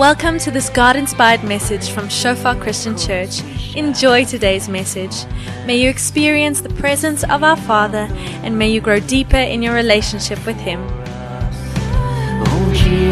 Welcome 0.00 0.38
to 0.38 0.50
this 0.50 0.70
God 0.70 0.96
inspired 0.96 1.44
message 1.44 1.90
from 1.90 2.08
Shofar 2.08 2.56
Christian 2.56 2.96
Church. 2.96 3.42
Enjoy 3.76 4.24
today's 4.24 4.66
message. 4.66 5.26
May 5.66 5.76
you 5.76 5.90
experience 5.90 6.62
the 6.62 6.70
presence 6.70 7.22
of 7.24 7.44
our 7.44 7.58
Father 7.58 8.08
and 8.42 8.58
may 8.58 8.70
you 8.70 8.80
grow 8.80 8.98
deeper 8.98 9.36
in 9.36 9.60
your 9.60 9.74
relationship 9.74 10.46
with 10.46 10.56
Him. 10.56 10.80
Oh 12.46 12.72
Jesus, 12.72 13.10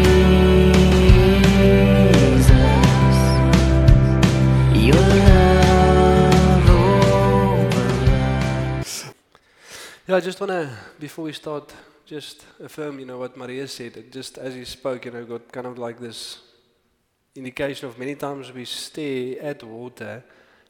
your 4.73 4.95
love 4.95 6.69
over 6.71 7.93
Yeah, 10.07 10.15
I 10.15 10.19
just 10.21 10.41
want 10.41 10.49
to, 10.53 10.71
before 10.99 11.25
we 11.25 11.33
start, 11.33 11.71
just 12.07 12.43
affirm, 12.59 12.97
you 12.99 13.05
know, 13.05 13.19
what 13.19 13.37
Maria 13.37 13.67
said. 13.67 13.95
It 13.95 14.11
just 14.11 14.39
as 14.39 14.55
he 14.55 14.65
spoke, 14.65 15.05
you 15.05 15.11
know, 15.11 15.23
got 15.23 15.51
kind 15.51 15.67
of 15.67 15.77
like 15.77 15.99
this 15.99 16.48
indication 17.35 17.87
of 17.87 17.97
many 17.97 18.15
times 18.15 18.51
we 18.51 18.65
stare 18.65 19.41
at 19.41 19.63
water 19.63 20.23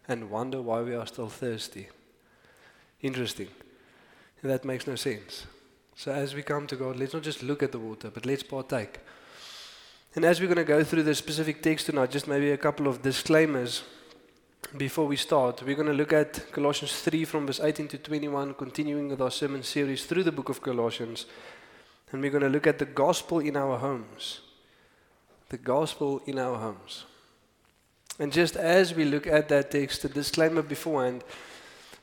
and 0.07 0.29
wonder 0.29 0.61
why 0.61 0.81
we 0.81 0.95
are 0.95 1.05
still 1.05 1.29
thirsty. 1.29 1.87
Interesting. 3.01 3.47
That 4.43 4.65
makes 4.65 4.87
no 4.87 4.95
sense. 4.95 5.45
So 5.95 6.11
as 6.11 6.33
we 6.33 6.43
come 6.43 6.65
to 6.67 6.75
God, 6.75 6.97
let's 6.97 7.13
not 7.13 7.23
just 7.23 7.43
look 7.43 7.61
at 7.61 7.71
the 7.71 7.79
water, 7.79 8.09
but 8.09 8.25
let's 8.25 8.43
partake. 8.43 8.99
And 10.15 10.25
as 10.25 10.39
we're 10.39 10.47
going 10.47 10.57
to 10.57 10.63
go 10.63 10.83
through 10.83 11.03
the 11.03 11.13
specific 11.13 11.61
text 11.61 11.85
tonight, 11.85 12.11
just 12.11 12.27
maybe 12.27 12.51
a 12.51 12.57
couple 12.57 12.87
of 12.87 13.01
disclaimers 13.01 13.83
before 14.77 15.05
we 15.05 15.15
start. 15.15 15.61
We're 15.61 15.75
going 15.75 15.87
to 15.87 15.93
look 15.93 16.13
at 16.13 16.51
Colossians 16.51 16.99
3 17.01 17.25
from 17.25 17.47
verse 17.47 17.59
18 17.59 17.87
to 17.89 17.97
21, 17.97 18.53
continuing 18.53 19.09
with 19.09 19.21
our 19.21 19.31
sermon 19.31 19.63
series 19.63 20.05
through 20.05 20.23
the 20.23 20.31
book 20.31 20.49
of 20.49 20.61
Colossians. 20.61 21.25
And 22.11 22.21
we're 22.21 22.31
going 22.31 22.43
to 22.43 22.49
look 22.49 22.67
at 22.67 22.79
the 22.79 22.85
gospel 22.85 23.39
in 23.39 23.55
our 23.55 23.77
homes. 23.77 24.41
The 25.49 25.57
gospel 25.57 26.21
in 26.25 26.39
our 26.39 26.57
homes. 26.57 27.05
And 28.19 28.31
just 28.31 28.55
as 28.55 28.93
we 28.93 29.05
look 29.05 29.27
at 29.27 29.49
that 29.49 29.71
text, 29.71 30.05
a 30.05 30.09
disclaimer 30.09 30.61
beforehand, 30.61 31.23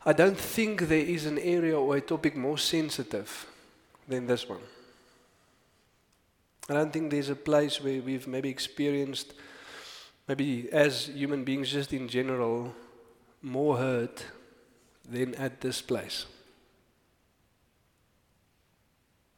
I 0.04 0.12
don't 0.12 0.38
think 0.38 0.82
there 0.82 0.98
is 0.98 1.26
an 1.26 1.38
area 1.38 1.78
or 1.78 1.96
a 1.96 2.00
topic 2.00 2.36
more 2.36 2.58
sensitive 2.58 3.46
than 4.08 4.26
this 4.26 4.48
one. 4.48 4.60
I 6.68 6.74
don't 6.74 6.92
think 6.92 7.10
there's 7.10 7.28
a 7.28 7.36
place 7.36 7.80
where 7.80 8.00
we've 8.00 8.26
maybe 8.26 8.48
experienced, 8.48 9.34
maybe 10.26 10.68
as 10.72 11.06
human 11.06 11.44
beings, 11.44 11.70
just 11.70 11.92
in 11.92 12.08
general, 12.08 12.74
more 13.42 13.76
hurt 13.76 14.24
than 15.08 15.34
at 15.36 15.60
this 15.60 15.80
place. 15.80 16.26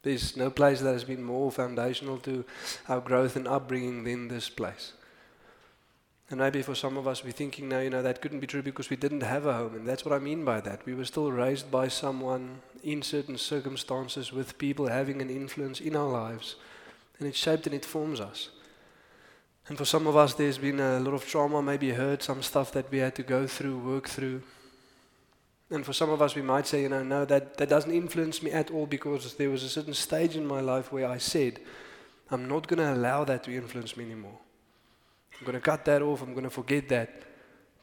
There's 0.01 0.37
no 0.37 0.49
place 0.49 0.79
that 0.81 0.93
has 0.93 1.03
been 1.03 1.23
more 1.23 1.51
foundational 1.51 2.17
to 2.19 2.45
our 2.87 3.01
growth 3.01 3.35
and 3.35 3.47
upbringing 3.47 4.03
than 4.03 4.27
this 4.27 4.49
place. 4.49 4.93
And 6.29 6.39
maybe 6.39 6.61
for 6.61 6.75
some 6.75 6.95
of 6.95 7.07
us, 7.07 7.23
we're 7.23 7.31
thinking 7.31 7.67
now, 7.67 7.79
you 7.79 7.89
know, 7.89 8.03
that 8.03 8.21
couldn't 8.21 8.39
be 8.39 8.47
true 8.47 8.61
because 8.61 8.89
we 8.89 8.95
didn't 8.95 9.23
have 9.23 9.47
a 9.47 9.53
home. 9.53 9.75
And 9.75 9.87
that's 9.87 10.05
what 10.05 10.13
I 10.13 10.19
mean 10.19 10.45
by 10.45 10.61
that. 10.61 10.85
We 10.85 10.93
were 10.93 11.05
still 11.05 11.31
raised 11.31 11.71
by 11.71 11.87
someone 11.87 12.59
in 12.83 13.01
certain 13.01 13.37
circumstances 13.37 14.31
with 14.31 14.57
people 14.59 14.87
having 14.87 15.21
an 15.21 15.29
influence 15.29 15.81
in 15.81 15.95
our 15.95 16.07
lives. 16.07 16.55
And 17.17 17.27
it 17.27 17.35
shaped 17.35 17.65
and 17.65 17.75
it 17.75 17.83
forms 17.83 18.21
us. 18.21 18.49
And 19.67 19.77
for 19.77 19.85
some 19.85 20.05
of 20.05 20.15
us, 20.15 20.35
there's 20.35 20.59
been 20.59 20.79
a 20.79 20.99
lot 20.99 21.15
of 21.15 21.27
trauma, 21.27 21.61
maybe 21.61 21.91
hurt, 21.91 22.23
some 22.23 22.43
stuff 22.43 22.71
that 22.73 22.91
we 22.91 22.99
had 22.99 23.15
to 23.15 23.23
go 23.23 23.47
through, 23.47 23.79
work 23.79 24.07
through. 24.07 24.43
And 25.71 25.85
for 25.85 25.93
some 25.93 26.09
of 26.09 26.21
us, 26.21 26.35
we 26.35 26.41
might 26.41 26.65
say, 26.65 26.81
you 26.81 26.89
know, 26.89 27.03
no, 27.03 27.25
that, 27.25 27.57
that 27.57 27.69
doesn't 27.69 27.91
influence 27.91 28.41
me 28.41 28.51
at 28.51 28.71
all 28.71 28.87
because 28.87 29.35
there 29.35 29.51
was 29.51 29.63
a 29.63 29.69
certain 29.69 29.93
stage 29.93 30.35
in 30.35 30.45
my 30.45 30.61
life 30.61 30.91
where 30.91 31.07
I 31.07 31.19
said, 31.19 31.59
I'm 32.31 32.47
not 32.47 32.67
going 32.67 32.79
to 32.79 32.93
allow 32.93 33.23
that 33.25 33.43
to 33.43 33.55
influence 33.55 33.95
me 33.95 34.05
anymore. 34.05 34.37
I'm 35.39 35.45
going 35.45 35.57
to 35.57 35.61
cut 35.61 35.85
that 35.85 36.01
off, 36.01 36.21
I'm 36.21 36.33
going 36.33 36.43
to 36.43 36.49
forget 36.49 36.89
that. 36.89 37.21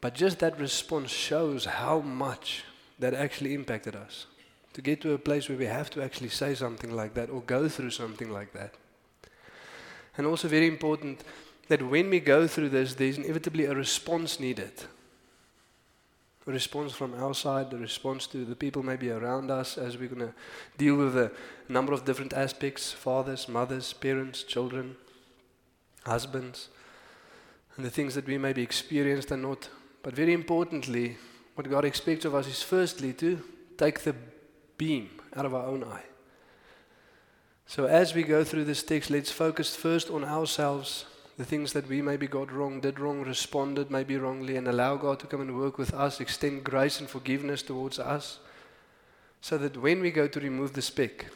But 0.01 0.15
just 0.15 0.41
that 0.41 0.59
response 0.59 1.11
shows 1.11 1.65
how 1.65 2.01
much 2.01 2.65
that 2.99 3.15
actually 3.15 3.55
impacted 3.55 3.95
us. 3.95 4.27
To 4.75 4.83
get 4.83 5.01
to 5.03 5.13
a 5.13 5.19
place 5.19 5.49
where 5.49 5.57
we 5.57 5.67
have 5.67 5.89
to 5.91 6.03
actually 6.03 6.29
say 6.29 6.55
something 6.55 6.95
like 6.95 7.15
that 7.15 7.31
or 7.31 7.41
go 7.41 7.69
through 7.69 7.91
something 7.91 8.31
like 8.31 8.53
that. 8.53 8.75
And 10.19 10.27
also, 10.27 10.49
very 10.49 10.67
important 10.67 11.23
that 11.69 11.83
when 11.83 12.11
we 12.11 12.21
go 12.21 12.47
through 12.47 12.71
this, 12.71 12.95
there's 12.95 13.17
inevitably 13.17 13.65
a 13.65 13.75
response 13.75 14.39
needed 14.39 14.73
response 16.53 16.93
from 16.93 17.15
our 17.15 17.35
side, 17.35 17.73
a 17.73 17.77
response 17.77 18.27
to 18.29 18.45
the 18.45 18.55
people 18.55 18.83
maybe 18.83 19.11
around 19.11 19.51
us 19.51 19.77
as 19.77 19.99
we're 19.99 20.09
going 20.09 20.29
to 20.29 20.35
deal 20.79 20.97
with 20.97 21.17
a 21.17 21.33
number 21.69 21.93
of 21.93 22.05
different 22.05 22.33
aspects 22.33 22.93
fathers, 22.93 23.49
mothers, 23.49 23.93
parents, 23.93 24.45
children, 24.45 24.97
husbands, 26.05 26.69
and 27.77 27.85
the 27.85 27.91
things 27.91 28.15
that 28.15 28.27
we 28.27 28.39
maybe 28.39 28.63
experienced 28.63 29.31
and 29.31 29.43
not. 29.43 29.69
But 30.03 30.15
very 30.15 30.33
importantly, 30.33 31.17
what 31.57 31.69
God 31.69 31.85
expects 31.85 32.25
of 32.25 32.35
us 32.35 32.47
is 32.47 32.63
firstly 32.63 33.13
to 33.15 33.43
take 33.77 34.01
the 34.01 34.15
beam 34.79 35.11
out 35.35 35.47
of 35.47 35.55
our 35.55 35.67
own 35.67 35.83
eye. 35.83 36.05
So 37.67 37.87
as 37.87 38.15
we 38.15 38.23
go 38.23 38.45
through 38.45 38.65
this 38.65 38.85
text, 38.85 39.11
let's 39.11 39.33
focus 39.33 39.75
first 39.75 40.11
on 40.11 40.25
ourselves 40.25 41.07
the 41.37 41.45
things 41.45 41.73
that 41.75 41.89
we 41.89 42.01
maybe 42.01 42.27
got 42.27 42.51
wrong, 42.51 42.81
did 42.81 42.99
wrong, 42.99 43.23
responded 43.23 43.91
maybe 43.91 44.17
wrongly, 44.17 44.57
and 44.57 44.67
allow 44.67 44.97
God 44.97 45.21
to 45.21 45.27
come 45.27 45.43
and 45.43 45.59
work 45.59 45.77
with 45.77 45.93
us, 45.93 46.21
extend 46.21 46.65
grace 46.65 46.99
and 46.99 47.09
forgiveness 47.09 47.63
towards 47.63 47.99
us, 47.99 48.39
so 49.41 49.59
that 49.59 49.77
when 49.77 50.01
we 50.01 50.11
go 50.11 50.27
to 50.27 50.41
remove 50.41 50.73
the 50.73 50.83
speck, 50.83 51.27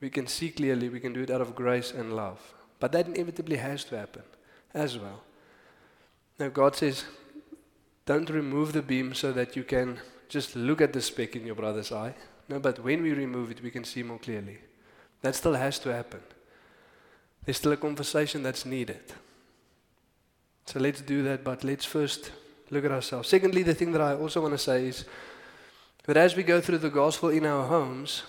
we 0.00 0.10
can 0.10 0.26
see 0.26 0.50
clearly, 0.50 0.88
we 0.90 1.00
can 1.00 1.14
do 1.14 1.22
it 1.22 1.30
out 1.30 1.40
of 1.40 1.54
grace 1.54 1.90
and 1.90 2.14
love. 2.14 2.54
But 2.78 2.92
that 2.92 3.06
inevitably 3.06 3.56
has 3.56 3.84
to 3.84 3.96
happen 3.96 4.22
as 4.74 4.98
well. 4.98 5.22
Now, 6.38 6.48
God 6.48 6.76
says, 6.76 7.04
don't 8.04 8.28
remove 8.28 8.74
the 8.74 8.82
beam 8.82 9.14
so 9.14 9.32
that 9.32 9.56
you 9.56 9.64
can 9.64 9.98
just 10.28 10.54
look 10.54 10.82
at 10.82 10.92
the 10.92 11.00
speck 11.00 11.34
in 11.34 11.46
your 11.46 11.54
brother's 11.54 11.90
eye. 11.90 12.14
No, 12.48 12.58
but 12.58 12.78
when 12.78 13.02
we 13.02 13.12
remove 13.12 13.50
it, 13.50 13.62
we 13.62 13.70
can 13.70 13.84
see 13.84 14.02
more 14.02 14.18
clearly. 14.18 14.58
That 15.22 15.34
still 15.34 15.54
has 15.54 15.78
to 15.80 15.92
happen. 15.92 16.20
There's 17.46 17.56
still 17.56 17.72
a 17.72 17.76
conversation 17.76 18.42
that's 18.42 18.66
needed. 18.66 19.00
So 20.66 20.80
let's 20.80 21.00
do 21.00 21.22
that, 21.22 21.44
but 21.44 21.62
let's 21.62 21.84
first 21.84 22.32
look 22.70 22.84
at 22.84 22.90
ourselves. 22.90 23.28
Secondly, 23.28 23.62
the 23.62 23.74
thing 23.74 23.92
that 23.92 24.00
I 24.00 24.14
also 24.14 24.42
want 24.42 24.52
to 24.52 24.58
say 24.58 24.88
is 24.88 25.04
that 26.06 26.16
as 26.16 26.34
we 26.34 26.42
go 26.42 26.60
through 26.60 26.78
the 26.78 26.90
gospel 26.90 27.28
in 27.28 27.46
our 27.46 27.64
homes, 27.66 28.24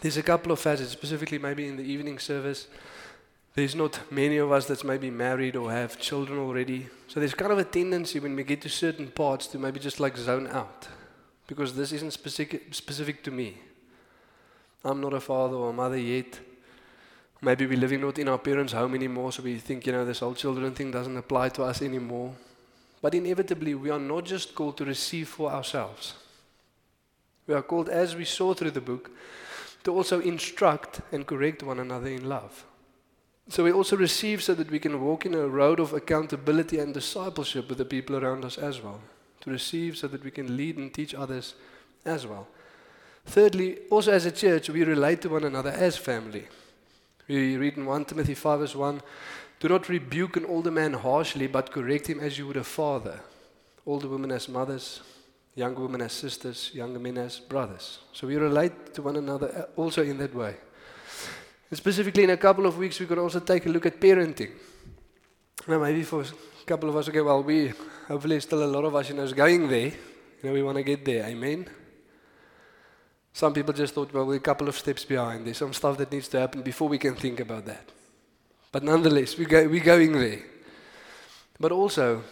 there's 0.00 0.16
a 0.16 0.22
couple 0.22 0.52
of 0.52 0.60
facets, 0.60 0.92
specifically 0.92 1.38
maybe 1.38 1.66
in 1.66 1.76
the 1.76 1.82
evening 1.82 2.20
service. 2.20 2.68
There's 3.54 3.74
not 3.74 4.00
many 4.12 4.36
of 4.36 4.52
us 4.52 4.66
that's 4.66 4.84
maybe 4.84 5.10
married 5.10 5.56
or 5.56 5.72
have 5.72 5.98
children 5.98 6.38
already. 6.38 6.88
So 7.08 7.18
there's 7.18 7.34
kind 7.34 7.50
of 7.50 7.58
a 7.58 7.64
tendency 7.64 8.20
when 8.20 8.36
we 8.36 8.44
get 8.44 8.62
to 8.62 8.68
certain 8.68 9.08
parts 9.08 9.48
to 9.48 9.58
maybe 9.58 9.80
just 9.80 9.98
like 9.98 10.16
zone 10.16 10.46
out. 10.46 10.86
Because 11.48 11.74
this 11.74 11.90
isn't 11.90 12.12
specific, 12.12 12.72
specific 12.72 13.24
to 13.24 13.32
me. 13.32 13.58
I'm 14.84 15.00
not 15.00 15.14
a 15.14 15.20
father 15.20 15.56
or 15.56 15.70
a 15.70 15.72
mother 15.72 15.98
yet. 15.98 16.38
Maybe 17.42 17.66
we're 17.66 17.78
living 17.78 18.02
not 18.02 18.18
in 18.18 18.28
our 18.28 18.38
parents' 18.38 18.74
home 18.74 18.94
anymore, 18.94 19.32
so 19.32 19.42
we 19.42 19.56
think, 19.56 19.86
you 19.86 19.92
know, 19.92 20.04
this 20.04 20.18
whole 20.18 20.34
children 20.34 20.74
thing 20.74 20.90
doesn't 20.90 21.16
apply 21.16 21.48
to 21.50 21.62
us 21.62 21.80
anymore. 21.80 22.34
But 23.00 23.14
inevitably, 23.14 23.74
we 23.74 23.88
are 23.88 23.98
not 23.98 24.24
just 24.24 24.54
called 24.54 24.76
to 24.76 24.84
receive 24.84 25.28
for 25.28 25.50
ourselves. 25.50 26.14
We 27.46 27.54
are 27.54 27.62
called, 27.62 27.88
as 27.88 28.14
we 28.14 28.26
saw 28.26 28.52
through 28.52 28.72
the 28.72 28.82
book, 28.82 29.10
to 29.84 29.92
also 29.92 30.20
instruct 30.20 31.00
and 31.12 31.26
correct 31.26 31.62
one 31.62 31.78
another 31.78 32.08
in 32.08 32.28
love. 32.28 32.66
So 33.48 33.64
we 33.64 33.72
also 33.72 33.96
receive 33.96 34.42
so 34.42 34.54
that 34.54 34.70
we 34.70 34.78
can 34.78 35.00
walk 35.00 35.24
in 35.24 35.34
a 35.34 35.48
road 35.48 35.80
of 35.80 35.94
accountability 35.94 36.78
and 36.78 36.92
discipleship 36.92 37.68
with 37.68 37.78
the 37.78 37.84
people 37.86 38.16
around 38.16 38.44
us 38.44 38.58
as 38.58 38.80
well. 38.82 39.00
To 39.40 39.50
receive 39.50 39.96
so 39.96 40.06
that 40.08 40.22
we 40.22 40.30
can 40.30 40.58
lead 40.58 40.76
and 40.76 40.92
teach 40.92 41.14
others 41.14 41.54
as 42.04 42.26
well. 42.26 42.46
Thirdly, 43.24 43.78
also 43.90 44.12
as 44.12 44.26
a 44.26 44.30
church, 44.30 44.68
we 44.68 44.84
relate 44.84 45.22
to 45.22 45.30
one 45.30 45.44
another 45.44 45.70
as 45.70 45.96
family. 45.96 46.46
We 47.30 47.56
read 47.56 47.76
in 47.76 47.86
1 47.86 48.06
Timothy 48.06 48.34
5 48.34 48.58
verse 48.58 48.74
1 48.74 49.00
Do 49.60 49.68
not 49.68 49.88
rebuke 49.88 50.36
an 50.36 50.46
older 50.46 50.72
man 50.72 50.94
harshly, 50.94 51.46
but 51.46 51.70
correct 51.70 52.08
him 52.08 52.18
as 52.18 52.36
you 52.36 52.48
would 52.48 52.56
a 52.56 52.64
father. 52.64 53.20
Older 53.86 54.08
women 54.08 54.32
as 54.32 54.48
mothers, 54.48 55.00
younger 55.54 55.82
women 55.82 56.00
as 56.00 56.12
sisters, 56.12 56.72
younger 56.74 56.98
men 56.98 57.18
as 57.18 57.38
brothers. 57.38 58.00
So 58.12 58.26
we 58.26 58.34
relate 58.34 58.92
to 58.94 59.02
one 59.02 59.14
another 59.14 59.68
uh, 59.76 59.80
also 59.80 60.02
in 60.02 60.18
that 60.18 60.34
way. 60.34 60.56
And 61.70 61.78
specifically, 61.78 62.24
in 62.24 62.30
a 62.30 62.36
couple 62.36 62.66
of 62.66 62.76
weeks, 62.76 62.98
going 62.98 63.18
to 63.18 63.22
also 63.22 63.38
take 63.38 63.64
a 63.64 63.68
look 63.68 63.86
at 63.86 64.00
parenting. 64.00 64.50
Now, 65.68 65.78
maybe 65.78 66.02
for 66.02 66.22
a 66.22 66.66
couple 66.66 66.88
of 66.88 66.96
us, 66.96 67.08
okay, 67.10 67.20
well, 67.20 67.44
we 67.44 67.72
hopefully 68.08 68.40
still 68.40 68.64
a 68.64 68.66
lot 68.66 68.84
of 68.84 68.96
us, 68.96 69.08
you 69.08 69.14
know, 69.14 69.22
is 69.22 69.34
going 69.34 69.68
there. 69.68 69.92
You 70.42 70.42
know, 70.42 70.52
we 70.52 70.64
want 70.64 70.78
to 70.78 70.82
get 70.82 71.04
there. 71.04 71.26
Amen. 71.26 71.68
Some 73.32 73.54
people 73.54 73.72
just 73.72 73.94
thought, 73.94 74.12
well, 74.12 74.26
we're 74.26 74.36
a 74.36 74.40
couple 74.40 74.68
of 74.68 74.76
steps 74.76 75.04
behind. 75.04 75.46
There's 75.46 75.58
some 75.58 75.72
stuff 75.72 75.96
that 75.98 76.12
needs 76.12 76.28
to 76.28 76.40
happen 76.40 76.62
before 76.62 76.88
we 76.88 76.98
can 76.98 77.14
think 77.14 77.40
about 77.40 77.66
that. 77.66 77.90
But 78.72 78.82
nonetheless, 78.82 79.38
we 79.38 79.44
go, 79.44 79.66
we're 79.68 79.84
going 79.84 80.12
there. 80.12 80.42
But 81.58 81.72
also, 81.72 82.22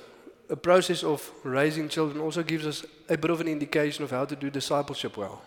a 0.50 0.56
process 0.56 1.02
of 1.04 1.30
raising 1.44 1.88
children 1.88 2.20
also 2.20 2.42
gives 2.42 2.66
us 2.66 2.84
a 3.08 3.16
bit 3.16 3.30
of 3.30 3.40
an 3.40 3.48
indication 3.48 4.04
of 4.04 4.10
how 4.10 4.24
to 4.24 4.34
do 4.36 4.50
discipleship 4.50 5.16
well, 5.16 5.42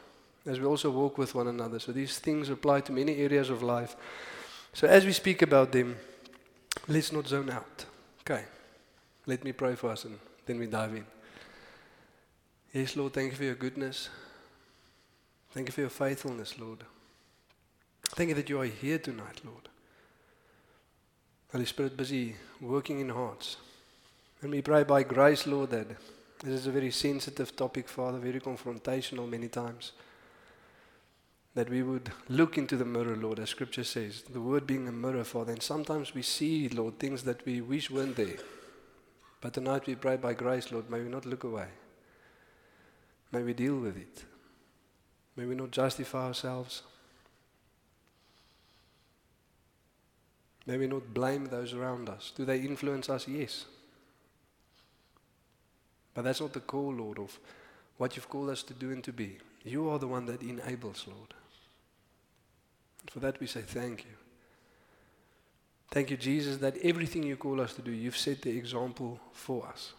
as 0.45 0.59
we 0.59 0.65
also 0.65 0.89
walk 0.89 1.17
with 1.17 1.35
one 1.35 1.47
another. 1.47 1.79
So 1.79 1.91
these 1.91 2.19
things 2.19 2.49
apply 2.49 2.81
to 2.81 2.91
many 2.91 3.17
areas 3.17 3.49
of 3.49 3.63
life. 3.63 3.95
So 4.73 4.87
as 4.87 5.05
we 5.05 5.11
speak 5.11 5.41
about 5.41 5.71
them, 5.71 5.97
Let's 6.87 7.11
not 7.11 7.27
zone 7.27 7.49
out. 7.49 7.85
Okay. 8.21 8.43
Let 9.25 9.43
me 9.43 9.51
pray 9.51 9.75
for 9.75 9.89
us 9.91 10.05
and 10.05 10.17
then 10.45 10.59
we 10.59 10.67
dive 10.67 10.95
in. 10.95 11.05
Yes, 12.73 12.95
Lord, 12.95 13.13
thank 13.13 13.31
you 13.31 13.37
for 13.37 13.43
your 13.43 13.55
goodness. 13.55 14.09
Thank 15.51 15.67
you 15.67 15.73
for 15.73 15.81
your 15.81 15.89
faithfulness, 15.89 16.57
Lord. 16.57 16.85
Thank 18.03 18.29
you 18.29 18.35
that 18.35 18.49
you 18.49 18.61
are 18.61 18.65
here 18.65 18.97
tonight, 18.97 19.41
Lord. 19.43 19.67
Holy 21.51 21.65
Spirit, 21.65 21.97
busy 21.97 22.35
working 22.61 23.01
in 23.01 23.09
hearts. 23.09 23.57
And 24.41 24.51
we 24.51 24.61
pray 24.61 24.83
by 24.83 25.03
grace, 25.03 25.45
Lord, 25.45 25.71
that 25.71 25.87
this 26.41 26.61
is 26.61 26.67
a 26.67 26.71
very 26.71 26.89
sensitive 26.89 27.53
topic, 27.55 27.89
Father, 27.89 28.17
very 28.17 28.39
confrontational 28.39 29.29
many 29.29 29.49
times. 29.49 29.91
That 31.53 31.69
we 31.69 31.83
would 31.83 32.09
look 32.29 32.57
into 32.57 32.77
the 32.77 32.85
mirror, 32.85 33.17
Lord, 33.17 33.39
as 33.39 33.49
Scripture 33.49 33.83
says, 33.83 34.23
the 34.23 34.39
Word 34.39 34.65
being 34.65 34.87
a 34.87 34.91
mirror, 34.93 35.25
Father. 35.25 35.51
And 35.51 35.61
sometimes 35.61 36.15
we 36.15 36.21
see, 36.21 36.69
Lord, 36.69 36.97
things 36.97 37.23
that 37.23 37.45
we 37.45 37.59
wish 37.59 37.91
weren't 37.91 38.15
there. 38.15 38.37
But 39.41 39.53
tonight 39.53 39.85
we 39.85 39.95
pray 39.95 40.15
by 40.15 40.33
grace, 40.33 40.71
Lord, 40.71 40.89
may 40.89 41.01
we 41.01 41.09
not 41.09 41.25
look 41.25 41.43
away. 41.43 41.67
May 43.33 43.43
we 43.43 43.53
deal 43.53 43.77
with 43.77 43.97
it. 43.97 44.23
May 45.41 45.47
we 45.47 45.55
not 45.55 45.71
justify 45.71 46.27
ourselves. 46.27 46.83
May 50.67 50.77
we 50.77 50.85
not 50.85 51.15
blame 51.15 51.45
those 51.45 51.73
around 51.73 52.09
us. 52.09 52.31
Do 52.35 52.45
they 52.45 52.59
influence 52.59 53.09
us? 53.09 53.27
Yes. 53.27 53.65
But 56.13 56.25
that's 56.25 56.41
not 56.41 56.53
the 56.53 56.59
call, 56.59 56.93
Lord, 56.93 57.17
of 57.17 57.39
what 57.97 58.15
you've 58.15 58.29
called 58.29 58.51
us 58.51 58.61
to 58.61 58.75
do 58.75 58.91
and 58.91 59.03
to 59.03 59.11
be. 59.11 59.39
You 59.63 59.89
are 59.89 59.97
the 59.97 60.07
one 60.07 60.27
that 60.27 60.43
enables, 60.43 61.07
Lord. 61.07 61.33
For 63.09 63.19
that 63.21 63.39
we 63.39 63.47
say 63.47 63.61
thank 63.61 64.03
you. 64.03 64.11
Thank 65.89 66.11
you, 66.11 66.17
Jesus, 66.17 66.57
that 66.57 66.77
everything 66.83 67.23
you 67.23 67.35
call 67.35 67.59
us 67.61 67.73
to 67.73 67.81
do, 67.81 67.89
you've 67.89 68.15
set 68.15 68.43
the 68.43 68.55
example 68.55 69.19
for 69.33 69.65
us. 69.65 69.93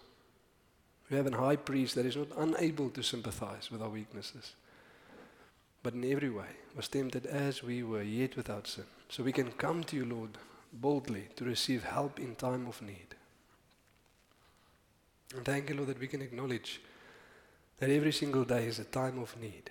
We 1.11 1.17
have 1.17 1.27
a 1.27 1.37
high 1.37 1.57
priest 1.57 1.97
that 1.97 2.07
is 2.07 2.17
not 2.17 2.29
unable 2.37 2.91
to 2.91 3.03
sympathize 3.03 3.73
with 3.73 3.83
our 3.83 3.89
weaknesses, 3.89 4.53
but 5.83 5.95
in 5.95 6.05
every 6.05 6.31
way 6.31 6.47
was 6.77 6.89
tempted 6.89 7.27
as 7.27 7.63
we 7.63 7.83
were, 7.83 8.03
yet 8.03 8.37
without 8.37 8.67
sin. 8.67 8.85
So 9.09 9.23
we 9.23 9.33
can 9.33 9.51
come 9.53 9.85
to 9.85 9.97
you, 9.97 10.05
Lord, 10.05 10.39
boldly 10.73 11.29
to 11.37 11.45
receive 11.45 11.85
help 11.85 12.19
in 12.19 12.35
time 12.35 12.67
of 12.67 12.81
need. 12.81 13.15
And 15.35 15.45
thank 15.45 15.69
you, 15.69 15.77
Lord, 15.77 15.89
that 15.89 16.01
we 16.01 16.09
can 16.09 16.23
acknowledge 16.23 16.81
that 17.79 17.91
every 17.91 18.13
single 18.13 18.45
day 18.45 18.67
is 18.67 18.79
a 18.79 18.85
time 18.85 19.19
of 19.19 19.39
need. 19.41 19.71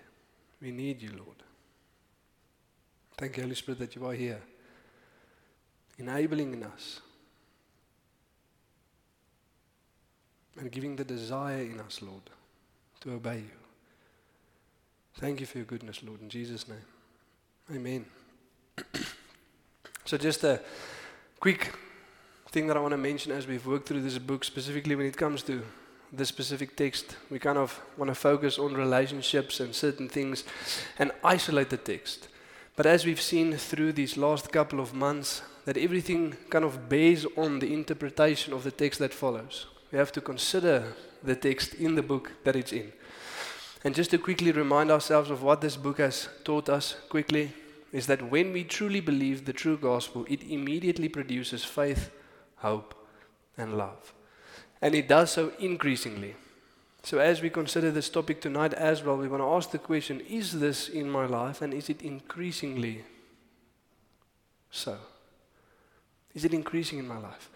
We 0.62 0.72
need 0.72 1.02
you, 1.02 1.12
Lord. 1.12 1.38
Thank 3.18 3.38
you, 3.38 3.44
Holy 3.44 3.56
Spirit, 3.56 3.80
that 3.80 3.96
you 3.96 4.06
are 4.06 4.13
here, 4.13 4.42
enabling 5.98 6.54
in 6.54 6.63
us 6.63 7.00
and 10.58 10.72
giving 10.72 10.96
the 10.96 11.04
desire 11.04 11.62
in 11.62 11.80
us, 11.80 12.02
Lord, 12.02 12.30
to 13.02 13.13
obey 13.13 13.38
you. 13.38 13.61
Thank 15.16 15.40
you 15.40 15.46
for 15.46 15.58
your 15.60 15.66
goodness, 15.66 16.02
Lord, 16.04 16.22
in 16.22 16.30
Jesus' 16.30 16.68
name. 16.68 16.86
Amen. 17.74 18.06
so, 20.06 20.18
just 20.18 20.44
a 20.44 20.60
quick 21.40 21.74
thing 22.50 22.68
that 22.68 22.78
I 22.78 22.80
want 22.80 22.92
to 22.92 22.98
mention 22.98 23.31
as 23.31 23.48
we've 23.48 23.66
worked 23.66 23.88
through 23.88 24.02
this 24.02 24.18
book, 24.18 24.44
specifically 24.44 24.96
when 24.96 25.06
it 25.06 25.16
comes 25.16 25.44
to 25.44 25.62
this 26.12 26.28
specific 26.28 26.75
text, 26.75 27.16
we 27.30 27.40
kind 27.40 27.58
of 27.58 27.80
want 27.98 28.10
to 28.10 28.16
focus 28.16 28.60
on 28.60 28.74
relationships 28.74 29.60
and 29.60 29.74
certain 29.74 30.10
things 30.10 30.44
and 31.00 31.12
isolate 31.24 31.69
the 31.69 31.78
text. 31.78 32.28
But 32.75 32.86
as 32.86 33.06
we've 33.06 33.22
seen 33.22 33.56
through 33.56 33.94
these 33.94 34.18
last 34.18 34.52
couple 34.52 34.80
of 34.80 34.94
months, 34.94 35.44
that 35.66 35.78
everything 35.78 36.36
kind 36.50 36.66
of 36.66 36.90
bears 36.90 37.25
on 37.38 37.60
the 37.60 37.74
interpretation 37.74 38.54
of 38.54 38.63
the 38.63 38.72
text 38.72 39.00
that 39.00 39.13
follows. 39.13 39.68
We 39.92 39.98
have 39.98 40.12
to 40.13 40.22
consider 40.22 40.94
the 41.24 41.36
text 41.36 41.75
in 41.75 41.96
the 41.96 42.02
book 42.02 42.31
that 42.44 42.56
it's 42.56 42.74
in. 42.74 42.92
And 43.83 43.95
just 43.95 44.12
to 44.12 44.18
quickly 44.18 44.51
remind 44.51 44.92
ourselves 44.92 45.30
of 45.30 45.42
what 45.42 45.62
this 45.62 45.75
book 45.75 45.98
has 45.98 46.30
taught 46.44 46.69
us 46.69 46.95
quickly 47.10 47.51
is 47.92 48.07
that 48.07 48.30
when 48.30 48.54
we 48.54 48.63
truly 48.63 49.00
believe 49.01 49.45
the 49.45 49.54
true 49.54 49.78
gospel, 49.78 50.25
it 50.30 50.44
immediately 50.44 51.10
produces 51.10 51.66
faith, 51.66 52.12
hope, 52.57 52.95
and 53.57 53.78
love. 53.78 54.13
And 54.81 54.95
it 54.95 55.07
does 55.07 55.31
so 55.31 55.51
increasingly. 55.60 56.36
So, 57.04 57.18
as 57.18 57.42
we 57.42 57.50
consider 57.50 57.89
this 57.89 58.10
topic 58.10 58.42
tonight 58.42 58.74
as 58.74 59.04
well, 59.04 59.18
we 59.18 59.28
want 59.28 59.42
to 59.42 59.48
ask 59.48 59.72
the 59.72 59.80
question 59.80 60.22
is 60.22 60.60
this 60.60 60.88
in 60.88 61.10
my 61.10 61.25
life 61.25 61.62
and 61.62 61.74
is 61.74 61.89
it 61.89 62.04
increasingly 62.04 63.04
so? 64.69 64.98
Is 66.34 66.45
it 66.45 66.54
increasing 66.54 67.00
in 67.00 67.07
my 67.07 67.18
life? 67.18 67.50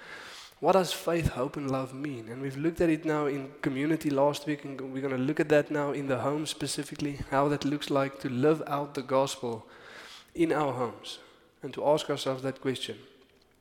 What 0.66 0.72
does 0.72 0.92
faith, 0.92 1.28
hope, 1.28 1.58
and 1.58 1.70
love 1.70 1.94
mean? 1.94 2.28
And 2.28 2.42
we've 2.42 2.58
looked 2.58 2.82
at 2.82 2.90
it 2.90 3.06
now 3.06 3.28
in 3.28 3.52
community 3.62 4.10
last 4.10 4.48
week, 4.48 4.66
and 4.66 4.82
we're 4.82 5.08
going 5.08 5.16
to 5.16 5.22
look 5.22 5.40
at 5.40 5.50
that 5.50 5.70
now 5.70 5.92
in 5.92 6.08
the 6.08 6.18
home 6.18 6.48
specifically, 6.48 7.20
how 7.30 7.48
that 7.50 7.66
looks 7.66 7.92
like 7.92 8.20
to 8.22 8.30
live 8.30 8.64
out 8.66 8.96
the 8.96 9.04
gospel 9.04 9.68
in 10.34 10.52
our 10.52 10.74
homes 10.74 11.20
and 11.62 11.72
to 11.76 11.86
ask 11.86 12.10
ourselves 12.10 12.42
that 12.42 12.62
question. 12.62 12.98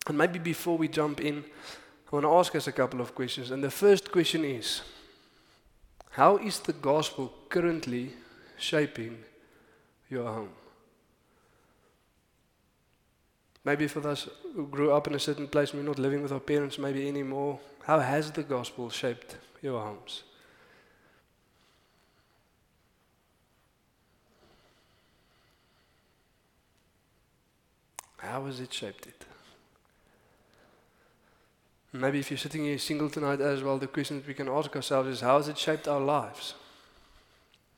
And 0.06 0.16
maybe 0.16 0.38
before 0.38 0.78
we 0.78 0.88
jump 0.88 1.20
in, 1.20 1.44
I 2.10 2.16
want 2.16 2.24
to 2.24 2.32
ask 2.32 2.54
us 2.54 2.68
a 2.68 2.72
couple 2.72 3.02
of 3.02 3.14
questions. 3.14 3.50
And 3.50 3.62
the 3.62 3.70
first 3.70 4.10
question 4.10 4.42
is 4.42 4.80
How 6.12 6.38
is 6.38 6.58
the 6.60 6.72
gospel 6.72 7.34
currently 7.50 8.14
shaping 8.56 9.18
your 10.08 10.24
home? 10.24 10.63
Maybe 13.64 13.88
for 13.88 14.00
those 14.00 14.28
who 14.54 14.66
grew 14.66 14.92
up 14.92 15.06
in 15.06 15.14
a 15.14 15.18
certain 15.18 15.48
place 15.48 15.72
and 15.72 15.80
we're 15.80 15.88
not 15.88 15.98
living 15.98 16.22
with 16.22 16.32
our 16.32 16.40
parents 16.40 16.78
maybe 16.78 17.08
anymore, 17.08 17.58
how 17.84 17.98
has 17.98 18.30
the 18.30 18.42
gospel 18.42 18.90
shaped 18.90 19.36
your 19.62 19.80
homes? 19.80 20.22
How 28.18 28.44
has 28.46 28.60
it 28.60 28.72
shaped 28.72 29.06
it? 29.06 29.24
Maybe 31.92 32.18
if 32.18 32.30
you're 32.30 32.38
sitting 32.38 32.64
here 32.64 32.78
single 32.78 33.08
tonight 33.08 33.40
as 33.40 33.62
well, 33.62 33.78
the 33.78 33.86
question 33.86 34.16
that 34.16 34.26
we 34.26 34.34
can 34.34 34.48
ask 34.48 34.74
ourselves 34.74 35.08
is 35.08 35.20
how 35.20 35.36
has 35.36 35.48
it 35.48 35.56
shaped 35.56 35.86
our 35.86 36.00
lives? 36.00 36.54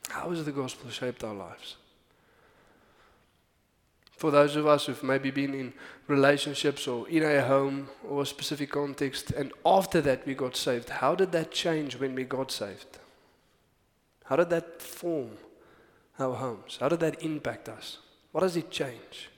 How 0.09 0.31
has 0.31 0.45
the 0.45 0.53
gospel 0.53 0.91
shaped 0.91 1.23
our 1.23 1.35
lives? 1.35 1.77
For 4.17 4.31
those 4.31 4.57
of 4.57 4.67
us 4.67 4.87
who've 4.87 5.03
maybe 5.03 5.31
been 5.31 5.53
in 5.53 5.75
relationships 6.09 6.89
or 6.89 7.07
in 7.09 7.23
a 7.23 7.43
home 7.43 7.89
or 8.09 8.23
a 8.23 8.27
specific 8.27 8.71
context, 8.71 9.31
and 9.31 9.53
after 9.65 10.01
that 10.01 10.27
we 10.27 10.35
got 10.35 10.57
saved, 10.57 10.89
how 10.89 11.15
did 11.15 11.33
that 11.33 11.51
change 11.51 11.99
when 11.99 12.15
we 12.15 12.25
got 12.25 12.51
saved? 12.51 12.99
How 14.25 14.37
did 14.37 14.49
that 14.51 14.81
form 14.81 15.33
our 16.19 16.35
homes? 16.35 16.79
How 16.81 16.89
did 16.89 17.01
that 17.01 17.23
impact 17.23 17.69
us? 17.69 17.99
What 18.33 18.41
does 18.41 18.57
it 18.57 18.71
change? 18.71 19.29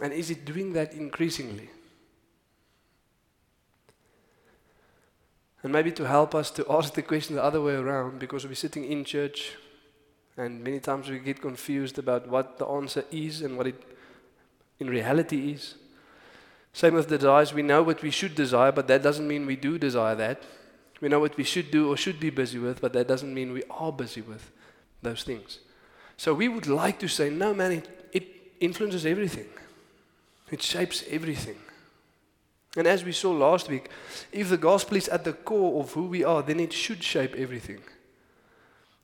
And 0.00 0.12
is 0.12 0.30
it 0.30 0.44
doing 0.44 0.72
that 0.74 0.94
increasingly? 0.94 1.70
And 5.64 5.72
maybe 5.72 5.90
to 5.92 6.06
help 6.06 6.34
us 6.36 6.50
to 6.52 6.66
ask 6.70 6.94
the 6.94 7.02
question 7.02 7.34
the 7.34 7.42
other 7.42 7.60
way 7.60 7.74
around, 7.74 8.20
because 8.20 8.46
we're 8.46 8.54
sitting 8.54 8.84
in 8.84 9.04
church 9.04 9.52
and 10.36 10.62
many 10.64 10.80
times 10.80 11.08
we 11.08 11.18
get 11.18 11.40
confused 11.40 11.98
about 11.98 12.28
what 12.28 12.58
the 12.58 12.66
answer 12.66 13.04
is 13.10 13.42
and 13.42 13.56
what 13.56 13.66
it 13.66 13.82
in 14.80 14.88
reality 14.88 15.52
is. 15.52 15.74
Same 16.72 16.94
with 16.94 17.08
the 17.08 17.18
desires. 17.18 17.54
We 17.54 17.62
know 17.62 17.82
what 17.82 18.02
we 18.02 18.10
should 18.10 18.34
desire, 18.34 18.72
but 18.72 18.88
that 18.88 19.02
doesn't 19.02 19.28
mean 19.28 19.46
we 19.46 19.56
do 19.56 19.78
desire 19.78 20.16
that. 20.16 20.42
We 21.00 21.08
know 21.08 21.20
what 21.20 21.36
we 21.36 21.44
should 21.44 21.70
do 21.70 21.92
or 21.92 21.96
should 21.96 22.18
be 22.18 22.30
busy 22.30 22.58
with, 22.58 22.80
but 22.80 22.92
that 22.94 23.06
doesn't 23.06 23.32
mean 23.32 23.52
we 23.52 23.62
are 23.70 23.92
busy 23.92 24.22
with 24.22 24.50
those 25.02 25.22
things. 25.22 25.60
So 26.16 26.34
we 26.34 26.48
would 26.48 26.66
like 26.66 26.98
to 27.00 27.08
say, 27.08 27.30
no, 27.30 27.54
man, 27.54 27.72
it, 27.72 28.08
it 28.12 28.26
influences 28.60 29.06
everything. 29.06 29.46
It 30.50 30.62
shapes 30.62 31.04
everything. 31.08 31.56
And 32.76 32.88
as 32.88 33.04
we 33.04 33.12
saw 33.12 33.30
last 33.30 33.68
week, 33.68 33.88
if 34.32 34.48
the 34.48 34.56
gospel 34.56 34.96
is 34.96 35.08
at 35.08 35.24
the 35.24 35.32
core 35.32 35.80
of 35.80 35.92
who 35.92 36.06
we 36.06 36.24
are, 36.24 36.42
then 36.42 36.58
it 36.58 36.72
should 36.72 37.02
shape 37.02 37.34
everything. 37.36 37.80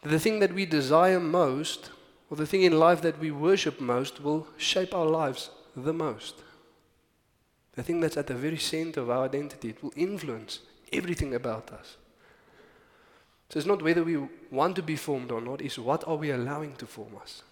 The 0.03 0.19
thing 0.19 0.39
that 0.41 0.55
we 0.55 0.65
desire 0.65 1.21
most, 1.21 1.91
or 2.31 2.37
the 2.37 2.47
thing 2.47 2.63
in 2.63 2.79
life 2.79 3.03
that 3.03 3.19
we 3.19 3.31
worship 3.31 3.81
most, 3.81 4.23
will 4.23 4.47
shape 4.57 4.95
our 4.95 5.07
lives 5.07 5.51
the 5.77 5.93
most. 5.93 6.37
The 7.75 7.83
thing 7.83 8.01
that's 8.01 8.17
at 8.17 8.27
the 8.27 8.35
very 8.35 8.59
center 8.59 9.01
of 9.01 9.11
our 9.11 9.25
identity, 9.25 9.71
it 9.71 9.83
will 9.83 9.93
influence 9.97 10.61
everything 10.93 11.35
about 11.35 11.71
us. 11.71 11.97
So 13.51 13.59
it's 13.59 13.67
not 13.67 13.83
whether 13.83 14.05
we 14.05 14.17
want 14.51 14.77
to 14.77 14.83
be 14.83 14.97
formed 14.97 15.33
or 15.33 15.41
not, 15.41 15.61
it's 15.61 15.79
what 15.79 16.07
are 16.07 16.17
we 16.17 16.31
allowing 16.31 16.77
to 16.77 16.87
form 16.87 17.17
us? 17.21 17.43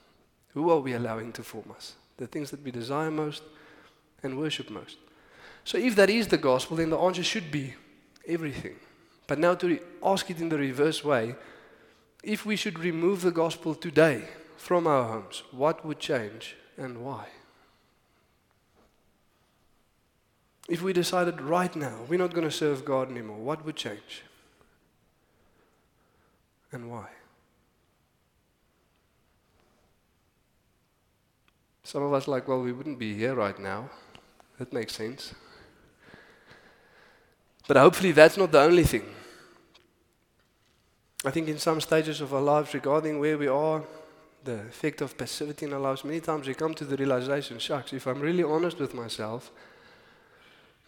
Who 0.55 0.71
are 0.71 0.81
we 0.81 0.95
allowing 0.95 1.33
to 1.33 1.43
form 1.43 1.73
us? 1.75 1.95
The 2.17 2.27
things 2.27 2.51
that 2.51 2.63
we 2.65 2.71
desire 2.71 3.11
most 3.11 3.43
and 4.23 4.39
worship 4.39 4.71
most. 4.71 4.97
So 5.65 5.77
if 5.77 5.97
that 5.97 6.09
is 6.09 6.29
the 6.29 6.39
gospel, 6.39 6.77
then 6.77 6.91
the 6.91 6.99
answer 6.99 7.23
should 7.23 7.51
be 7.51 7.75
everything. 8.27 8.77
But 9.27 9.39
now 9.39 9.55
to 9.57 9.79
ask 10.03 10.31
it 10.31 10.41
in 10.41 10.49
the 10.49 10.59
reverse 10.59 11.05
way, 11.05 11.35
if 12.23 12.45
we 12.45 12.57
should 12.57 12.79
remove 12.79 13.23
the 13.23 13.31
gospel 13.31 13.75
today 13.75 14.25
from 14.57 14.87
our 14.87 15.05
homes, 15.05 15.43
what 15.51 15.85
would 15.85 15.99
change 15.99 16.57
and 16.77 17.05
why? 17.05 17.27
If 20.69 20.83
we 20.83 20.93
decided 20.93 21.41
right 21.41 21.75
now 21.75 22.01
we're 22.09 22.19
not 22.19 22.35
going 22.35 22.49
to 22.49 22.55
serve 22.55 22.85
God 22.85 23.11
anymore, 23.11 23.39
what 23.39 23.65
would 23.65 23.77
change? 23.77 24.23
And 26.73 26.91
why? 26.91 27.07
Some 31.85 32.03
of 32.03 32.13
us 32.13 32.29
like, 32.29 32.47
well, 32.47 32.61
we 32.61 32.73
wouldn't 32.73 32.99
be 32.99 33.15
here 33.15 33.35
right 33.35 33.59
now. 33.59 33.89
That 34.59 34.75
makes 34.75 34.95
sense. 34.95 35.35
But 37.67 37.79
hopefully 37.79 38.13
that's 38.13 38.37
not 38.37 38.53
the 38.53 38.61
only 38.61 38.85
thing. 38.85 39.07
I 41.29 41.31
think 41.31 41.49
in 41.49 41.59
some 41.59 41.79
stages 41.83 42.23
of 42.23 42.33
our 42.33 42.41
lives 42.41 42.73
regarding 42.73 43.21
where 43.21 43.37
we 43.37 43.49
are, 43.49 43.83
the 44.45 44.61
effect 44.61 45.03
of 45.03 45.19
passivity 45.19 45.67
in 45.67 45.75
our 45.75 45.79
lives, 45.79 46.03
many 46.03 46.21
times 46.21 46.49
we 46.49 46.55
come 46.55 46.73
to 46.73 46.87
the 46.87 46.97
realization, 46.97 47.59
shucks, 47.59 47.93
if 47.93 48.07
I'm 48.07 48.23
really 48.23 48.43
honest 48.43 48.79
with 48.79 48.95
myself, 48.95 49.51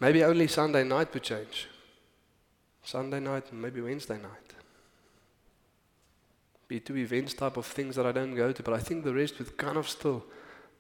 maybe 0.00 0.24
only 0.24 0.46
Sunday 0.46 0.82
night 0.82 1.12
would 1.12 1.24
change. 1.24 1.68
Sunday 2.82 3.20
night 3.20 3.52
maybe 3.52 3.82
Wednesday 3.82 4.16
night. 4.16 4.54
Be 6.68 6.80
two 6.80 6.96
events 6.96 7.34
type 7.34 7.58
of 7.58 7.66
things 7.66 7.96
that 7.96 8.06
I 8.06 8.12
don't 8.12 8.34
go 8.34 8.50
to, 8.50 8.62
but 8.62 8.72
I 8.72 8.78
think 8.78 9.04
the 9.04 9.12
rest 9.12 9.38
would 9.40 9.58
kind 9.58 9.76
of 9.76 9.90
still 9.90 10.24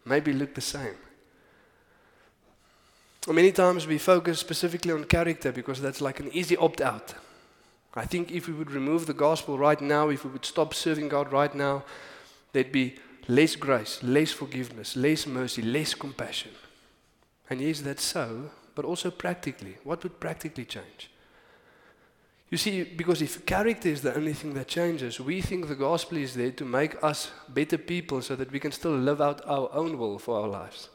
maybe 0.06 0.32
look 0.32 0.54
the 0.54 0.62
same. 0.62 0.96
Many 3.28 3.52
times 3.52 3.86
we 3.86 3.98
focus 3.98 4.38
specifically 4.38 4.92
on 4.92 5.04
character 5.04 5.52
because 5.52 5.82
that's 5.82 6.00
like 6.00 6.18
an 6.18 6.30
easy 6.32 6.56
opt 6.56 6.80
out. 6.80 7.12
I 7.94 8.04
think 8.04 8.30
if 8.30 8.46
we 8.46 8.54
would 8.54 8.70
remove 8.70 9.06
the 9.06 9.14
gospel 9.14 9.58
right 9.58 9.80
now, 9.80 10.08
if 10.10 10.24
we 10.24 10.30
would 10.30 10.44
stop 10.44 10.74
serving 10.74 11.08
God 11.08 11.32
right 11.32 11.54
now, 11.54 11.82
there'd 12.52 12.72
be 12.72 12.96
less 13.26 13.56
grace, 13.56 14.02
less 14.02 14.32
forgiveness, 14.32 14.96
less 14.96 15.26
mercy, 15.26 15.62
less 15.62 15.94
compassion. 15.94 16.52
And 17.48 17.60
yes, 17.60 17.80
that's 17.80 18.04
so, 18.04 18.50
but 18.74 18.84
also 18.84 19.10
practically. 19.10 19.76
What 19.82 20.02
would 20.04 20.20
practically 20.20 20.64
change? 20.64 21.10
You 22.50 22.58
see, 22.58 22.82
because 22.82 23.22
if 23.22 23.46
character 23.46 23.88
is 23.88 24.02
the 24.02 24.14
only 24.14 24.32
thing 24.32 24.54
that 24.54 24.66
changes, 24.66 25.20
we 25.20 25.40
think 25.40 25.68
the 25.68 25.76
gospel 25.76 26.18
is 26.18 26.34
there 26.34 26.50
to 26.52 26.64
make 26.64 27.02
us 27.02 27.30
better 27.48 27.78
people 27.78 28.22
so 28.22 28.34
that 28.36 28.50
we 28.50 28.58
can 28.58 28.72
still 28.72 28.96
live 28.96 29.20
out 29.20 29.40
our 29.46 29.68
own 29.72 29.98
will 29.98 30.18
for 30.18 30.40
our 30.40 30.48
lives. 30.48 30.88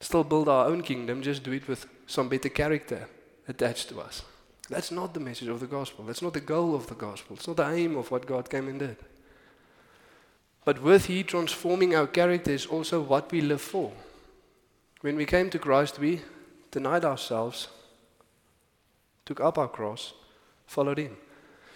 Still 0.00 0.24
build 0.24 0.48
our 0.48 0.66
own 0.66 0.82
kingdom, 0.82 1.22
just 1.22 1.44
do 1.44 1.52
it 1.52 1.68
with 1.68 1.86
some 2.06 2.28
better 2.28 2.48
character 2.48 3.08
attached 3.48 3.88
to 3.90 4.00
us. 4.00 4.22
That's 4.68 4.90
not 4.90 5.14
the 5.14 5.20
message 5.20 5.48
of 5.48 5.60
the 5.60 5.66
gospel. 5.66 6.04
That's 6.04 6.22
not 6.22 6.34
the 6.34 6.40
goal 6.40 6.74
of 6.74 6.88
the 6.88 6.94
gospel. 6.94 7.36
It's 7.36 7.46
not 7.46 7.56
the 7.56 7.70
aim 7.70 7.96
of 7.96 8.10
what 8.10 8.26
God 8.26 8.50
came 8.50 8.68
and 8.68 8.78
did. 8.78 8.96
But 10.64 10.82
with 10.82 11.06
He 11.06 11.22
transforming 11.22 11.94
our 11.94 12.08
character 12.08 12.50
is 12.50 12.66
also 12.66 13.00
what 13.00 13.30
we 13.30 13.40
live 13.40 13.60
for. 13.60 13.92
When 15.02 15.14
we 15.16 15.24
came 15.24 15.50
to 15.50 15.58
Christ, 15.58 16.00
we 16.00 16.22
denied 16.72 17.04
ourselves, 17.04 17.68
took 19.24 19.40
up 19.40 19.58
our 19.58 19.68
cross, 19.68 20.14
followed 20.66 20.98
Him. 20.98 21.16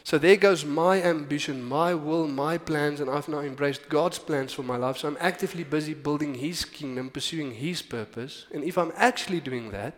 So 0.03 0.19
there 0.19 0.37
goes 0.37 0.65
my 0.65 1.01
ambition, 1.01 1.63
my 1.63 1.95
will, 1.95 2.27
my 2.27 2.59
plans, 2.59 2.99
and 2.99 3.09
I've 3.09 3.29
now 3.29 3.41
embraced 3.41 3.89
God's 3.89 4.19
plans 4.19 4.53
for 4.53 4.65
my 4.65 4.77
life. 4.77 4.99
So 4.99 5.07
I'm 5.07 5.19
actively 5.21 5.63
busy 5.63 5.95
building 5.95 6.35
His 6.35 6.65
kingdom, 6.65 7.11
pursuing 7.11 7.53
His 7.53 7.83
purpose. 7.83 8.47
And 8.53 8.65
if 8.65 8.77
I'm 8.77 8.93
actually 8.97 9.41
doing 9.41 9.71
that, 9.71 9.95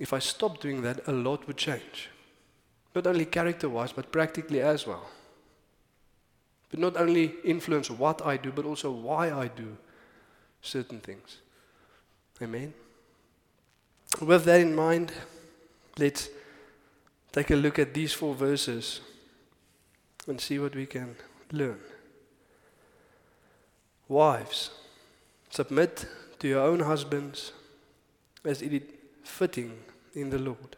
if 0.00 0.12
I 0.12 0.20
stop 0.20 0.60
doing 0.60 0.82
that, 0.82 1.06
a 1.08 1.12
lot 1.12 1.46
would 1.46 1.56
change. 1.56 2.10
Not 2.94 3.06
only 3.06 3.24
character 3.24 3.68
wise, 3.68 3.92
but 3.92 4.12
practically 4.12 4.60
as 4.60 4.86
well. 4.86 5.08
But 6.70 6.80
not 6.80 6.96
only 6.96 7.34
influence 7.44 7.90
what 7.90 8.24
I 8.24 8.36
do, 8.36 8.52
but 8.52 8.64
also 8.64 8.90
why 8.90 9.32
I 9.32 9.48
do 9.48 9.76
certain 10.62 11.00
things. 11.00 11.38
Amen. 12.40 12.74
With 14.20 14.44
that 14.44 14.60
in 14.60 14.74
mind, 14.74 15.12
let's 15.98 16.28
take 17.32 17.50
a 17.50 17.56
look 17.56 17.78
at 17.78 17.94
these 17.94 18.12
four 18.12 18.34
verses 18.34 19.00
and 20.26 20.40
see 20.40 20.58
what 20.58 20.74
we 20.74 20.86
can 20.86 21.16
learn. 21.52 21.80
Wives, 24.08 24.70
submit 25.50 26.06
to 26.38 26.48
your 26.48 26.62
own 26.62 26.80
husbands 26.80 27.52
as 28.44 28.62
it 28.62 28.72
is 28.72 28.82
fitting 29.24 29.72
in 30.20 30.30
the 30.30 30.38
Lord. 30.38 30.76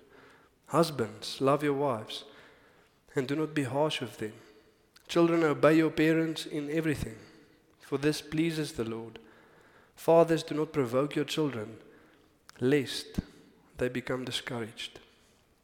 Husbands, 0.66 1.40
love 1.40 1.62
your 1.62 1.74
wives 1.74 2.24
and 3.14 3.26
do 3.26 3.34
not 3.36 3.54
be 3.54 3.64
harsh 3.64 4.00
with 4.00 4.18
them. 4.18 4.32
Children, 5.08 5.42
obey 5.42 5.76
your 5.76 5.90
parents 5.90 6.46
in 6.46 6.70
everything, 6.70 7.16
for 7.80 7.98
this 7.98 8.20
pleases 8.20 8.72
the 8.72 8.84
Lord. 8.84 9.18
Fathers, 9.96 10.42
do 10.42 10.54
not 10.54 10.72
provoke 10.72 11.16
your 11.16 11.24
children, 11.24 11.76
lest 12.60 13.20
they 13.78 13.88
become 13.88 14.24
discouraged. 14.24 15.00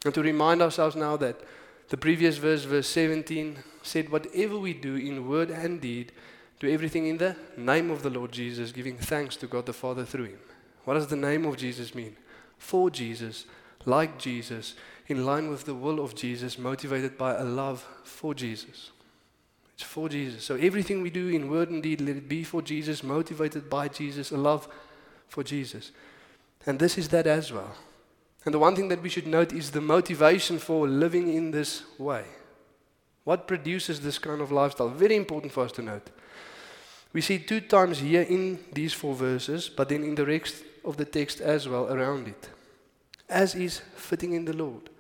And 0.05 0.13
to 0.15 0.23
remind 0.23 0.63
ourselves 0.63 0.97
now 0.97 1.17
that 1.19 1.41
the 1.89 1.97
previous 1.97 2.37
verse, 2.39 2.65
verse 2.65 2.89
17, 2.89 3.59
said, 3.83 4.09
Whatever 4.09 4.59
we 4.59 4.75
do 4.75 4.97
in 4.97 5.29
word 5.29 5.51
and 5.51 5.81
deed, 5.81 6.11
do 6.59 6.69
everything 6.69 7.07
in 7.07 7.19
the 7.19 7.37
name 7.57 7.91
of 7.91 8.03
the 8.03 8.11
Lord 8.11 8.33
Jesus, 8.33 8.73
giving 8.73 8.97
thanks 8.97 9.37
to 9.37 9.47
God 9.47 9.67
the 9.67 9.73
Father 9.73 10.05
through 10.05 10.25
him. 10.25 10.39
What 10.85 10.95
does 10.95 11.07
the 11.07 11.17
name 11.17 11.45
of 11.45 11.57
Jesus 11.57 11.95
mean? 11.95 12.17
For 12.59 12.91
Jesus, 12.91 13.45
like 13.87 14.19
Jesus, 14.19 14.75
in 15.07 15.25
line 15.25 15.49
with 15.49 15.65
the 15.65 15.75
will 15.75 16.01
of 16.01 16.15
Jesus, 16.15 16.59
motivated 16.59 17.17
by 17.17 17.35
a 17.35 17.45
love 17.45 17.87
for 18.05 18.35
Jesus. 18.35 18.91
It's 19.75 19.85
for 19.85 20.09
Jesus. 20.09 20.43
So 20.45 20.57
everything 20.57 21.03
we 21.03 21.11
do 21.11 21.29
in 21.29 21.51
word 21.51 21.71
and 21.71 21.83
deed, 21.83 22.01
let 22.01 22.17
it 22.17 22.29
be 22.29 22.45
for 22.45 22.63
Jesus, 22.63 23.03
motivated 23.03 23.71
by 23.71 23.89
Jesus, 23.89 24.31
a 24.31 24.37
love 24.37 24.69
for 25.29 25.45
Jesus. 25.45 25.93
And 26.67 26.79
this 26.79 26.99
is 26.99 27.09
that 27.09 27.27
as 27.27 27.53
well. 27.53 27.75
And 28.45 28.55
the 28.55 28.59
one 28.59 28.75
thing 28.75 28.89
that 28.89 29.03
we 29.03 29.09
should 29.09 29.27
note 29.27 29.53
is 29.53 29.71
the 29.71 29.81
motivation 29.81 30.59
for 30.59 30.89
living 30.89 31.33
in 31.33 31.51
this 31.51 31.83
way. 31.99 32.25
What 33.25 33.49
produces 33.49 34.01
this 34.01 34.19
kind 34.19 34.41
of 34.41 34.53
lifestyle? 34.53 34.89
Very 34.89 35.17
important 35.17 35.53
for 35.53 35.65
us 35.65 35.73
to 35.73 35.83
note. 35.83 36.11
We 37.13 37.21
see 37.21 37.39
two 37.39 37.61
times 37.61 37.99
here 37.99 38.23
in 38.23 38.61
these 38.73 38.93
four 38.93 39.15
verses, 39.15 39.69
but 39.69 39.89
then 39.89 40.05
in 40.05 40.15
the 40.15 40.27
rest 40.27 40.63
of 40.85 40.97
the 40.97 41.05
text 41.05 41.41
as 41.41 41.69
well 41.69 41.93
around 41.93 42.29
it. 42.29 42.49
As 43.29 43.55
is 43.55 43.81
fitting 43.95 44.33
in 44.33 44.45
the 44.45 44.53
Lord. 44.53 44.91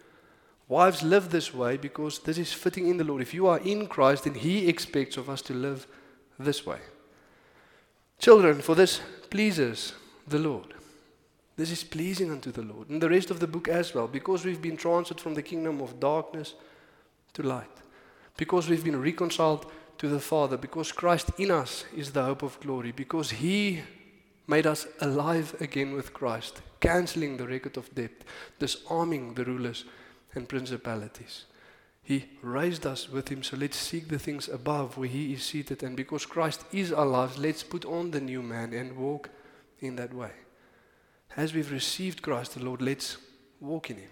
Wives 0.68 1.02
live 1.02 1.30
this 1.30 1.54
way 1.54 1.76
because 1.76 2.18
this 2.21 2.38
is 2.38 2.52
fitting 2.52 2.88
in 2.88 2.97
the 2.97 3.04
Lord. 3.04 3.23
If 3.23 3.33
you 3.33 3.47
are 3.47 3.59
in 3.59 3.87
Christ, 3.87 4.25
then 4.25 4.35
He 4.35 4.68
expects 4.68 5.16
of 5.16 5.30
us 5.30 5.42
to 5.42 5.54
live 5.54 5.87
this 6.38 6.66
way. 6.66 6.78
Children, 8.18 8.61
for 8.62 8.75
this 8.75 9.00
pleases 9.30 9.92
the 10.26 10.38
Lord. 10.38 10.75
This 11.56 11.71
is 11.71 11.85
pleasing 11.85 12.30
unto 12.30 12.50
the 12.50 12.62
Lord. 12.62 12.90
And 12.90 13.00
the 13.00 13.09
rest 13.09 13.30
of 13.30 13.40
the 13.40 13.47
book 13.47 13.68
as 13.68 13.95
well, 13.95 14.09
because 14.09 14.45
we've 14.45 14.61
been 14.61 14.76
transferred 14.76 15.21
from 15.21 15.35
the 15.35 15.42
kingdom 15.42 15.80
of 15.80 16.00
darkness 16.00 16.54
to 17.35 17.42
light, 17.42 17.71
because 18.37 18.68
we've 18.68 18.85
been 18.85 19.00
reconciled 19.00 19.71
to 19.99 20.09
the 20.09 20.21
Father, 20.21 20.56
because 20.56 20.92
Christ 20.92 21.30
in 21.38 21.50
us 21.50 21.85
is 21.97 22.12
the 22.12 22.25
hope 22.25 22.42
of 22.42 22.61
glory, 22.61 22.92
because 22.92 23.30
He 23.30 23.83
made 24.47 24.67
us 24.67 24.87
alive 25.00 25.57
again 25.61 25.93
with 25.93 26.12
Christ, 26.12 26.62
canceling 26.81 27.37
the 27.37 27.47
record 27.47 27.76
of 27.76 27.95
debt, 27.95 28.12
disarming 28.59 29.35
the 29.35 29.45
rulers 29.45 29.85
and 30.35 30.49
principalities. 30.49 31.45
He 32.03 32.26
raised 32.41 32.87
us 32.87 33.11
with 33.11 33.29
Him, 33.29 33.43
so 33.43 33.57
let's 33.57 33.76
seek 33.76 34.09
the 34.09 34.19
things 34.19 34.49
above 34.49 34.97
where 34.97 35.09
He 35.09 35.33
is 35.33 35.43
seated. 35.43 35.83
And 35.83 35.97
because 35.97 36.25
Christ 36.25 36.65
is 36.73 36.93
our 36.93 37.07
lives, 37.07 37.37
let's 37.37 37.65
put 37.65 37.85
on 37.85 38.12
the 38.12 38.21
new 38.21 38.43
man 38.43 38.73
and 38.73 38.97
walk 38.97 39.31
in 39.81 39.97
that 39.97 40.15
way. 40.15 40.31
As 41.37 41.53
we've 41.53 41.73
received 41.73 42.23
Christ 42.23 42.55
the 42.55 42.65
Lord, 42.65 42.81
let's 42.81 43.17
walk 43.61 43.91
in 43.91 43.97
Him. 43.97 44.11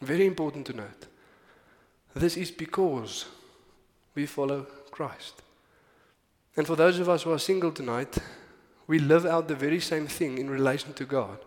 Very 0.00 0.26
important 0.26 0.66
to 0.68 0.72
note. 0.72 1.06
This 2.14 2.38
is 2.38 2.50
because 2.50 3.26
we 4.14 4.24
follow 4.24 4.66
Christ. 4.90 5.42
And 6.56 6.66
for 6.66 6.76
those 6.76 6.98
of 6.98 7.10
us 7.10 7.24
who 7.24 7.32
are 7.32 7.38
single 7.38 7.72
tonight, 7.72 8.16
we 8.86 8.98
live 8.98 9.26
out 9.26 9.48
the 9.48 9.54
very 9.54 9.80
same 9.80 10.06
thing 10.06 10.38
in 10.38 10.48
relation 10.48 10.92
to 10.94 11.04
God. 11.04 11.38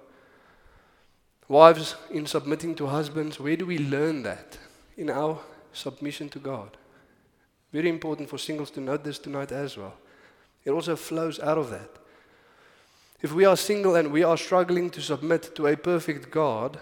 Wives, 1.47 1.95
in 2.11 2.25
submitting 2.25 2.75
to 2.75 2.87
husbands, 2.87 3.39
where 3.39 3.55
do 3.55 3.65
we 3.65 3.79
learn 3.79 4.23
that? 4.23 4.57
In 4.97 5.09
our 5.09 5.39
submission 5.73 6.29
to 6.29 6.39
God. 6.39 6.77
Very 7.71 7.89
important 7.89 8.29
for 8.29 8.37
singles 8.37 8.71
to 8.71 8.81
note 8.81 9.03
this 9.03 9.19
tonight 9.19 9.51
as 9.51 9.77
well. 9.77 9.95
It 10.65 10.71
also 10.71 10.95
flows 10.95 11.39
out 11.39 11.57
of 11.57 11.69
that. 11.69 11.89
If 13.21 13.33
we 13.33 13.45
are 13.45 13.57
single 13.57 13.95
and 13.95 14.11
we 14.11 14.23
are 14.23 14.37
struggling 14.37 14.89
to 14.91 15.01
submit 15.01 15.55
to 15.55 15.67
a 15.67 15.75
perfect 15.75 16.31
God, 16.31 16.79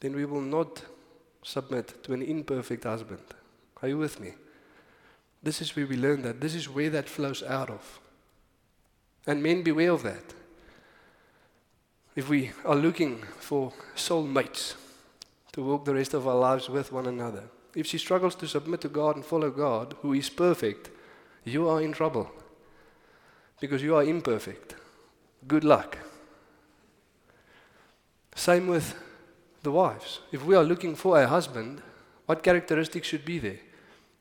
then 0.00 0.14
we 0.14 0.24
will 0.24 0.40
not 0.40 0.82
submit 1.42 2.02
to 2.04 2.12
an 2.12 2.22
imperfect 2.22 2.84
husband. 2.84 3.22
Are 3.82 3.88
you 3.88 3.98
with 3.98 4.20
me? 4.20 4.34
This 5.42 5.60
is 5.60 5.74
where 5.76 5.86
we 5.86 5.96
learn 5.96 6.22
that. 6.22 6.40
This 6.40 6.54
is 6.54 6.68
where 6.68 6.90
that 6.90 7.08
flows 7.08 7.42
out 7.42 7.70
of. 7.70 8.00
And 9.26 9.42
men, 9.42 9.62
beware 9.62 9.92
of 9.92 10.02
that. 10.02 10.34
If 12.14 12.28
we 12.28 12.52
are 12.64 12.76
looking 12.76 13.22
for 13.38 13.72
soulmates 13.96 14.74
to 15.52 15.62
walk 15.62 15.84
the 15.84 15.94
rest 15.94 16.14
of 16.14 16.28
our 16.28 16.36
lives 16.36 16.68
with 16.68 16.92
one 16.92 17.06
another, 17.06 17.44
if 17.74 17.86
she 17.86 17.98
struggles 17.98 18.34
to 18.36 18.46
submit 18.46 18.80
to 18.82 18.88
God 18.88 19.16
and 19.16 19.24
follow 19.24 19.50
God, 19.50 19.96
who 20.02 20.12
is 20.12 20.28
perfect, 20.28 20.90
you 21.44 21.68
are 21.68 21.80
in 21.80 21.92
trouble. 21.92 22.30
because 23.60 23.82
you 23.82 23.94
are 23.96 24.04
imperfect. 24.04 24.74
Good 25.48 25.64
luck. 25.64 25.96
Same 28.34 28.66
with 28.66 28.94
the 29.62 29.70
wives. 29.70 30.20
If 30.32 30.44
we 30.44 30.54
are 30.54 30.64
looking 30.64 30.94
for 30.94 31.18
a 31.18 31.26
husband, 31.26 31.80
what 32.26 32.42
characteristics 32.42 33.08
should 33.08 33.24
be 33.24 33.38
there? 33.38 33.60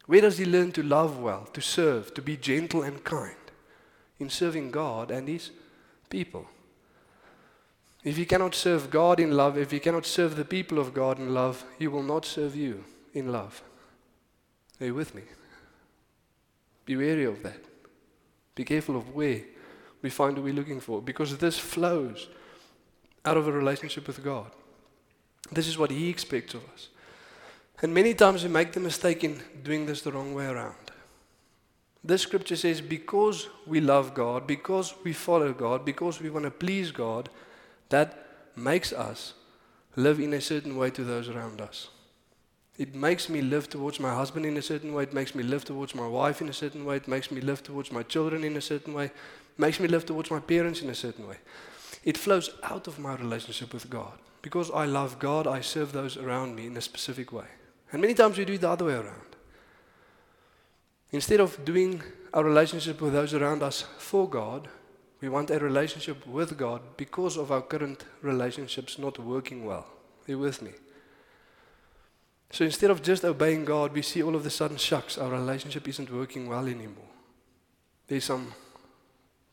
Where 0.06 0.22
does 0.22 0.38
he 0.38 0.46
learn 0.46 0.72
to 0.74 0.84
love 0.84 1.20
well, 1.20 1.50
to 1.54 1.62
serve, 1.62 2.14
to 2.14 2.22
be 2.22 2.38
gentle 2.38 2.84
and 2.84 3.04
kind? 3.04 3.43
In 4.20 4.30
serving 4.30 4.72
God 4.72 5.12
and 5.12 5.28
his 5.28 5.52
people. 6.10 6.48
If 8.04 8.18
you 8.18 8.26
cannot 8.26 8.54
serve 8.54 8.90
God 8.90 9.20
in 9.20 9.32
love, 9.32 9.58
if 9.58 9.72
you 9.72 9.80
cannot 9.80 10.06
serve 10.06 10.36
the 10.36 10.46
people 10.46 10.78
of 10.78 10.94
God 10.94 11.20
in 11.20 11.34
love, 11.34 11.64
he 11.80 11.88
will 11.88 12.04
not 12.04 12.26
serve 12.26 12.56
you 12.56 12.84
in 13.14 13.32
love. 13.32 13.64
Are 14.80 14.86
you 14.86 14.96
with 14.96 15.16
me? 15.16 15.24
Be 16.86 16.98
wary 16.98 17.24
of 17.24 17.42
that. 17.44 17.64
Be 18.56 18.66
careful 18.66 18.98
of 18.98 19.16
where 19.16 19.42
we 20.02 20.10
find 20.10 20.36
what 20.36 20.44
we're 20.44 20.54
looking 20.54 20.82
for 20.82 21.02
because 21.02 21.38
this 21.38 21.58
flows 21.58 22.28
out 23.26 23.38
of 23.38 23.48
a 23.48 23.52
relationship 23.52 24.06
with 24.06 24.24
God. 24.24 24.52
This 25.52 25.68
is 25.68 25.78
what 25.78 25.92
He 25.92 26.10
expects 26.10 26.54
of 26.54 26.64
us. 26.74 26.90
And 27.82 27.94
many 27.94 28.14
times 28.14 28.44
we 28.44 28.50
make 28.50 28.74
the 28.74 28.80
mistake 28.80 29.24
in 29.24 29.42
doing 29.64 29.86
this 29.86 30.02
the 30.02 30.12
wrong 30.12 30.34
way 30.34 30.46
around. 30.46 30.83
This 32.04 32.22
scripture 32.22 32.58
says, 32.58 32.82
because 32.82 33.48
we 33.66 33.80
love 33.80 34.14
God, 34.14 34.46
because 34.46 34.94
we 35.04 35.14
follow 35.14 35.54
God, 35.54 35.86
because 35.86 36.20
we 36.20 36.30
want 36.30 36.44
to 36.44 36.52
please 36.52 36.92
God, 36.92 37.30
that 37.90 38.28
makes 38.56 38.92
us 38.92 39.34
live 39.96 40.20
in 40.20 40.34
a 40.34 40.42
certain 40.42 40.76
way 40.76 40.90
to 40.90 41.04
those 41.04 41.30
around 41.30 41.62
us. 41.62 41.90
It 42.78 42.96
makes 42.96 43.30
me 43.30 43.42
live 43.42 43.70
towards 43.70 44.00
my 44.00 44.14
husband 44.14 44.46
in 44.46 44.58
a 44.58 44.62
certain 44.62 44.94
way. 44.94 45.04
It 45.04 45.14
makes 45.14 45.36
me 45.36 45.44
live 45.44 45.64
towards 45.64 45.94
my 45.94 46.08
wife 46.08 46.42
in 46.42 46.50
a 46.50 46.54
certain 46.54 46.84
way. 46.86 46.98
It 46.98 47.08
makes 47.08 47.32
me 47.32 47.40
live 47.40 47.62
towards 47.62 47.92
my 47.92 48.04
children 48.04 48.44
in 48.44 48.58
a 48.58 48.62
certain 48.62 48.94
way. 48.94 49.06
It 49.06 49.60
makes 49.60 49.80
me 49.80 49.88
live 49.88 50.06
towards 50.06 50.32
my 50.32 50.40
parents 50.40 50.82
in 50.82 50.90
a 50.90 50.96
certain 50.96 51.28
way. 51.28 51.38
It 52.04 52.18
flows 52.18 52.50
out 52.64 52.88
of 52.88 53.00
my 53.00 53.16
relationship 53.16 53.74
with 53.74 53.90
God. 53.90 54.18
Because 54.42 54.72
I 54.72 54.86
love 54.86 55.20
God, 55.20 55.48
I 55.48 55.62
serve 55.62 55.94
those 55.94 56.18
around 56.18 56.56
me 56.56 56.66
in 56.66 56.76
a 56.76 56.82
specific 56.82 57.32
way. 57.32 57.46
And 57.92 58.02
many 58.02 58.16
times 58.16 58.38
we 58.38 58.44
do 58.44 58.54
it 58.54 58.62
the 58.62 58.70
other 58.70 58.86
way 58.86 58.96
around. 58.96 59.33
Instead 61.14 61.40
of 61.40 61.64
doing 61.64 62.02
our 62.34 62.44
relationship 62.44 63.00
with 63.00 63.14
those 63.14 63.34
around 63.34 63.64
us 63.64 63.86
for 64.00 64.28
God, 64.28 64.68
we 65.22 65.30
want 65.30 65.52
a 65.52 65.60
relationship 65.60 66.26
with 66.28 66.58
God 66.58 66.82
because 66.98 67.38
of 67.38 67.52
our 67.52 67.62
current 67.62 68.04
relationships 68.22 68.98
not 68.98 69.20
working 69.20 69.64
well. 69.64 69.86
Are 70.28 70.32
you 70.32 70.40
with 70.40 70.62
me? 70.62 70.72
So 72.50 72.66
instead 72.66 72.92
of 72.92 73.02
just 73.02 73.24
obeying 73.24 73.64
God, 73.64 73.94
we 73.94 74.02
see 74.02 74.22
all 74.22 74.36
of 74.36 74.46
a 74.46 74.50
sudden, 74.50 74.78
shucks, 74.78 75.18
our 75.18 75.30
relationship 75.30 75.88
isn't 75.88 76.12
working 76.12 76.50
well 76.50 76.66
anymore. 76.66 77.10
There's 78.08 78.26
some 78.26 78.54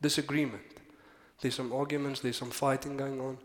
disagreement. 0.00 0.62
There's 1.40 1.54
some 1.54 1.72
arguments, 1.72 2.20
there's 2.20 2.36
some 2.36 2.50
fighting 2.50 2.96
going 2.96 3.20
on. 3.20 3.38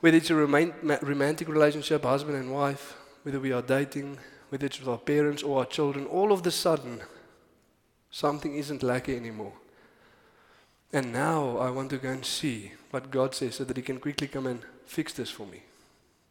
Whether 0.00 0.16
it's 0.16 0.30
a 0.30 0.36
romantic 0.36 1.48
relationship, 1.48 2.04
husband 2.04 2.36
and 2.36 2.52
wife, 2.52 2.96
whether 3.24 3.40
we 3.40 3.52
are 3.52 3.62
dating, 3.62 4.18
whether 4.48 4.66
it's 4.66 4.78
with 4.78 4.88
our 4.88 4.98
parents 4.98 5.42
or 5.42 5.58
our 5.58 5.66
children, 5.66 6.06
all 6.06 6.32
of 6.32 6.46
a 6.46 6.50
sudden, 6.50 7.00
something 8.16 8.54
isn't 8.54 8.82
lucky 8.82 9.14
anymore. 9.14 9.52
And 10.90 11.12
now 11.12 11.58
I 11.58 11.68
want 11.70 11.90
to 11.90 11.98
go 11.98 12.08
and 12.08 12.24
see 12.24 12.72
what 12.90 13.10
God 13.10 13.34
says 13.34 13.56
so 13.56 13.64
that 13.64 13.76
He 13.76 13.82
can 13.82 14.00
quickly 14.00 14.26
come 14.26 14.46
and 14.46 14.60
fix 14.86 15.12
this 15.12 15.30
for 15.30 15.46
me. 15.46 15.62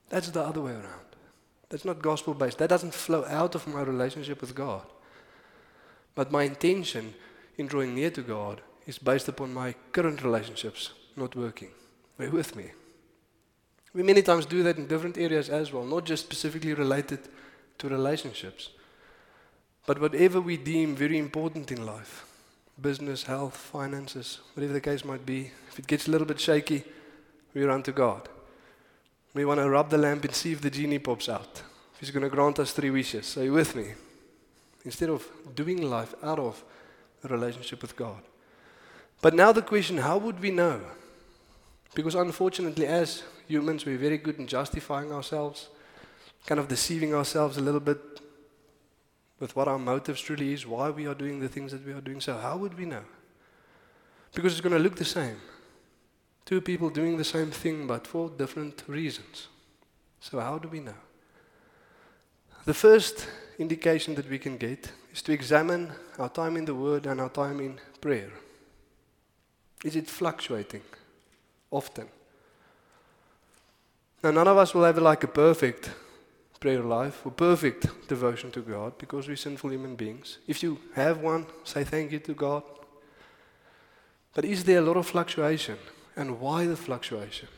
That's 0.09 0.31
the 0.31 0.41
other 0.41 0.61
way 0.61 0.71
around. 0.71 1.09
That's 1.69 1.85
not 1.85 2.01
gospel 2.01 2.33
based. 2.33 2.57
That 2.57 2.69
doesn't 2.69 2.95
flow 2.95 3.23
out 3.25 3.53
of 3.53 3.67
my 3.67 3.81
relationship 3.81 4.41
with 4.41 4.55
God. 4.55 4.81
But 6.15 6.31
my 6.31 6.43
intention 6.43 7.13
in 7.57 7.67
drawing 7.67 7.93
near 7.93 8.09
to 8.11 8.21
God 8.21 8.61
is 8.87 8.97
based 8.97 9.27
upon 9.27 9.53
my 9.53 9.75
current 9.91 10.23
relationships 10.23 10.91
not 11.15 11.35
working. 11.35 11.69
Are 12.17 12.25
you 12.25 12.31
with 12.31 12.55
me? 12.55 12.71
We 13.93 14.01
many 14.01 14.23
times 14.23 14.47
do 14.47 14.63
that 14.63 14.77
in 14.77 14.87
different 14.87 15.19
areas 15.19 15.49
as 15.49 15.71
well, 15.71 15.85
not 15.85 16.05
just 16.05 16.25
specifically 16.25 16.73
related 16.73 17.19
to 17.77 17.89
relationships, 17.89 18.69
but 19.85 19.99
whatever 19.99 20.41
we 20.41 20.57
deem 20.57 20.95
very 20.95 21.17
important 21.17 21.71
in 21.71 21.85
life 21.85 22.25
business, 22.81 23.23
health, 23.23 23.55
finances, 23.55 24.39
whatever 24.53 24.73
the 24.73 24.81
case 24.81 25.05
might 25.05 25.25
be 25.25 25.51
if 25.69 25.79
it 25.79 25.87
gets 25.87 26.07
a 26.07 26.11
little 26.11 26.27
bit 26.27 26.39
shaky, 26.39 26.83
we 27.53 27.63
run 27.63 27.83
to 27.83 27.91
God. 27.91 28.29
We 29.33 29.43
want 29.43 29.59
to 29.59 29.69
rub 29.69 29.89
the 29.89 29.97
lamp 29.97 30.23
and 30.23 30.33
see 30.33 30.53
if 30.53 30.61
the 30.61 30.69
genie 30.69 30.99
pops 30.99 31.27
out. 31.27 31.61
If 31.93 31.99
he's 31.99 32.11
going 32.11 32.23
to 32.23 32.29
grant 32.29 32.59
us 32.59 32.71
three 32.71 32.89
wishes. 32.89 33.37
Are 33.37 33.43
you 33.43 33.51
with 33.51 33.75
me? 33.75 33.93
Instead 34.85 35.09
of 35.09 35.27
doing 35.53 35.81
life 35.81 36.13
out 36.23 36.39
of 36.39 36.63
a 37.25 37.27
relationship 37.27 37.81
with 37.81 37.97
God. 37.97 38.21
But 39.21 39.33
now 39.33 39.51
the 39.51 39.61
question 39.61 39.97
how 39.97 40.17
would 40.17 40.39
we 40.39 40.51
know? 40.51 40.79
Because 41.93 42.15
unfortunately, 42.15 42.87
as 42.87 43.23
humans, 43.47 43.85
we're 43.85 43.97
very 43.97 44.17
good 44.17 44.39
in 44.39 44.47
justifying 44.47 45.11
ourselves, 45.11 45.67
kind 46.45 46.59
of 46.59 46.69
deceiving 46.69 47.13
ourselves 47.13 47.57
a 47.57 47.61
little 47.61 47.81
bit 47.81 48.14
with 49.39 49.55
what 49.55 49.67
our 49.67 49.79
motives 49.79 50.21
truly 50.21 50.53
is, 50.53 50.65
why 50.65 50.89
we 50.89 51.07
are 51.07 51.13
doing 51.13 51.39
the 51.39 51.49
things 51.49 51.71
that 51.71 51.85
we 51.85 51.93
are 51.93 52.01
doing. 52.01 52.21
So, 52.21 52.37
how 52.37 52.57
would 52.57 52.77
we 52.77 52.85
know? 52.85 53.03
Because 54.33 54.53
it's 54.53 54.61
going 54.61 54.75
to 54.75 54.79
look 54.79 54.95
the 54.95 55.05
same. 55.05 55.37
Two 56.45 56.61
people 56.61 56.89
doing 56.89 57.17
the 57.17 57.23
same 57.23 57.51
thing, 57.51 57.87
but 57.87 58.05
for 58.05 58.29
different 58.29 58.83
reasons. 58.87 59.47
So, 60.19 60.39
how 60.39 60.57
do 60.57 60.67
we 60.67 60.79
know? 60.79 60.95
The 62.65 62.73
first 62.73 63.27
indication 63.59 64.15
that 64.15 64.29
we 64.29 64.39
can 64.39 64.57
get 64.57 64.91
is 65.13 65.21
to 65.23 65.33
examine 65.33 65.91
our 66.17 66.29
time 66.29 66.57
in 66.57 66.65
the 66.65 66.75
Word 66.75 67.05
and 67.05 67.19
our 67.21 67.29
time 67.29 67.59
in 67.59 67.79
prayer. 68.01 68.31
Is 69.83 69.95
it 69.95 70.07
fluctuating 70.07 70.81
often? 71.71 72.07
Now, 74.23 74.31
none 74.31 74.47
of 74.47 74.57
us 74.57 74.73
will 74.73 74.83
have 74.83 74.97
like 74.97 75.23
a 75.23 75.27
perfect 75.27 75.91
prayer 76.65 76.81
life 76.81 77.23
or 77.23 77.31
perfect 77.31 77.85
devotion 78.07 78.49
to 78.49 78.59
God 78.59 78.97
because 78.97 79.27
we're 79.27 79.35
sinful 79.35 79.71
human 79.71 79.95
beings. 79.95 80.39
If 80.47 80.63
you 80.63 80.79
have 80.95 81.19
one, 81.19 81.45
say 81.63 81.83
thank 81.83 82.11
you 82.11 82.17
to 82.17 82.33
God. 82.33 82.63
But 84.33 84.45
is 84.45 84.63
there 84.63 84.79
a 84.79 84.81
lot 84.81 84.97
of 84.97 85.05
fluctuation? 85.05 85.77
And 86.15 86.39
why 86.39 86.65
the 86.65 86.75
fluctuation? 86.75 87.49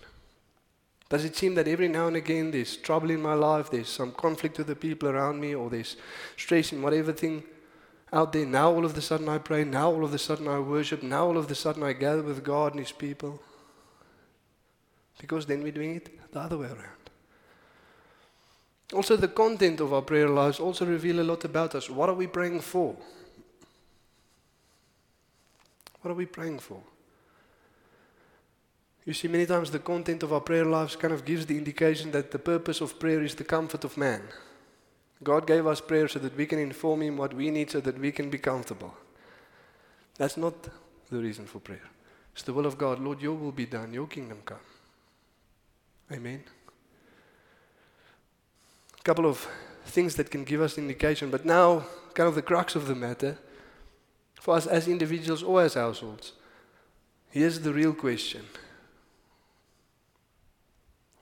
Does 1.08 1.24
it 1.24 1.38
seem 1.38 1.56
that 1.56 1.70
every 1.70 1.88
now 1.88 2.08
and 2.08 2.18
again 2.18 2.52
there's 2.52 2.76
trouble 2.76 3.10
in 3.10 3.22
my 3.22 3.34
life, 3.34 3.72
there's 3.72 3.88
some 3.88 4.12
conflict 4.12 4.58
with 4.58 4.68
the 4.68 4.76
people 4.76 5.08
around 5.08 5.40
me, 5.40 5.56
or 5.56 5.70
there's 5.70 5.96
stress 6.36 6.74
in 6.74 6.82
whatever 6.82 7.14
thing 7.14 7.44
out 8.12 8.34
there? 8.34 8.46
Now 8.46 8.74
all 8.74 8.84
of 8.84 8.98
a 8.98 9.02
sudden 9.02 9.30
I 9.30 9.38
pray, 9.38 9.64
now 9.64 9.90
all 9.90 10.04
of 10.04 10.14
a 10.14 10.20
sudden 10.20 10.50
I 10.50 10.60
worship, 10.60 11.02
now 11.02 11.28
all 11.28 11.38
of 11.38 11.50
a 11.50 11.56
sudden 11.56 11.82
I 11.82 11.94
gather 11.94 12.24
with 12.24 12.44
God 12.44 12.74
and 12.74 12.82
His 12.82 12.92
people. 12.92 13.42
Because 15.18 15.46
then 15.46 15.64
we're 15.64 15.72
doing 15.72 15.96
it 15.96 16.34
the 16.34 16.42
other 16.42 16.58
way 16.58 16.68
around. 16.68 17.07
Also, 18.94 19.18
the 19.18 19.28
content 19.28 19.80
of 19.82 19.94
our 19.94 20.02
prayer 20.02 20.30
lives 20.30 20.60
also 20.60 20.86
reveal 20.86 21.20
a 21.20 21.24
lot 21.24 21.44
about 21.44 21.76
us. 21.76 21.90
What 21.90 22.10
are 22.10 22.14
we 22.16 22.28
praying 22.28 22.62
for? 22.62 22.96
What 26.02 26.12
are 26.12 26.16
we 26.16 26.26
praying 26.26 26.60
for? 26.60 26.82
You 29.06 29.14
see, 29.14 29.28
many 29.28 29.46
times 29.46 29.72
the 29.72 29.80
content 29.80 30.24
of 30.24 30.32
our 30.32 30.42
prayer 30.42 30.66
lives 30.66 30.96
kind 30.96 31.14
of 31.14 31.26
gives 31.26 31.46
the 31.46 31.58
indication 31.58 32.12
that 32.12 32.32
the 32.32 32.40
purpose 32.40 32.82
of 32.82 33.00
prayer 33.00 33.24
is 33.24 33.36
the 33.36 33.44
comfort 33.44 33.84
of 33.84 33.98
man. 33.98 34.22
God 35.24 35.48
gave 35.48 35.66
us 35.66 35.82
prayer 35.82 36.08
so 36.08 36.20
that 36.20 36.38
we 36.38 36.46
can 36.46 36.60
inform 36.60 37.02
Him 37.02 37.18
what 37.18 37.34
we 37.34 37.50
need 37.50 37.72
so 37.72 37.82
that 37.82 38.00
we 38.00 38.12
can 38.12 38.30
be 38.30 38.38
comfortable. 38.38 38.94
That's 40.18 40.38
not 40.38 40.54
the 41.10 41.18
reason 41.18 41.46
for 41.46 41.60
prayer. 41.60 41.90
It's 42.34 42.44
the 42.44 42.54
will 42.54 42.66
of 42.66 42.78
God. 42.78 43.00
Lord, 43.00 43.22
your 43.22 43.34
will 43.34 43.52
be 43.52 43.66
done, 43.66 43.94
your 43.94 44.08
kingdom 44.08 44.40
come. 44.46 44.60
Amen. 46.12 46.44
Couple 49.08 49.26
of 49.26 49.48
things 49.86 50.16
that 50.16 50.30
can 50.30 50.44
give 50.44 50.60
us 50.60 50.78
indication, 50.78 51.32
but 51.32 51.46
now, 51.46 51.86
kind 52.14 52.28
of 52.28 52.36
the 52.36 52.42
crux 52.42 52.76
of 52.76 52.88
the 52.88 52.94
matter, 52.94 53.38
for 54.34 54.56
us 54.56 54.68
as 54.68 54.90
individuals 54.90 55.44
or 55.44 55.62
as 55.62 55.76
households, 55.76 56.34
here's 57.30 57.62
the 57.62 57.74
real 57.74 57.94
question 57.94 58.44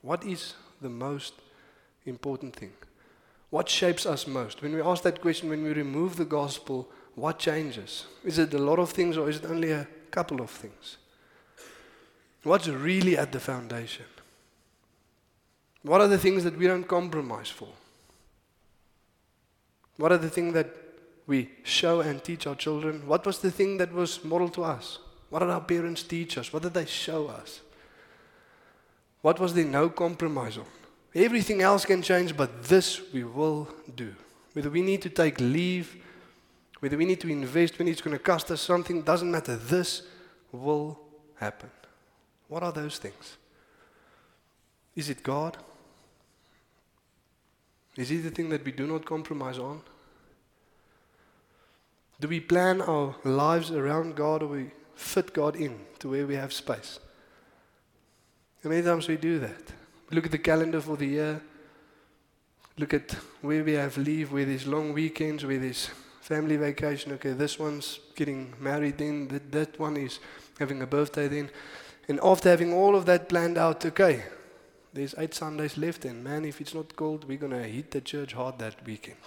what 0.02 0.24
is 0.24 0.54
the 0.80 0.88
most 0.88 1.34
important 2.06 2.56
thing? 2.56 2.72
What 3.50 3.68
shapes 3.68 4.04
us 4.04 4.26
most? 4.26 4.62
When 4.62 4.74
we 4.74 4.82
ask 4.82 5.04
that 5.04 5.20
question, 5.20 5.48
when 5.48 5.62
we 5.62 5.72
remove 5.72 6.16
the 6.16 6.24
gospel, 6.24 6.88
what 7.14 7.38
changes? 7.38 8.06
Is 8.24 8.40
it 8.40 8.52
a 8.52 8.58
lot 8.58 8.80
of 8.80 8.90
things 8.90 9.16
or 9.16 9.30
is 9.30 9.36
it 9.36 9.44
only 9.44 9.70
a 9.70 9.86
couple 10.10 10.40
of 10.40 10.50
things? 10.50 10.96
What's 12.42 12.66
really 12.66 13.16
at 13.16 13.30
the 13.30 13.38
foundation? 13.38 14.06
What 15.86 16.00
are 16.00 16.08
the 16.08 16.18
things 16.18 16.42
that 16.42 16.58
we 16.58 16.66
don't 16.66 16.86
compromise 16.86 17.48
for? 17.48 17.68
What 19.98 20.10
are 20.10 20.18
the 20.18 20.28
things 20.28 20.52
that 20.54 20.66
we 21.28 21.48
show 21.62 22.00
and 22.00 22.22
teach 22.22 22.46
our 22.48 22.56
children? 22.56 23.06
What 23.06 23.24
was 23.24 23.38
the 23.38 23.52
thing 23.52 23.76
that 23.78 23.92
was 23.92 24.24
modeled 24.24 24.54
to 24.54 24.64
us? 24.64 24.98
What 25.30 25.40
did 25.40 25.50
our 25.50 25.60
parents 25.60 26.02
teach 26.02 26.38
us? 26.38 26.52
What 26.52 26.64
did 26.64 26.74
they 26.74 26.86
show 26.86 27.28
us? 27.28 27.60
What 29.22 29.38
was 29.38 29.54
there 29.54 29.64
no 29.64 29.88
compromise 29.88 30.58
on? 30.58 30.66
Everything 31.14 31.62
else 31.62 31.84
can 31.84 32.02
change, 32.02 32.36
but 32.36 32.64
this 32.64 33.00
we 33.12 33.22
will 33.22 33.68
do. 33.94 34.12
Whether 34.54 34.70
we 34.70 34.82
need 34.82 35.02
to 35.02 35.08
take 35.08 35.40
leave, 35.40 35.96
whether 36.80 36.96
we 36.96 37.04
need 37.04 37.20
to 37.20 37.28
invest, 37.28 37.78
whether 37.78 37.90
it's 37.92 38.02
going 38.02 38.16
to 38.16 38.22
cost 38.22 38.50
us 38.50 38.60
something, 38.60 39.02
doesn't 39.02 39.30
matter. 39.30 39.54
This 39.54 40.02
will 40.50 40.98
happen. 41.36 41.70
What 42.48 42.64
are 42.64 42.72
those 42.72 42.98
things? 42.98 43.36
Is 44.96 45.10
it 45.10 45.22
God? 45.22 45.56
Is 47.96 48.10
He 48.10 48.18
the 48.18 48.30
thing 48.30 48.48
that 48.50 48.64
we 48.64 48.72
do 48.72 48.86
not 48.86 49.04
compromise 49.04 49.58
on? 49.58 49.80
Do 52.20 52.28
we 52.28 52.40
plan 52.40 52.80
our 52.80 53.14
lives 53.24 53.70
around 53.70 54.16
God 54.16 54.42
or 54.42 54.48
we 54.48 54.70
fit 54.94 55.32
God 55.34 55.56
in 55.56 55.78
to 55.98 56.10
where 56.10 56.26
we 56.26 56.34
have 56.34 56.52
space? 56.52 56.98
And 58.62 58.72
many 58.72 58.84
times 58.84 59.06
we 59.06 59.16
do 59.16 59.38
that. 59.40 59.72
Look 60.10 60.26
at 60.26 60.32
the 60.32 60.38
calendar 60.38 60.80
for 60.80 60.96
the 60.96 61.06
year. 61.06 61.40
Look 62.78 62.94
at 62.94 63.12
where 63.40 63.64
we 63.64 63.72
have 63.72 63.96
leave, 63.96 64.32
where 64.32 64.44
there's 64.44 64.66
long 64.66 64.92
weekends, 64.92 65.44
where 65.44 65.58
there's 65.58 65.90
family 66.20 66.56
vacation. 66.56 67.12
Okay, 67.12 67.32
this 67.32 67.58
one's 67.58 68.00
getting 68.14 68.54
married 68.60 68.98
then, 68.98 69.28
that, 69.28 69.52
that 69.52 69.78
one 69.78 69.96
is 69.96 70.18
having 70.58 70.82
a 70.82 70.86
birthday 70.86 71.28
then. 71.28 71.50
And 72.08 72.20
after 72.22 72.48
having 72.48 72.72
all 72.72 72.94
of 72.94 73.06
that 73.06 73.28
planned 73.28 73.58
out, 73.58 73.84
okay, 73.84 74.24
there's 74.96 75.14
eight 75.18 75.34
Sundays 75.34 75.76
left, 75.76 76.04
and 76.04 76.24
man, 76.24 76.44
if 76.44 76.60
it's 76.60 76.74
not 76.74 76.96
cold, 76.96 77.28
we're 77.28 77.38
going 77.38 77.52
to 77.52 77.62
hit 77.62 77.90
the 77.90 78.00
church 78.00 78.32
hard 78.32 78.58
that 78.58 78.84
weekend. 78.86 79.18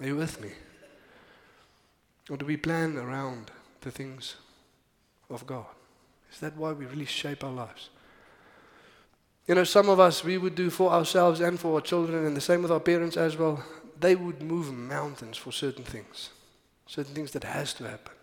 Are 0.00 0.06
you 0.06 0.16
with 0.16 0.40
me? 0.40 0.50
Or 2.30 2.36
do 2.36 2.46
we 2.46 2.56
plan 2.56 2.96
around 2.96 3.50
the 3.80 3.90
things 3.90 4.36
of 5.28 5.46
God? 5.46 5.66
Is 6.32 6.38
that 6.40 6.56
why 6.56 6.72
we 6.72 6.86
really 6.86 7.04
shape 7.04 7.42
our 7.42 7.50
lives? 7.50 7.90
You 9.48 9.56
know, 9.56 9.64
some 9.64 9.88
of 9.88 9.98
us, 9.98 10.22
we 10.22 10.38
would 10.38 10.54
do 10.54 10.70
for 10.70 10.92
ourselves 10.92 11.40
and 11.40 11.58
for 11.58 11.74
our 11.74 11.80
children, 11.80 12.24
and 12.24 12.36
the 12.36 12.40
same 12.40 12.62
with 12.62 12.70
our 12.70 12.78
parents 12.78 13.16
as 13.16 13.36
well. 13.36 13.64
They 13.98 14.14
would 14.14 14.42
move 14.42 14.72
mountains 14.72 15.36
for 15.36 15.50
certain 15.50 15.84
things, 15.84 16.30
certain 16.86 17.14
things 17.14 17.32
that 17.32 17.44
has 17.44 17.74
to 17.74 17.88
happen. 17.88 18.14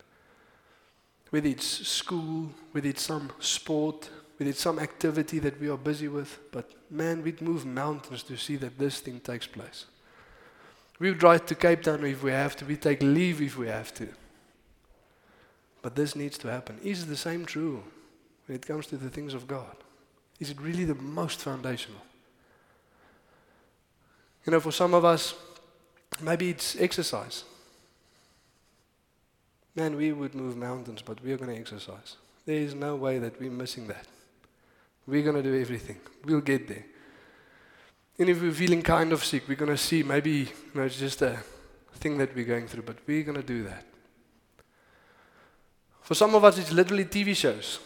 Whether 1.31 1.49
it's 1.49 1.65
school, 1.65 2.51
whether 2.71 2.87
it's 2.87 3.01
some 3.01 3.31
sport, 3.39 4.09
whether 4.37 4.49
it's 4.49 4.61
some 4.61 4.79
activity 4.79 5.39
that 5.39 5.59
we 5.59 5.67
are 5.69 5.77
busy 5.77 6.07
with, 6.07 6.39
but 6.51 6.71
man, 6.91 7.23
we'd 7.23 7.41
move 7.41 7.65
mountains 7.65 8.23
to 8.23 8.37
see 8.37 8.55
that 8.57 8.77
this 8.77 8.99
thing 8.99 9.19
takes 9.19 9.47
place. 9.47 9.85
We 10.99 11.09
would 11.09 11.19
drive 11.19 11.45
to 11.47 11.55
Cape 11.55 11.83
Town 11.83 12.03
if 12.05 12.23
we 12.23 12.31
have 12.31 12.55
to, 12.57 12.65
we 12.65 12.77
take 12.77 13.01
leave 13.01 13.41
if 13.41 13.57
we 13.57 13.67
have 13.67 13.93
to. 13.95 14.07
But 15.81 15.95
this 15.95 16.15
needs 16.15 16.37
to 16.39 16.51
happen. 16.51 16.79
Is 16.83 17.05
the 17.05 17.17
same 17.17 17.45
true 17.45 17.83
when 18.45 18.55
it 18.55 18.65
comes 18.65 18.87
to 18.87 18.97
the 18.97 19.09
things 19.09 19.33
of 19.33 19.47
God? 19.47 19.75
Is 20.39 20.49
it 20.49 20.61
really 20.61 20.85
the 20.85 20.95
most 20.95 21.39
foundational? 21.39 22.01
You 24.45 24.51
know, 24.51 24.59
for 24.59 24.71
some 24.71 24.93
of 24.93 25.03
us, 25.03 25.33
maybe 26.21 26.49
it's 26.49 26.75
exercise. 26.79 27.43
Man, 29.75 29.95
we 29.95 30.11
would 30.11 30.33
move 30.33 30.57
mountains, 30.57 31.01
but 31.01 31.23
we 31.23 31.31
are 31.31 31.37
going 31.37 31.53
to 31.53 31.59
exercise. 31.59 32.15
There 32.45 32.55
is 32.55 32.73
no 32.73 32.95
way 32.95 33.19
that 33.19 33.39
we're 33.39 33.51
missing 33.51 33.87
that. 33.87 34.07
We're 35.07 35.23
going 35.23 35.41
to 35.41 35.43
do 35.43 35.59
everything. 35.59 35.97
We'll 36.25 36.41
get 36.41 36.67
there. 36.67 36.85
And 38.19 38.29
if 38.29 38.41
we're 38.41 38.51
feeling 38.51 38.81
kind 38.81 39.13
of 39.13 39.23
sick, 39.23 39.47
we're 39.47 39.55
going 39.55 39.71
to 39.71 39.77
see 39.77 40.03
maybe 40.03 40.31
you 40.31 40.47
know, 40.73 40.83
it's 40.83 40.99
just 40.99 41.21
a 41.21 41.39
thing 41.95 42.17
that 42.17 42.35
we're 42.35 42.45
going 42.45 42.67
through, 42.67 42.83
but 42.83 42.97
we're 43.07 43.23
going 43.23 43.37
to 43.37 43.43
do 43.43 43.63
that. 43.63 43.85
For 46.01 46.15
some 46.15 46.35
of 46.35 46.43
us, 46.43 46.57
it's 46.57 46.71
literally 46.71 47.05
TV 47.05 47.35
shows. 47.35 47.79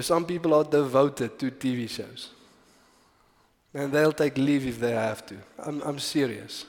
Some 0.00 0.24
people 0.24 0.54
are 0.54 0.64
devoted 0.64 1.38
to 1.38 1.50
TV 1.50 1.88
shows. 1.88 2.30
And 3.72 3.92
they'll 3.92 4.12
take 4.12 4.38
leave 4.38 4.66
if 4.66 4.80
they 4.80 4.92
have 4.92 5.24
to. 5.26 5.36
I'm, 5.58 5.80
I'm 5.82 5.98
serious. 5.98 6.64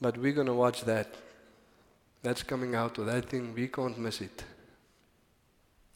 But 0.00 0.16
we're 0.16 0.32
going 0.32 0.46
to 0.46 0.54
watch 0.54 0.82
that. 0.82 1.14
That's 2.22 2.42
coming 2.42 2.74
out, 2.74 2.98
or 2.98 3.04
that 3.04 3.28
thing, 3.28 3.54
we 3.54 3.68
can't 3.68 3.98
miss 3.98 4.20
it. 4.20 4.44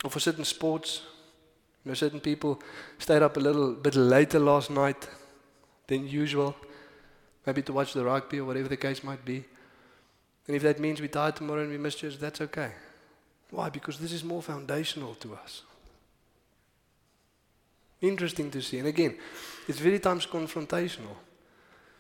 Or 0.05 0.11
for 0.11 0.21
certain 0.21 0.45
sports, 0.45 1.03
you 1.85 1.91
know, 1.91 1.95
certain 1.95 2.21
people 2.21 2.61
stayed 2.99 3.23
up 3.23 3.37
a 3.37 3.41
little 3.41 3.73
bit 3.75 3.95
later 3.95 4.39
last 4.39 4.71
night 4.71 5.09
than 5.87 6.07
usual, 6.07 6.55
maybe 7.47 7.63
to 7.63 7.73
watch 7.73 7.93
the 7.93 8.05
rugby 8.05 8.39
or 8.39 8.45
whatever 8.45 8.69
the 8.69 8.77
case 8.77 9.03
might 9.03 9.25
be. 9.25 9.45
And 10.47 10.57
if 10.57 10.63
that 10.63 10.79
means 10.81 11.01
we 11.01 11.09
die 11.09 11.31
tomorrow 11.31 11.63
and 11.63 11.71
we 11.71 11.79
miss 11.79 11.95
church, 11.95 12.19
that's 12.19 12.41
okay. 12.41 12.73
Why? 13.51 13.69
Because 13.69 13.99
this 13.99 14.13
is 14.13 14.25
more 14.25 14.43
foundational 14.43 15.15
to 15.17 15.35
us. 15.35 15.63
Interesting 18.01 18.51
to 18.51 18.63
see. 18.63 18.79
And 18.79 18.89
again, 18.89 19.17
it's 19.69 19.79
very 19.79 19.99
times 19.99 20.27
confrontational. 20.27 21.17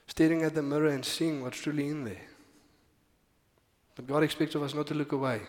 Staring 0.07 0.43
at 0.43 0.55
the 0.55 0.63
mirror 0.63 0.89
and 0.89 1.05
seeing 1.05 1.43
what's 1.43 1.61
truly 1.61 1.89
in 1.89 2.05
there. 2.05 2.27
But 3.95 4.07
God 4.07 4.23
expects 4.23 4.55
of 4.55 4.63
us 4.63 4.75
not 4.75 4.87
to 4.89 4.95
look 4.95 5.13
away. 5.13 5.43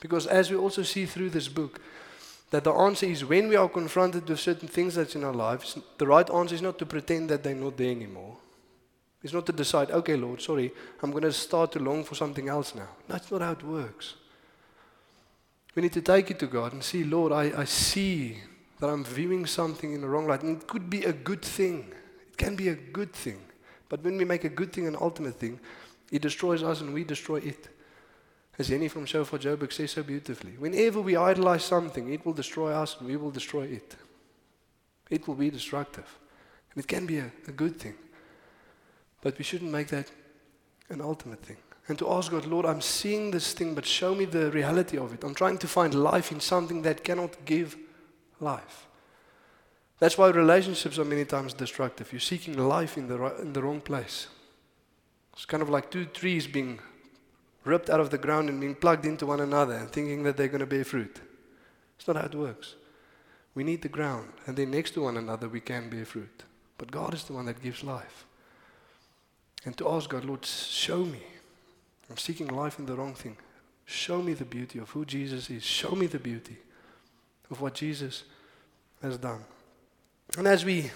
Because 0.00 0.26
as 0.26 0.50
we 0.50 0.56
also 0.56 0.82
see 0.82 1.06
through 1.06 1.30
this 1.30 1.48
book, 1.48 1.80
that 2.50 2.64
the 2.64 2.72
answer 2.72 3.06
is 3.06 3.24
when 3.24 3.48
we 3.48 3.56
are 3.56 3.68
confronted 3.68 4.28
with 4.28 4.40
certain 4.40 4.68
things 4.68 4.94
that's 4.94 5.14
in 5.14 5.24
our 5.24 5.34
lives, 5.34 5.78
the 5.98 6.06
right 6.06 6.28
answer 6.30 6.54
is 6.54 6.62
not 6.62 6.78
to 6.78 6.86
pretend 6.86 7.28
that 7.28 7.42
they're 7.42 7.54
not 7.54 7.76
there 7.76 7.90
anymore. 7.90 8.36
It's 9.22 9.34
not 9.34 9.46
to 9.46 9.52
decide, 9.52 9.90
okay, 9.90 10.16
Lord, 10.16 10.40
sorry, 10.40 10.72
I'm 11.02 11.10
going 11.10 11.24
to 11.24 11.32
start 11.32 11.72
to 11.72 11.80
long 11.80 12.04
for 12.04 12.14
something 12.14 12.48
else 12.48 12.74
now. 12.74 12.88
That's 13.08 13.30
not 13.30 13.42
how 13.42 13.52
it 13.52 13.62
works. 13.64 14.14
We 15.74 15.82
need 15.82 15.92
to 15.92 16.02
take 16.02 16.30
it 16.30 16.38
to 16.38 16.46
God 16.46 16.72
and 16.72 16.82
see, 16.82 17.04
Lord, 17.04 17.32
I, 17.32 17.60
I 17.60 17.64
see 17.64 18.38
that 18.80 18.88
I'm 18.88 19.04
viewing 19.04 19.44
something 19.44 19.92
in 19.92 20.00
the 20.00 20.08
wrong 20.08 20.26
light. 20.26 20.42
And 20.42 20.60
it 20.60 20.66
could 20.66 20.88
be 20.88 21.04
a 21.04 21.12
good 21.12 21.42
thing. 21.42 21.92
It 22.28 22.36
can 22.36 22.56
be 22.56 22.68
a 22.68 22.74
good 22.74 23.12
thing. 23.12 23.40
But 23.88 24.02
when 24.04 24.16
we 24.16 24.24
make 24.24 24.44
a 24.44 24.48
good 24.48 24.72
thing 24.72 24.86
an 24.86 24.96
ultimate 25.00 25.34
thing, 25.34 25.58
it 26.10 26.22
destroys 26.22 26.62
us 26.62 26.80
and 26.80 26.94
we 26.94 27.04
destroy 27.04 27.38
it. 27.38 27.68
As 28.58 28.68
Jenny 28.68 28.88
from 28.88 29.06
Shofar 29.06 29.38
Joburg 29.38 29.72
says 29.72 29.92
so 29.92 30.02
beautifully. 30.02 30.52
Whenever 30.58 31.00
we 31.00 31.16
idolize 31.16 31.64
something, 31.64 32.12
it 32.12 32.26
will 32.26 32.32
destroy 32.32 32.72
us 32.72 32.96
and 32.98 33.08
we 33.08 33.16
will 33.16 33.30
destroy 33.30 33.64
it. 33.66 33.94
It 35.10 35.28
will 35.28 35.36
be 35.36 35.50
destructive. 35.50 36.18
And 36.74 36.82
it 36.82 36.88
can 36.88 37.06
be 37.06 37.18
a, 37.18 37.30
a 37.46 37.52
good 37.52 37.78
thing. 37.78 37.94
But 39.20 39.38
we 39.38 39.44
shouldn't 39.44 39.70
make 39.70 39.88
that 39.88 40.10
an 40.88 41.00
ultimate 41.00 41.42
thing. 41.42 41.56
And 41.86 41.98
to 42.00 42.10
ask 42.12 42.30
God, 42.30 42.46
Lord, 42.46 42.66
I'm 42.66 42.80
seeing 42.80 43.30
this 43.30 43.52
thing, 43.54 43.74
but 43.74 43.86
show 43.86 44.14
me 44.14 44.24
the 44.24 44.50
reality 44.50 44.98
of 44.98 45.14
it. 45.14 45.24
I'm 45.24 45.34
trying 45.34 45.58
to 45.58 45.68
find 45.68 45.94
life 45.94 46.32
in 46.32 46.40
something 46.40 46.82
that 46.82 47.04
cannot 47.04 47.44
give 47.44 47.76
life. 48.40 48.86
That's 49.98 50.18
why 50.18 50.28
relationships 50.28 50.98
are 50.98 51.04
many 51.04 51.24
times 51.24 51.54
destructive. 51.54 52.12
You're 52.12 52.20
seeking 52.20 52.58
life 52.58 52.98
in 52.98 53.08
the, 53.08 53.40
in 53.40 53.52
the 53.52 53.62
wrong 53.62 53.80
place. 53.80 54.26
It's 55.32 55.46
kind 55.46 55.62
of 55.62 55.70
like 55.70 55.90
two 55.90 56.04
trees 56.04 56.46
being 56.46 56.80
ripped 57.64 57.90
out 57.90 58.00
of 58.00 58.10
the 58.10 58.18
ground 58.18 58.48
and 58.48 58.60
being 58.60 58.74
plugged 58.74 59.04
into 59.04 59.26
one 59.26 59.40
another 59.40 59.74
and 59.74 59.90
thinking 59.90 60.22
that 60.22 60.36
they're 60.36 60.48
going 60.48 60.60
to 60.60 60.66
bear 60.66 60.84
fruit. 60.84 61.20
It's 61.98 62.06
not 62.06 62.16
how 62.16 62.26
it 62.26 62.34
works. 62.34 62.74
We 63.54 63.64
need 63.64 63.82
the 63.82 63.88
ground, 63.88 64.28
and 64.46 64.56
then 64.56 64.70
next 64.70 64.92
to 64.92 65.02
one 65.02 65.16
another 65.16 65.48
we 65.48 65.60
can 65.60 65.90
bear 65.90 66.04
fruit. 66.04 66.44
But 66.76 66.92
God 66.92 67.12
is 67.14 67.24
the 67.24 67.32
one 67.32 67.46
that 67.46 67.62
gives 67.62 67.82
life. 67.82 68.24
And 69.64 69.76
to 69.78 69.88
ask 69.88 70.08
God, 70.08 70.24
Lord, 70.24 70.44
show 70.44 71.04
me. 71.04 71.22
I'm 72.08 72.16
seeking 72.16 72.46
life 72.46 72.78
in 72.78 72.86
the 72.86 72.94
wrong 72.94 73.14
thing. 73.14 73.36
Show 73.84 74.22
me 74.22 74.34
the 74.34 74.44
beauty 74.44 74.78
of 74.78 74.90
who 74.90 75.04
Jesus 75.04 75.50
is. 75.50 75.64
Show 75.64 75.90
me 75.90 76.06
the 76.06 76.18
beauty 76.18 76.56
of 77.50 77.60
what 77.60 77.74
Jesus 77.74 78.24
has 79.02 79.18
done. 79.18 79.44
And 80.36 80.46
as 80.46 80.64
we 80.64 80.90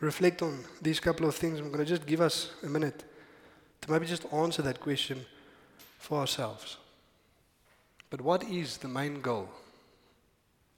reflect 0.00 0.42
on 0.42 0.64
these 0.80 1.00
couple 1.00 1.28
of 1.28 1.34
things, 1.34 1.58
I'm 1.58 1.70
going 1.70 1.84
to 1.84 1.84
just 1.84 2.06
give 2.06 2.20
us 2.20 2.50
a 2.62 2.66
minute 2.66 3.04
to 3.82 3.90
maybe 3.90 4.06
just 4.06 4.24
answer 4.32 4.62
that 4.62 4.80
question 4.80 5.24
for 5.98 6.20
ourselves. 6.20 6.76
But 8.10 8.20
what 8.20 8.44
is 8.44 8.78
the 8.78 8.88
main 8.88 9.20
goal? 9.20 9.48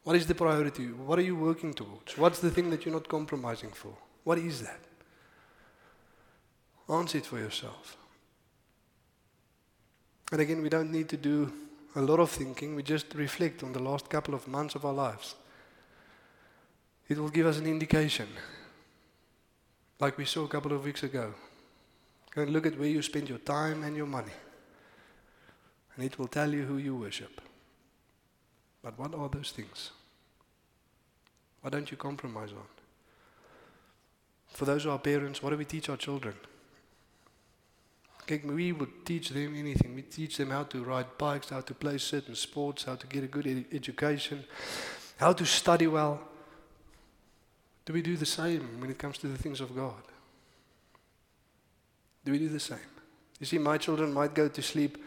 What 0.04 0.16
is 0.16 0.26
the 0.26 0.34
priority? 0.34 0.86
What 0.86 1.18
are 1.18 1.22
you 1.22 1.36
working 1.36 1.74
towards? 1.74 2.16
What's 2.16 2.38
the 2.38 2.50
thing 2.50 2.70
that 2.70 2.84
you're 2.84 2.94
not 2.94 3.08
compromising 3.08 3.70
for? 3.70 3.92
What 4.24 4.38
is 4.38 4.62
that? 4.62 4.80
Answer 6.88 7.18
it 7.18 7.26
for 7.26 7.38
yourself. 7.38 7.96
And 10.32 10.40
again, 10.40 10.62
we 10.62 10.68
don't 10.68 10.90
need 10.90 11.08
to 11.10 11.16
do 11.16 11.52
a 11.94 12.00
lot 12.00 12.20
of 12.20 12.30
thinking, 12.30 12.74
we 12.74 12.82
just 12.82 13.14
reflect 13.14 13.62
on 13.62 13.72
the 13.72 13.82
last 13.82 14.08
couple 14.08 14.34
of 14.34 14.46
months 14.46 14.74
of 14.74 14.84
our 14.84 14.92
lives. 14.92 15.34
It 17.08 17.18
will 17.18 17.30
give 17.30 17.46
us 17.46 17.58
an 17.58 17.66
indication, 17.66 18.28
like 19.98 20.16
we 20.16 20.26
saw 20.26 20.44
a 20.44 20.48
couple 20.48 20.72
of 20.72 20.84
weeks 20.84 21.02
ago. 21.02 21.34
Go 22.34 22.42
and 22.42 22.52
look 22.52 22.66
at 22.66 22.78
where 22.78 22.88
you 22.88 23.00
spend 23.02 23.28
your 23.28 23.38
time 23.38 23.82
and 23.84 23.96
your 23.96 24.06
money 24.06 24.32
and 25.98 26.06
it 26.06 26.16
will 26.16 26.28
tell 26.28 26.54
you 26.54 26.62
who 26.62 26.76
you 26.76 26.94
worship. 26.94 27.40
But 28.84 28.96
what 28.96 29.12
are 29.16 29.28
those 29.28 29.50
things? 29.50 29.90
Why 31.60 31.70
don't 31.70 31.90
you 31.90 31.96
compromise 31.96 32.52
on? 32.52 32.66
For 34.46 34.64
those 34.64 34.84
who 34.84 34.90
are 34.90 34.98
parents, 34.98 35.42
what 35.42 35.50
do 35.50 35.56
we 35.56 35.64
teach 35.64 35.88
our 35.88 35.96
children? 35.96 36.34
We 38.44 38.72
would 38.72 39.04
teach 39.04 39.30
them 39.30 39.56
anything. 39.58 39.96
We 39.96 40.02
teach 40.02 40.36
them 40.36 40.50
how 40.50 40.64
to 40.64 40.84
ride 40.84 41.18
bikes, 41.18 41.48
how 41.48 41.62
to 41.62 41.74
play 41.74 41.98
certain 41.98 42.36
sports, 42.36 42.84
how 42.84 42.94
to 42.94 43.06
get 43.08 43.24
a 43.24 43.26
good 43.26 43.46
ed- 43.48 43.64
education, 43.72 44.44
how 45.16 45.32
to 45.32 45.44
study 45.44 45.88
well. 45.88 46.20
Do 47.86 47.92
we 47.92 48.02
do 48.02 48.16
the 48.16 48.26
same 48.26 48.80
when 48.80 48.90
it 48.90 48.98
comes 48.98 49.18
to 49.18 49.26
the 49.26 49.38
things 49.38 49.60
of 49.60 49.74
God? 49.74 50.02
Do 52.24 52.30
we 52.30 52.38
do 52.38 52.50
the 52.50 52.60
same? 52.60 52.78
You 53.40 53.46
see, 53.46 53.58
my 53.58 53.78
children 53.78 54.12
might 54.12 54.34
go 54.34 54.46
to 54.46 54.62
sleep 54.62 54.98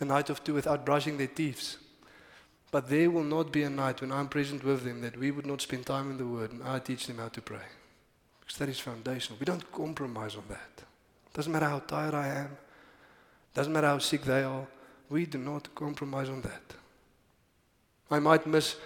a 0.00 0.04
night 0.04 0.30
of 0.30 0.42
two 0.42 0.54
without 0.54 0.84
brushing 0.84 1.18
their 1.18 1.26
teeth. 1.26 1.76
But 2.70 2.88
there 2.88 3.10
will 3.10 3.24
not 3.24 3.52
be 3.52 3.62
a 3.62 3.70
night 3.70 4.00
when 4.00 4.12
I'm 4.12 4.28
present 4.28 4.64
with 4.64 4.84
them 4.84 5.00
that 5.02 5.18
we 5.18 5.30
would 5.30 5.46
not 5.46 5.60
spend 5.60 5.86
time 5.86 6.10
in 6.10 6.18
the 6.18 6.26
Word 6.26 6.52
and 6.52 6.62
I 6.62 6.78
teach 6.78 7.06
them 7.06 7.18
how 7.18 7.28
to 7.28 7.42
pray. 7.42 7.66
Because 8.40 8.58
that 8.58 8.68
is 8.68 8.78
foundational. 8.78 9.38
We 9.38 9.44
don't 9.44 9.72
compromise 9.72 10.36
on 10.36 10.44
that. 10.48 10.84
Doesn't 11.34 11.52
matter 11.52 11.68
how 11.68 11.80
tired 11.80 12.14
I 12.14 12.28
am, 12.28 12.56
doesn't 13.54 13.72
matter 13.72 13.86
how 13.86 13.98
sick 13.98 14.22
they 14.22 14.42
are, 14.42 14.66
we 15.08 15.26
do 15.26 15.38
not 15.38 15.74
compromise 15.74 16.28
on 16.28 16.40
that. 16.42 16.62
I 18.10 18.18
might 18.18 18.46
miss 18.46 18.76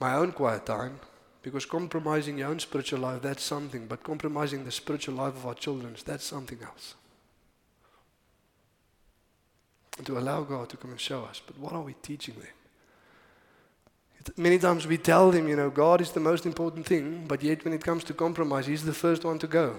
my 0.00 0.14
own 0.14 0.32
quiet 0.32 0.66
time 0.66 1.00
because 1.42 1.66
compromising 1.66 2.38
your 2.38 2.48
own 2.48 2.58
spiritual 2.58 3.00
life, 3.00 3.22
that's 3.22 3.42
something, 3.42 3.86
but 3.86 4.02
compromising 4.02 4.64
the 4.64 4.72
spiritual 4.72 5.14
life 5.14 5.34
of 5.36 5.46
our 5.46 5.54
children, 5.54 5.96
that's 6.04 6.24
something 6.24 6.58
else. 6.62 6.94
And 9.98 10.06
to 10.06 10.16
allow 10.16 10.42
God 10.42 10.68
to 10.70 10.76
come 10.76 10.92
and 10.92 11.00
show 11.00 11.24
us, 11.24 11.42
but 11.44 11.58
what 11.58 11.72
are 11.72 11.82
we 11.82 11.94
teaching 11.94 12.34
them? 12.34 12.48
Many 14.36 14.58
times 14.58 14.86
we 14.86 14.98
tell 14.98 15.30
them, 15.30 15.48
you 15.48 15.56
know, 15.56 15.70
God 15.70 16.00
is 16.00 16.12
the 16.12 16.20
most 16.20 16.46
important 16.46 16.86
thing, 16.86 17.24
but 17.26 17.42
yet 17.42 17.64
when 17.64 17.74
it 17.74 17.84
comes 17.84 18.04
to 18.04 18.14
compromise, 18.14 18.66
He's 18.66 18.84
the 18.84 18.92
first 18.92 19.24
one 19.24 19.38
to 19.38 19.46
go. 19.46 19.76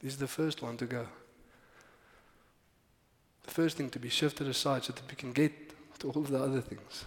He's 0.00 0.16
the 0.16 0.28
first 0.28 0.62
one 0.62 0.76
to 0.76 0.86
go. 0.86 1.06
The 3.44 3.50
first 3.50 3.76
thing 3.76 3.90
to 3.90 3.98
be 3.98 4.08
shifted 4.08 4.46
aside 4.46 4.84
so 4.84 4.92
that 4.92 5.08
we 5.10 5.16
can 5.16 5.32
get 5.32 5.52
to 5.98 6.10
all 6.10 6.22
the 6.22 6.40
other 6.40 6.60
things. 6.60 7.04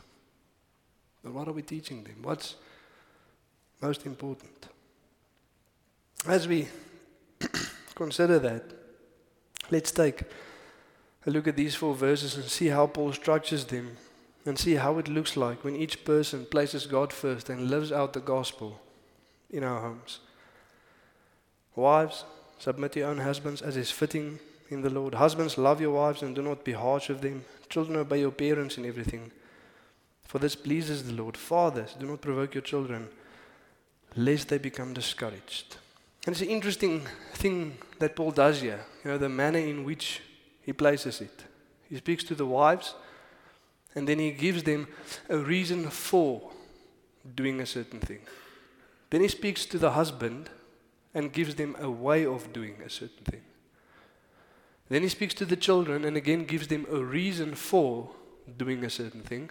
But 1.24 1.34
what 1.34 1.48
are 1.48 1.54
we 1.54 1.62
teaching 1.62 2.04
them? 2.04 2.18
What's 2.22 2.56
most 3.80 4.06
important? 4.06 4.68
As 6.28 6.48
we 6.48 6.68
consider 7.96 8.40
that, 8.40 8.81
let's 9.72 9.92
take 9.92 10.24
a 11.26 11.32
look 11.32 11.48
at 11.48 11.56
these 11.56 11.76
four 11.76 11.96
verses 11.96 12.36
and 12.36 12.46
see 12.46 12.68
how 12.68 12.88
Paul 12.88 13.14
structures 13.14 13.66
them 13.66 13.98
and 14.46 14.58
see 14.58 14.76
how 14.76 14.98
it 14.98 15.08
looks 15.08 15.38
like 15.38 15.64
when 15.64 15.76
each 15.76 16.04
person 16.04 16.46
places 16.46 16.88
God 16.88 17.14
first 17.14 17.50
and 17.50 17.70
lives 17.70 17.92
out 17.92 18.14
the 18.14 18.20
gospel 18.20 18.80
in 19.50 19.64
our 19.64 19.82
homes. 19.82 20.20
Wives, 21.76 22.26
submit 22.60 22.94
to 22.94 23.00
your 23.00 23.10
own 23.10 23.20
husbands 23.20 23.62
as 23.62 23.78
is 23.78 23.92
fitting 23.92 24.40
in 24.70 24.82
the 24.82 24.90
Lord. 24.90 25.14
Husbands, 25.14 25.58
love 25.58 25.80
your 25.80 25.92
wives 25.92 26.22
and 26.22 26.36
do 26.36 26.42
not 26.42 26.64
be 26.64 26.72
harsh 26.72 27.10
with 27.10 27.22
them. 27.22 27.46
Children, 27.70 28.00
obey 28.00 28.22
your 28.22 28.32
parents 28.32 28.78
in 28.78 28.86
everything. 28.86 29.32
For 30.24 30.40
this 30.40 30.56
pleases 30.56 31.04
the 31.04 31.14
Lord. 31.14 31.38
Fathers, 31.38 31.96
do 32.00 32.08
not 32.08 32.22
provoke 32.22 32.56
your 32.56 32.62
children, 32.62 33.10
lest 34.16 34.50
they 34.50 34.58
become 34.58 34.94
discouraged. 34.94 35.78
And 36.26 36.34
it's 36.34 36.42
an 36.42 36.50
interesting 36.50 37.02
thing 37.34 37.78
that 38.00 38.16
Paul 38.16 38.32
does 38.32 38.62
here. 38.62 38.82
You 39.04 39.12
know, 39.12 39.18
the 39.18 39.30
manner 39.30 39.60
in 39.60 39.84
which 39.84 40.22
he 40.62 40.74
places 40.74 41.22
it. 41.22 41.46
He 41.90 41.98
speaks 41.98 42.24
to 42.26 42.36
the 42.36 42.46
wives, 42.46 42.94
and 43.96 44.08
then 44.08 44.20
he 44.20 44.32
gives 44.32 44.64
them 44.64 44.88
a 45.30 45.38
reason 45.38 45.90
for 45.90 46.52
doing 47.36 47.60
a 47.60 47.66
certain 47.66 48.00
thing. 48.00 48.20
Then 49.10 49.22
he 49.22 49.28
speaks 49.28 49.66
to 49.66 49.78
the 49.78 49.92
husband 49.92 50.50
and 51.14 51.34
gives 51.34 51.56
them 51.56 51.76
a 51.80 51.90
way 51.90 52.26
of 52.26 52.54
doing 52.54 52.76
a 52.86 52.90
certain 52.90 53.26
thing. 53.26 53.42
Then 54.90 55.04
he 55.04 55.10
speaks 55.10 55.34
to 55.36 55.46
the 55.46 55.56
children 55.56 56.06
and 56.06 56.18
again 56.18 56.46
gives 56.46 56.68
them 56.68 56.86
a 56.90 57.04
reason 57.04 57.56
for 57.56 58.10
doing 58.58 58.84
a 58.84 58.90
certain 58.90 59.22
thing. 59.22 59.50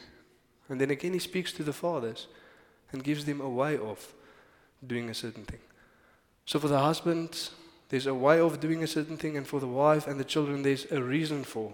And 0.68 0.80
then 0.80 0.90
again 0.90 1.12
he 1.12 1.18
speaks 1.18 1.52
to 1.54 1.62
the 1.62 1.72
fathers 1.72 2.26
and 2.92 3.04
gives 3.04 3.24
them 3.24 3.40
a 3.40 3.48
way 3.48 3.76
of 3.76 4.14
doing 4.86 5.10
a 5.10 5.14
certain 5.14 5.44
thing. 5.44 5.60
So 6.50 6.58
for 6.58 6.66
the 6.66 6.80
husbands, 6.80 7.52
there's 7.90 8.08
a 8.08 8.14
way 8.14 8.40
of 8.40 8.58
doing 8.58 8.82
a 8.82 8.86
certain 8.88 9.16
thing, 9.16 9.36
and 9.36 9.46
for 9.46 9.60
the 9.60 9.68
wife 9.68 10.08
and 10.08 10.18
the 10.18 10.24
children, 10.24 10.62
there's 10.62 10.84
a 10.90 11.00
reason 11.00 11.44
for 11.44 11.72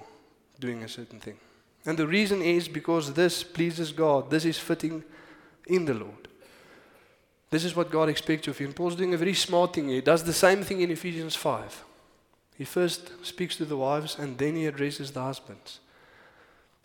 doing 0.60 0.82
a 0.82 0.88
certain 0.88 1.18
thing. 1.18 1.38
And 1.86 1.96
the 1.96 2.06
reason 2.06 2.42
is 2.42 2.68
because 2.68 3.14
this 3.14 3.42
pleases 3.42 3.90
God, 3.90 4.28
this 4.28 4.44
is 4.44 4.58
fitting 4.58 5.02
in 5.66 5.86
the 5.86 5.94
Lord. 5.94 6.28
This 7.48 7.64
is 7.64 7.74
what 7.74 7.90
God 7.90 8.10
expects 8.10 8.48
of 8.48 8.60
you. 8.60 8.66
And 8.66 8.76
Paul's 8.76 8.96
doing 8.96 9.14
a 9.14 9.16
very 9.16 9.32
smart 9.32 9.72
thing. 9.72 9.88
He 9.88 10.02
does 10.02 10.24
the 10.24 10.34
same 10.34 10.62
thing 10.62 10.82
in 10.82 10.90
Ephesians 10.90 11.34
5. 11.34 11.82
He 12.58 12.64
first 12.66 13.24
speaks 13.24 13.56
to 13.56 13.64
the 13.64 13.78
wives 13.78 14.18
and 14.18 14.36
then 14.36 14.56
he 14.56 14.66
addresses 14.66 15.10
the 15.10 15.22
husbands. 15.22 15.80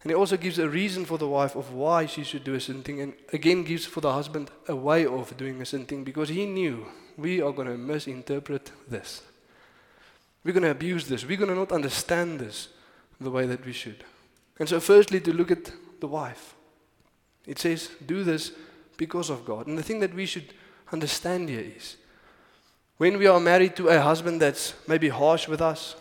And 0.03 0.09
he 0.09 0.15
also 0.15 0.37
gives 0.37 0.57
a 0.57 0.67
reason 0.67 1.05
for 1.05 1.17
the 1.17 1.27
wife 1.27 1.55
of 1.55 1.73
why 1.73 2.07
she 2.07 2.23
should 2.23 2.43
do 2.43 2.55
a 2.55 2.59
certain 2.59 2.81
thing, 2.81 3.01
and 3.01 3.13
again 3.33 3.63
gives 3.63 3.85
for 3.85 4.01
the 4.01 4.11
husband 4.11 4.49
a 4.67 4.75
way 4.75 5.05
of 5.05 5.37
doing 5.37 5.61
a 5.61 5.65
certain 5.65 5.85
thing 5.85 6.03
because 6.03 6.29
he 6.29 6.45
knew 6.45 6.87
we 7.17 7.41
are 7.41 7.51
going 7.51 7.67
to 7.67 7.77
misinterpret 7.77 8.71
this. 8.87 9.21
We're 10.43 10.53
going 10.53 10.63
to 10.63 10.71
abuse 10.71 11.07
this. 11.07 11.25
We're 11.25 11.37
going 11.37 11.49
to 11.49 11.55
not 11.55 11.71
understand 11.71 12.39
this 12.39 12.69
the 13.19 13.29
way 13.29 13.45
that 13.45 13.63
we 13.63 13.73
should. 13.73 14.03
And 14.57 14.67
so, 14.67 14.79
firstly, 14.79 15.21
to 15.21 15.33
look 15.33 15.51
at 15.51 15.71
the 15.99 16.07
wife. 16.07 16.55
It 17.45 17.59
says, 17.59 17.89
do 18.05 18.23
this 18.23 18.51
because 18.97 19.29
of 19.29 19.45
God. 19.45 19.67
And 19.67 19.77
the 19.77 19.83
thing 19.83 19.99
that 19.99 20.13
we 20.13 20.25
should 20.25 20.53
understand 20.91 21.49
here 21.49 21.73
is 21.77 21.97
when 22.97 23.17
we 23.17 23.27
are 23.27 23.39
married 23.39 23.75
to 23.75 23.89
a 23.89 23.99
husband 23.99 24.41
that's 24.41 24.73
maybe 24.87 25.09
harsh 25.09 25.47
with 25.47 25.61
us, 25.61 25.95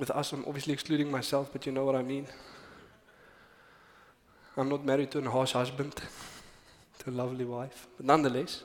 with 0.00 0.10
us, 0.10 0.32
I'm 0.32 0.44
obviously 0.46 0.72
excluding 0.72 1.10
myself, 1.10 1.50
but 1.52 1.66
you 1.66 1.72
know 1.72 1.84
what 1.84 1.94
I 1.94 2.02
mean. 2.02 2.26
I'm 4.56 4.70
not 4.70 4.84
married 4.84 5.10
to 5.12 5.18
a 5.18 5.30
harsh 5.30 5.52
husband, 5.52 5.94
to 7.00 7.10
a 7.10 7.12
lovely 7.12 7.44
wife. 7.44 7.86
But 7.98 8.06
nonetheless, 8.06 8.64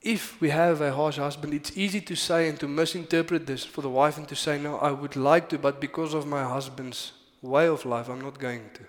if 0.00 0.40
we 0.40 0.48
have 0.48 0.80
a 0.80 0.92
harsh 0.92 1.18
husband, 1.18 1.52
it's 1.52 1.76
easy 1.76 2.00
to 2.00 2.16
say 2.16 2.48
and 2.48 2.58
to 2.60 2.66
misinterpret 2.66 3.46
this 3.46 3.62
for 3.62 3.82
the 3.82 3.90
wife 3.90 4.16
and 4.16 4.26
to 4.28 4.34
say, 4.34 4.58
No, 4.58 4.78
I 4.78 4.90
would 4.90 5.16
like 5.16 5.50
to, 5.50 5.58
but 5.58 5.80
because 5.80 6.14
of 6.14 6.26
my 6.26 6.42
husband's 6.42 7.12
way 7.42 7.68
of 7.68 7.84
life, 7.84 8.08
I'm 8.08 8.22
not 8.22 8.38
going 8.38 8.70
to. 8.74 8.82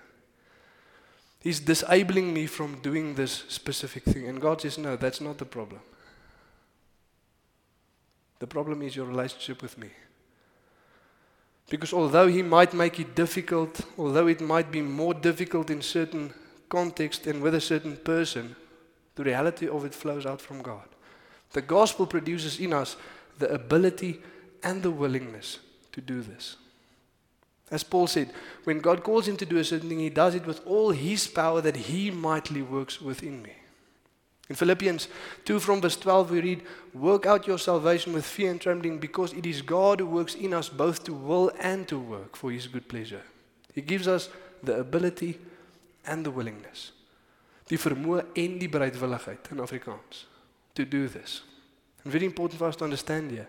He's 1.40 1.60
disabling 1.60 2.32
me 2.32 2.46
from 2.46 2.80
doing 2.80 3.14
this 3.14 3.44
specific 3.48 4.04
thing. 4.04 4.28
And 4.28 4.40
God 4.40 4.62
says, 4.62 4.78
No, 4.78 4.96
that's 4.96 5.20
not 5.20 5.36
the 5.36 5.44
problem. 5.44 5.80
The 8.38 8.46
problem 8.46 8.80
is 8.80 8.96
your 8.96 9.06
relationship 9.06 9.60
with 9.60 9.76
me. 9.76 9.90
Because 11.70 11.92
although 11.92 12.28
He 12.28 12.42
might 12.42 12.72
make 12.72 12.98
it 12.98 13.14
difficult, 13.14 13.80
although 13.96 14.26
it 14.26 14.40
might 14.40 14.70
be 14.72 14.82
more 14.82 15.14
difficult 15.14 15.70
in 15.70 15.82
certain 15.82 16.32
context 16.68 17.26
and 17.26 17.42
with 17.42 17.54
a 17.54 17.60
certain 17.60 17.96
person, 17.96 18.56
the 19.14 19.24
reality 19.24 19.68
of 19.68 19.84
it 19.84 19.94
flows 19.94 20.26
out 20.26 20.40
from 20.40 20.62
God. 20.62 20.88
The 21.52 21.62
gospel 21.62 22.06
produces 22.06 22.60
in 22.60 22.72
us 22.72 22.96
the 23.38 23.52
ability 23.52 24.20
and 24.62 24.82
the 24.82 24.90
willingness 24.90 25.58
to 25.92 26.00
do 26.00 26.22
this. 26.22 26.56
As 27.70 27.84
Paul 27.84 28.06
said, 28.06 28.32
when 28.64 28.80
God 28.80 29.02
calls 29.02 29.28
him 29.28 29.36
to 29.36 29.46
do 29.46 29.58
a 29.58 29.64
certain 29.64 29.88
thing, 29.88 29.98
he 29.98 30.10
does 30.10 30.34
it 30.34 30.46
with 30.46 30.66
all 30.66 30.90
his 30.90 31.26
power 31.26 31.60
that 31.60 31.76
he 31.76 32.10
mightily 32.10 32.62
works 32.62 33.00
within 33.00 33.42
me. 33.42 33.52
In 34.48 34.56
Philippians 34.56 35.08
2 35.44 35.60
from 35.60 35.82
verse 35.82 35.96
12, 35.96 36.30
we 36.30 36.40
read, 36.40 36.62
Work 36.94 37.26
out 37.26 37.46
your 37.46 37.58
salvation 37.58 38.14
with 38.14 38.24
fear 38.24 38.50
and 38.50 38.60
trembling, 38.60 38.98
because 38.98 39.34
it 39.34 39.44
is 39.44 39.60
God 39.60 40.00
who 40.00 40.06
works 40.06 40.34
in 40.34 40.54
us 40.54 40.70
both 40.70 41.04
to 41.04 41.12
will 41.12 41.50
and 41.60 41.86
to 41.88 41.98
work 41.98 42.34
for 42.34 42.50
his 42.50 42.66
good 42.66 42.88
pleasure. 42.88 43.22
He 43.74 43.82
gives 43.82 44.08
us 44.08 44.30
the 44.62 44.80
ability 44.80 45.38
and 46.06 46.24
the 46.24 46.30
willingness. 46.30 46.92
Die 47.68 47.76
vermoë 47.76 48.24
en 48.40 48.56
die 48.58 48.70
bereidwilligheid 48.72 49.50
in 49.52 49.60
Afrikaans 49.60 50.24
to 50.74 50.86
do 50.86 51.06
this. 51.06 51.42
And 52.02 52.12
very 52.12 52.24
important 52.24 52.58
for 52.58 52.68
us 52.68 52.76
to 52.76 52.84
understand 52.84 53.30
here. 53.30 53.46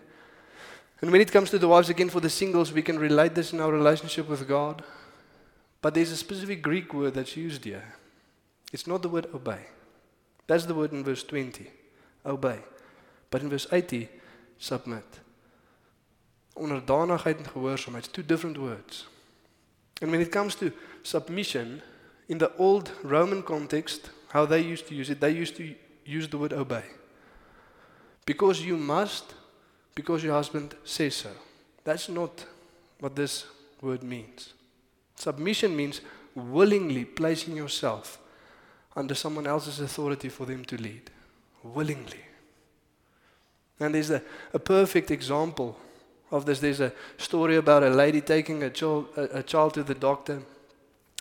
And 1.00 1.10
when 1.10 1.22
it 1.22 1.32
comes 1.32 1.48
to 1.50 1.58
the 1.58 1.68
wives, 1.68 1.88
again, 1.88 2.10
for 2.10 2.20
the 2.20 2.28
singles, 2.28 2.74
we 2.74 2.82
can 2.82 2.98
relate 2.98 3.34
this 3.34 3.54
in 3.54 3.60
our 3.60 3.72
relationship 3.72 4.28
with 4.28 4.46
God. 4.46 4.84
But 5.80 5.94
there's 5.94 6.10
a 6.10 6.16
specific 6.16 6.60
Greek 6.60 6.92
word 6.92 7.14
that's 7.14 7.38
used 7.38 7.64
here. 7.64 7.94
It's 8.70 8.86
not 8.86 9.00
the 9.00 9.08
word 9.08 9.28
obey. 9.34 9.64
That's 10.50 10.66
the 10.66 10.74
word 10.74 10.90
in 10.90 11.04
verse 11.04 11.22
20. 11.22 11.70
Obey. 12.26 12.58
But 13.30 13.42
in 13.42 13.48
verse 13.48 13.68
80, 13.70 14.08
submit. 14.58 15.04
Onderdanigheid 16.54 17.38
en 17.38 17.44
gehoorsaamheid. 17.44 18.12
Two 18.12 18.24
different 18.24 18.58
words. 18.58 19.06
And 20.02 20.10
when 20.10 20.20
it 20.20 20.32
comes 20.32 20.56
to 20.56 20.72
submission, 21.02 21.82
in 22.28 22.38
the 22.38 22.50
old 22.56 22.90
Roman 23.04 23.44
context, 23.44 24.10
how 24.32 24.44
they 24.44 24.60
used 24.60 24.88
to 24.88 24.94
use 24.94 25.08
it, 25.08 25.20
they 25.20 25.30
used 25.30 25.54
to 25.56 25.72
use 26.04 26.28
the 26.28 26.38
word 26.38 26.52
obey. 26.52 26.84
Because 28.26 28.60
you 28.60 28.76
must, 28.76 29.34
because 29.94 30.24
your 30.24 30.34
husband 30.34 30.74
says 30.84 31.14
so. 31.14 31.30
That's 31.84 32.08
not 32.08 32.44
what 32.98 33.14
this 33.14 33.46
word 33.80 34.02
means. 34.02 34.54
Submission 35.14 35.76
means 35.76 36.00
willingly 36.34 37.04
placing 37.04 37.56
yourself 37.56 38.19
under 39.00 39.14
someone 39.14 39.46
else's 39.46 39.80
authority 39.80 40.28
for 40.28 40.46
them 40.46 40.64
to 40.66 40.76
lead. 40.76 41.10
Willingly. 41.62 42.20
And 43.80 43.94
there's 43.94 44.10
a, 44.10 44.22
a 44.52 44.58
perfect 44.58 45.10
example 45.10 45.76
of 46.30 46.44
this. 46.44 46.60
There's 46.60 46.80
a 46.80 46.92
story 47.16 47.56
about 47.56 47.82
a 47.82 47.90
lady 47.90 48.20
taking 48.20 48.62
a 48.62 48.70
child, 48.70 49.08
a, 49.16 49.38
a 49.38 49.42
child 49.42 49.74
to 49.74 49.82
the 49.82 49.94
doctor. 49.94 50.42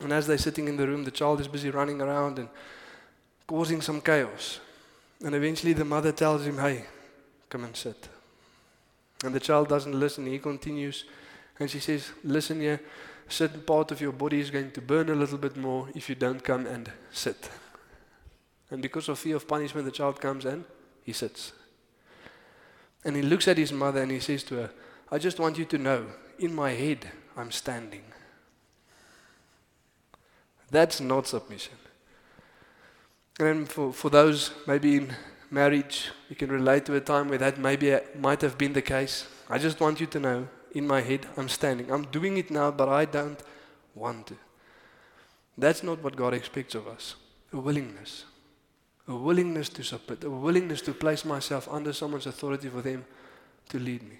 And 0.02 0.12
as 0.12 0.28
they're 0.28 0.38
sitting 0.38 0.68
in 0.68 0.78
the 0.78 0.88
room, 0.88 1.06
the 1.06 1.12
child 1.12 1.40
is 1.40 1.48
busy 1.48 1.70
running 1.70 2.02
around 2.02 2.38
and 2.38 2.50
causing 3.48 3.82
some 3.82 4.02
chaos. 4.02 4.60
And 5.24 5.34
eventually 5.34 5.74
the 5.74 5.86
mother 5.86 6.12
tells 6.12 6.46
him, 6.46 6.58
Hey, 6.58 6.86
come 7.50 7.64
and 7.64 7.76
sit. 7.76 8.10
And 9.24 9.34
the 9.34 9.40
child 9.40 9.70
doesn't 9.70 9.98
listen. 9.98 10.26
He 10.26 10.40
continues. 10.40 11.06
And 11.60 11.70
she 11.70 11.80
says, 11.80 12.12
Listen 12.26 12.60
here, 12.60 12.82
a 13.28 13.32
certain 13.32 13.62
part 13.62 13.92
of 13.92 14.02
your 14.02 14.12
body 14.12 14.42
is 14.42 14.52
going 14.52 14.72
to 14.72 14.82
burn 14.82 15.10
a 15.10 15.16
little 15.16 15.38
bit 15.38 15.56
more 15.56 15.88
if 15.96 16.10
you 16.10 16.16
don't 16.16 16.44
come 16.44 16.66
and 16.66 16.92
sit. 17.12 17.50
And 18.72 18.82
because 18.82 19.10
of 19.10 19.20
fear 19.20 19.36
of 19.36 19.48
punishment, 19.48 19.86
the 19.86 19.92
child 19.92 20.22
comes 20.22 20.46
and 20.46 20.64
he 21.04 21.14
sits. 21.14 21.54
And 23.04 23.16
he 23.16 23.22
looks 23.22 23.48
at 23.48 23.58
his 23.58 23.72
mother 23.72 24.02
and 24.02 24.12
he 24.12 24.20
says 24.20 24.44
to 24.44 24.56
her, 24.56 24.72
I 25.12 25.18
just 25.18 25.40
want 25.40 25.58
you 25.58 25.66
to 25.66 25.78
know, 25.78 26.06
in 26.38 26.54
my 26.54 26.72
head, 26.72 27.10
I'm 27.36 27.52
standing. 27.52 28.04
That's 30.70 31.02
not 31.02 31.28
submission. 31.28 31.74
And 33.40 33.68
for, 33.68 33.92
for 33.94 34.10
those 34.10 34.52
maybe 34.68 34.98
in 34.98 35.16
marriage, 35.50 36.12
you 36.30 36.36
can 36.36 36.52
relate 36.52 36.86
to 36.86 36.96
a 36.96 37.02
time 37.02 37.30
where 37.30 37.38
that 37.38 37.58
maybe 37.58 37.94
uh, 37.94 38.02
might 38.20 38.42
have 38.42 38.58
been 38.58 38.74
the 38.74 38.82
case. 38.82 39.28
I 39.50 39.58
just 39.58 39.80
want 39.80 40.00
you 40.00 40.06
to 40.08 40.20
know, 40.20 40.48
in 40.74 40.86
my 40.86 41.02
head, 41.02 41.26
I'm 41.38 41.50
standing. 41.50 41.92
I'm 41.92 42.04
doing 42.04 42.38
it 42.38 42.52
now, 42.52 42.70
but 42.70 42.90
I 42.90 43.06
don't 43.06 43.42
want 43.96 44.28
to. 44.28 44.36
That's 45.58 45.82
not 45.82 46.04
what 46.04 46.16
God 46.16 46.34
expects 46.34 46.76
of 46.76 46.88
us. 46.88 47.16
A 47.52 47.58
willingness. 47.58 48.26
A 49.10 49.16
willingness 49.16 49.70
to 49.70 49.84
submit. 49.84 50.24
A 50.24 50.30
willingness 50.30 50.82
to 50.84 50.94
place 50.94 51.26
myself 51.26 51.68
under 51.70 51.92
someone's 51.92 52.28
authority 52.28 52.70
for 52.70 52.82
them 52.82 53.04
to 53.70 53.80
lead 53.80 54.04
me. 54.04 54.20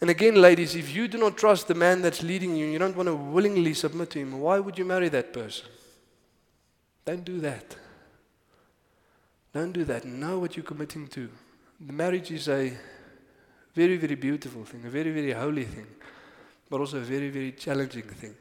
And 0.00 0.10
again, 0.10 0.34
ladies, 0.34 0.74
if 0.74 0.94
you 0.94 1.06
do 1.06 1.18
not 1.18 1.36
trust 1.36 1.68
the 1.68 1.74
man 1.74 2.02
that's 2.02 2.22
leading 2.22 2.56
you 2.56 2.64
and 2.64 2.72
you 2.72 2.78
don't 2.78 2.96
want 2.96 3.08
to 3.08 3.14
willingly 3.14 3.74
submit 3.74 4.10
to 4.10 4.18
him, 4.18 4.40
why 4.40 4.58
would 4.58 4.78
you 4.78 4.84
marry 4.84 5.08
that 5.10 5.32
person? 5.32 5.66
Don't 7.04 7.24
do 7.24 7.40
that. 7.40 7.76
Don't 9.54 9.72
do 9.72 9.84
that. 9.84 10.04
Know 10.04 10.38
what 10.38 10.56
you're 10.56 10.64
committing 10.64 11.08
to. 11.08 11.30
The 11.80 11.92
marriage 11.92 12.30
is 12.30 12.48
a 12.48 12.72
very, 13.74 13.96
very 13.96 14.14
beautiful 14.14 14.64
thing, 14.64 14.84
a 14.86 14.90
very, 14.90 15.10
very 15.10 15.32
holy 15.32 15.64
thing, 15.64 15.86
but 16.70 16.80
also 16.80 16.98
a 16.98 17.02
very, 17.02 17.28
very 17.28 17.52
challenging 17.52 18.02
thing. 18.02 18.34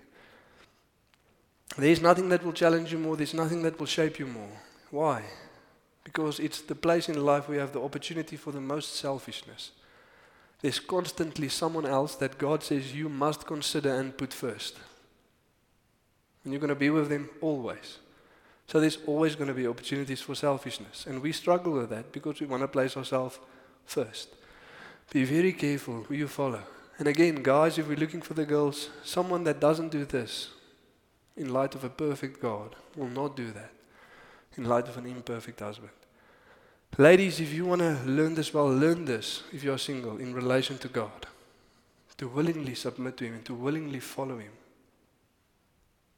There's 1.77 2.01
nothing 2.01 2.29
that 2.29 2.43
will 2.43 2.53
challenge 2.53 2.93
you 2.93 2.97
more, 2.97 3.17
there's 3.17 3.33
nothing 3.33 3.61
that 3.63 3.77
will 3.77 3.85
shape 3.85 4.19
you 4.19 4.27
more. 4.27 4.61
Why? 4.91 5.23
Because 6.05 6.39
it's 6.39 6.61
the 6.61 6.75
place 6.75 7.09
in 7.09 7.25
life 7.25 7.49
we 7.49 7.57
have 7.57 7.73
the 7.73 7.81
opportunity 7.81 8.37
for 8.37 8.51
the 8.53 8.61
most 8.61 8.95
selfishness. 8.95 9.71
There's 10.61 10.79
constantly 10.79 11.49
someone 11.49 11.85
else 11.85 12.15
that 12.15 12.37
God 12.37 12.63
says 12.63 12.95
you 12.95 13.09
must 13.09 13.45
consider 13.45 13.99
and 13.99 14.17
put 14.17 14.31
first. 14.31 14.77
And 16.43 16.53
you're 16.53 16.61
going 16.61 16.69
to 16.69 16.75
be 16.75 16.91
with 16.91 17.09
them 17.09 17.29
always. 17.41 17.97
So 18.67 18.79
there's 18.79 18.99
always 19.07 19.35
going 19.35 19.47
to 19.47 19.53
be 19.53 19.67
opportunities 19.67 20.21
for 20.21 20.35
selfishness. 20.35 21.05
And 21.07 21.21
we 21.21 21.31
struggle 21.31 21.73
with 21.73 21.89
that 21.89 22.11
because 22.11 22.39
we 22.39 22.47
want 22.47 22.61
to 22.61 22.67
place 22.67 22.95
ourselves 22.95 23.39
first. 23.85 24.29
Be 25.11 25.23
very 25.23 25.53
careful 25.53 26.03
who 26.03 26.13
you 26.13 26.27
follow. 26.27 26.61
And 26.99 27.07
again, 27.07 27.41
guys, 27.41 27.77
if 27.77 27.87
we're 27.87 27.97
looking 27.97 28.21
for 28.21 28.35
the 28.35 28.45
girls, 28.45 28.89
someone 29.03 29.43
that 29.45 29.59
doesn't 29.59 29.89
do 29.89 30.05
this 30.05 30.49
in 31.35 31.51
light 31.51 31.75
of 31.75 31.83
a 31.83 31.89
perfect 31.89 32.39
God 32.39 32.75
will 32.95 33.09
not 33.09 33.35
do 33.35 33.51
that 33.51 33.74
in 34.57 34.65
light 34.65 34.87
of 34.87 34.97
an 34.97 35.05
imperfect 35.05 35.59
husband. 35.59 35.91
Ladies, 36.97 37.41
if 37.41 37.53
you 37.53 37.65
want 37.65 37.81
to 37.81 37.99
learn 38.05 38.35
this 38.35 38.53
well, 38.53 38.67
learn 38.67 39.03
this 39.03 39.43
if 39.51 39.63
you 39.63 39.73
are 39.73 39.77
single 39.77 40.17
in 40.17 40.33
relation 40.33 40.77
to 40.77 40.87
God. 40.87 41.27
To 42.17 42.29
willingly 42.29 42.75
submit 42.75 43.17
to 43.17 43.25
Him 43.25 43.33
and 43.33 43.45
to 43.45 43.53
willingly 43.53 43.99
follow 43.99 44.37
Him. 44.37 44.53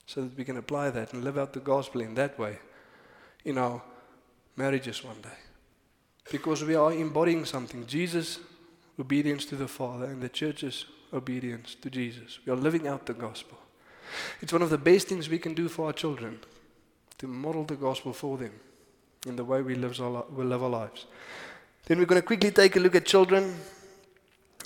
So 0.06 0.22
that 0.22 0.38
we 0.38 0.44
can 0.44 0.58
apply 0.58 0.92
that 0.92 1.14
and 1.14 1.24
live 1.24 1.38
out 1.38 1.54
the 1.54 1.60
gospel 1.60 2.02
in 2.02 2.14
that 2.14 2.38
way 2.38 2.60
in 3.44 3.58
our 3.58 3.82
marriages 4.56 5.04
one 5.04 5.20
day. 5.22 5.38
Because 6.32 6.64
we 6.64 6.76
are 6.76 6.92
embodying 6.92 7.46
something. 7.46 7.88
Jesus' 7.88 8.40
obedience 9.00 9.46
to 9.46 9.56
the 9.56 9.68
Father 9.68 10.06
and 10.06 10.22
the 10.22 10.30
church's 10.30 10.86
obedience 11.12 11.76
to 11.82 11.90
Jesus. 11.90 12.40
We 12.46 12.52
are 12.52 12.58
living 12.58 12.88
out 12.88 13.08
the 13.08 13.14
gospel. 13.14 13.58
It's 14.42 14.54
one 14.54 14.62
of 14.62 14.70
the 14.70 14.78
best 14.78 15.08
things 15.08 15.28
we 15.28 15.40
can 15.40 15.54
do 15.54 15.68
for 15.68 15.88
our 15.88 15.94
children 15.94 16.40
to 17.18 17.28
model 17.28 17.64
the 17.64 17.76
gospel 17.76 18.14
for 18.14 18.38
them 18.38 18.52
in 19.26 19.36
the 19.36 19.44
way 19.44 19.62
we 19.62 19.76
live 19.76 20.00
our, 20.00 20.26
we 20.32 20.44
live 20.44 20.64
our 20.64 20.70
lives. 20.70 21.06
Then 21.86 22.00
we're 22.00 22.06
going 22.06 22.22
to 22.22 22.26
quickly 22.26 22.52
take 22.52 22.76
a 22.76 22.80
look 22.80 22.96
at 22.96 23.06
children 23.06 23.56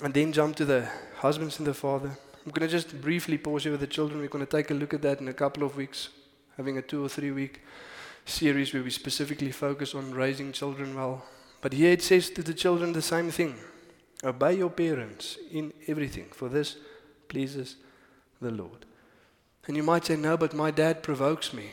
and 0.02 0.12
then 0.12 0.32
jump 0.32 0.56
to 0.56 0.64
the 0.64 0.88
husbands 1.16 1.58
and 1.58 1.66
the 1.66 1.74
father. 1.74 2.10
I'm 2.44 2.50
going 2.50 2.68
to 2.68 2.72
just 2.72 3.00
briefly 3.00 3.38
pause 3.38 3.62
here 3.62 3.72
with 3.72 3.80
the 3.80 3.86
children. 3.86 4.20
We're 4.20 4.28
going 4.28 4.44
to 4.44 4.50
take 4.50 4.70
a 4.70 4.74
look 4.74 4.92
at 4.92 5.02
that 5.02 5.20
in 5.20 5.28
a 5.28 5.32
couple 5.32 5.62
of 5.62 5.76
weeks, 5.76 6.08
having 6.56 6.76
a 6.76 6.82
two 6.82 7.04
or 7.04 7.08
three 7.08 7.30
week 7.30 7.62
series 8.24 8.74
where 8.74 8.82
we 8.82 8.90
specifically 8.90 9.52
focus 9.52 9.94
on 9.94 10.12
raising 10.12 10.52
children 10.52 10.94
well. 10.94 11.24
But 11.60 11.72
here 11.72 11.92
it 11.92 12.02
says 12.02 12.30
to 12.30 12.42
the 12.42 12.54
children 12.54 12.92
the 12.92 13.02
same 13.02 13.30
thing 13.30 13.54
Obey 14.24 14.54
your 14.54 14.70
parents 14.70 15.36
in 15.50 15.72
everything, 15.88 16.26
for 16.32 16.48
this 16.48 16.76
pleases 17.28 17.76
the 18.40 18.50
Lord. 18.50 18.84
And 19.66 19.76
you 19.76 19.82
might 19.82 20.04
say, 20.04 20.16
No, 20.16 20.36
but 20.36 20.54
my 20.54 20.70
dad 20.70 21.02
provokes 21.02 21.52
me 21.52 21.72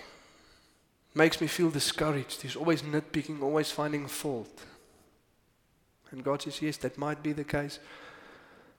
makes 1.20 1.42
me 1.42 1.48
feel 1.48 1.70
discouraged. 1.70 2.42
He's 2.42 2.56
always 2.56 2.82
nitpicking, 2.82 3.44
always 3.44 3.70
finding 3.70 4.08
fault. 4.08 4.64
And 6.12 6.24
God 6.24 6.42
says, 6.42 6.62
yes, 6.62 6.78
that 6.78 6.98
might 6.98 7.22
be 7.22 7.34
the 7.34 7.44
case. 7.44 7.80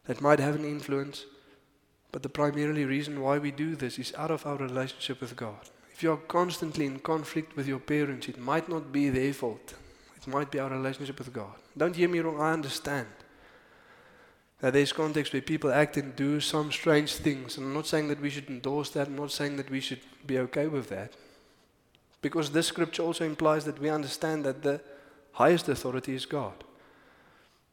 That 0.06 0.22
might 0.22 0.40
have 0.40 0.56
an 0.56 0.64
influence. 0.64 1.26
But 2.10 2.22
the 2.22 2.28
primarily 2.30 2.84
reason 2.86 3.20
why 3.20 3.36
we 3.38 3.50
do 3.50 3.76
this 3.76 3.98
is 3.98 4.14
out 4.16 4.30
of 4.30 4.46
our 4.46 4.56
relationship 4.56 5.20
with 5.20 5.36
God. 5.36 5.60
If 5.92 6.02
you 6.02 6.12
are 6.12 6.16
constantly 6.16 6.86
in 6.86 6.98
conflict 7.00 7.54
with 7.56 7.68
your 7.68 7.78
parents, 7.78 8.26
it 8.26 8.38
might 8.38 8.68
not 8.68 8.90
be 8.90 9.10
their 9.10 9.34
fault. 9.34 9.74
It 10.16 10.26
might 10.26 10.50
be 10.50 10.58
our 10.58 10.70
relationship 10.70 11.18
with 11.18 11.32
God. 11.32 11.54
Don't 11.76 11.94
hear 11.94 12.08
me 12.08 12.20
wrong, 12.20 12.40
I 12.40 12.52
understand. 12.52 13.06
That 14.60 14.72
there's 14.72 14.94
context 14.94 15.34
where 15.34 15.42
people 15.42 15.70
act 15.70 15.98
and 15.98 16.16
do 16.16 16.40
some 16.40 16.72
strange 16.72 17.16
things. 17.16 17.58
And 17.58 17.66
I'm 17.66 17.74
not 17.74 17.86
saying 17.86 18.08
that 18.08 18.20
we 18.20 18.30
should 18.30 18.48
endorse 18.48 18.90
that. 18.90 19.08
I'm 19.08 19.16
not 19.16 19.30
saying 19.30 19.56
that 19.58 19.70
we 19.70 19.80
should 19.80 20.00
be 20.26 20.38
okay 20.38 20.66
with 20.68 20.88
that. 20.88 21.12
Because 22.22 22.50
this 22.50 22.66
scripture 22.66 23.02
also 23.02 23.24
implies 23.24 23.64
that 23.64 23.80
we 23.80 23.88
understand 23.88 24.44
that 24.44 24.62
the 24.62 24.80
highest 25.32 25.68
authority 25.68 26.14
is 26.14 26.26
God. 26.26 26.64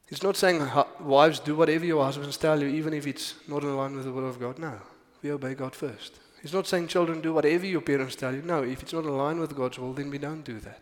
It's 0.10 0.23
not 0.23 0.38
saying, 0.38 0.65
wives, 1.01 1.39
do 1.39 1.55
whatever 1.55 1.86
your 1.86 2.03
husbands 2.03 2.38
tell 2.38 2.62
you, 2.62 2.67
even 2.67 2.93
if 2.93 3.05
it's 3.05 3.36
not 3.47 3.63
in 3.63 3.75
line 3.75 3.95
with 3.95 4.05
the 4.05 4.12
will 4.12 4.27
of 4.27 4.39
God. 4.39 4.57
No, 4.57 4.79
we 5.21 5.31
obey 5.31 5.53
God 5.53 5.75
first. 5.75 6.19
It's 6.43 6.53
not 6.53 6.67
saying, 6.67 6.88
children, 6.88 7.19
do 7.19 7.33
whatever 7.33 7.65
your 7.65 7.81
parents 7.81 8.15
tell 8.15 8.33
you. 8.33 8.41
No, 8.41 8.63
if 8.63 8.81
it's 8.81 8.93
not 8.93 9.03
in 9.03 9.17
line 9.17 9.39
with 9.39 9.55
God's 9.55 9.79
will, 9.79 9.91
then 9.91 10.10
we 10.10 10.17
don't 10.17 10.43
do 10.43 10.60
that. 10.62 10.81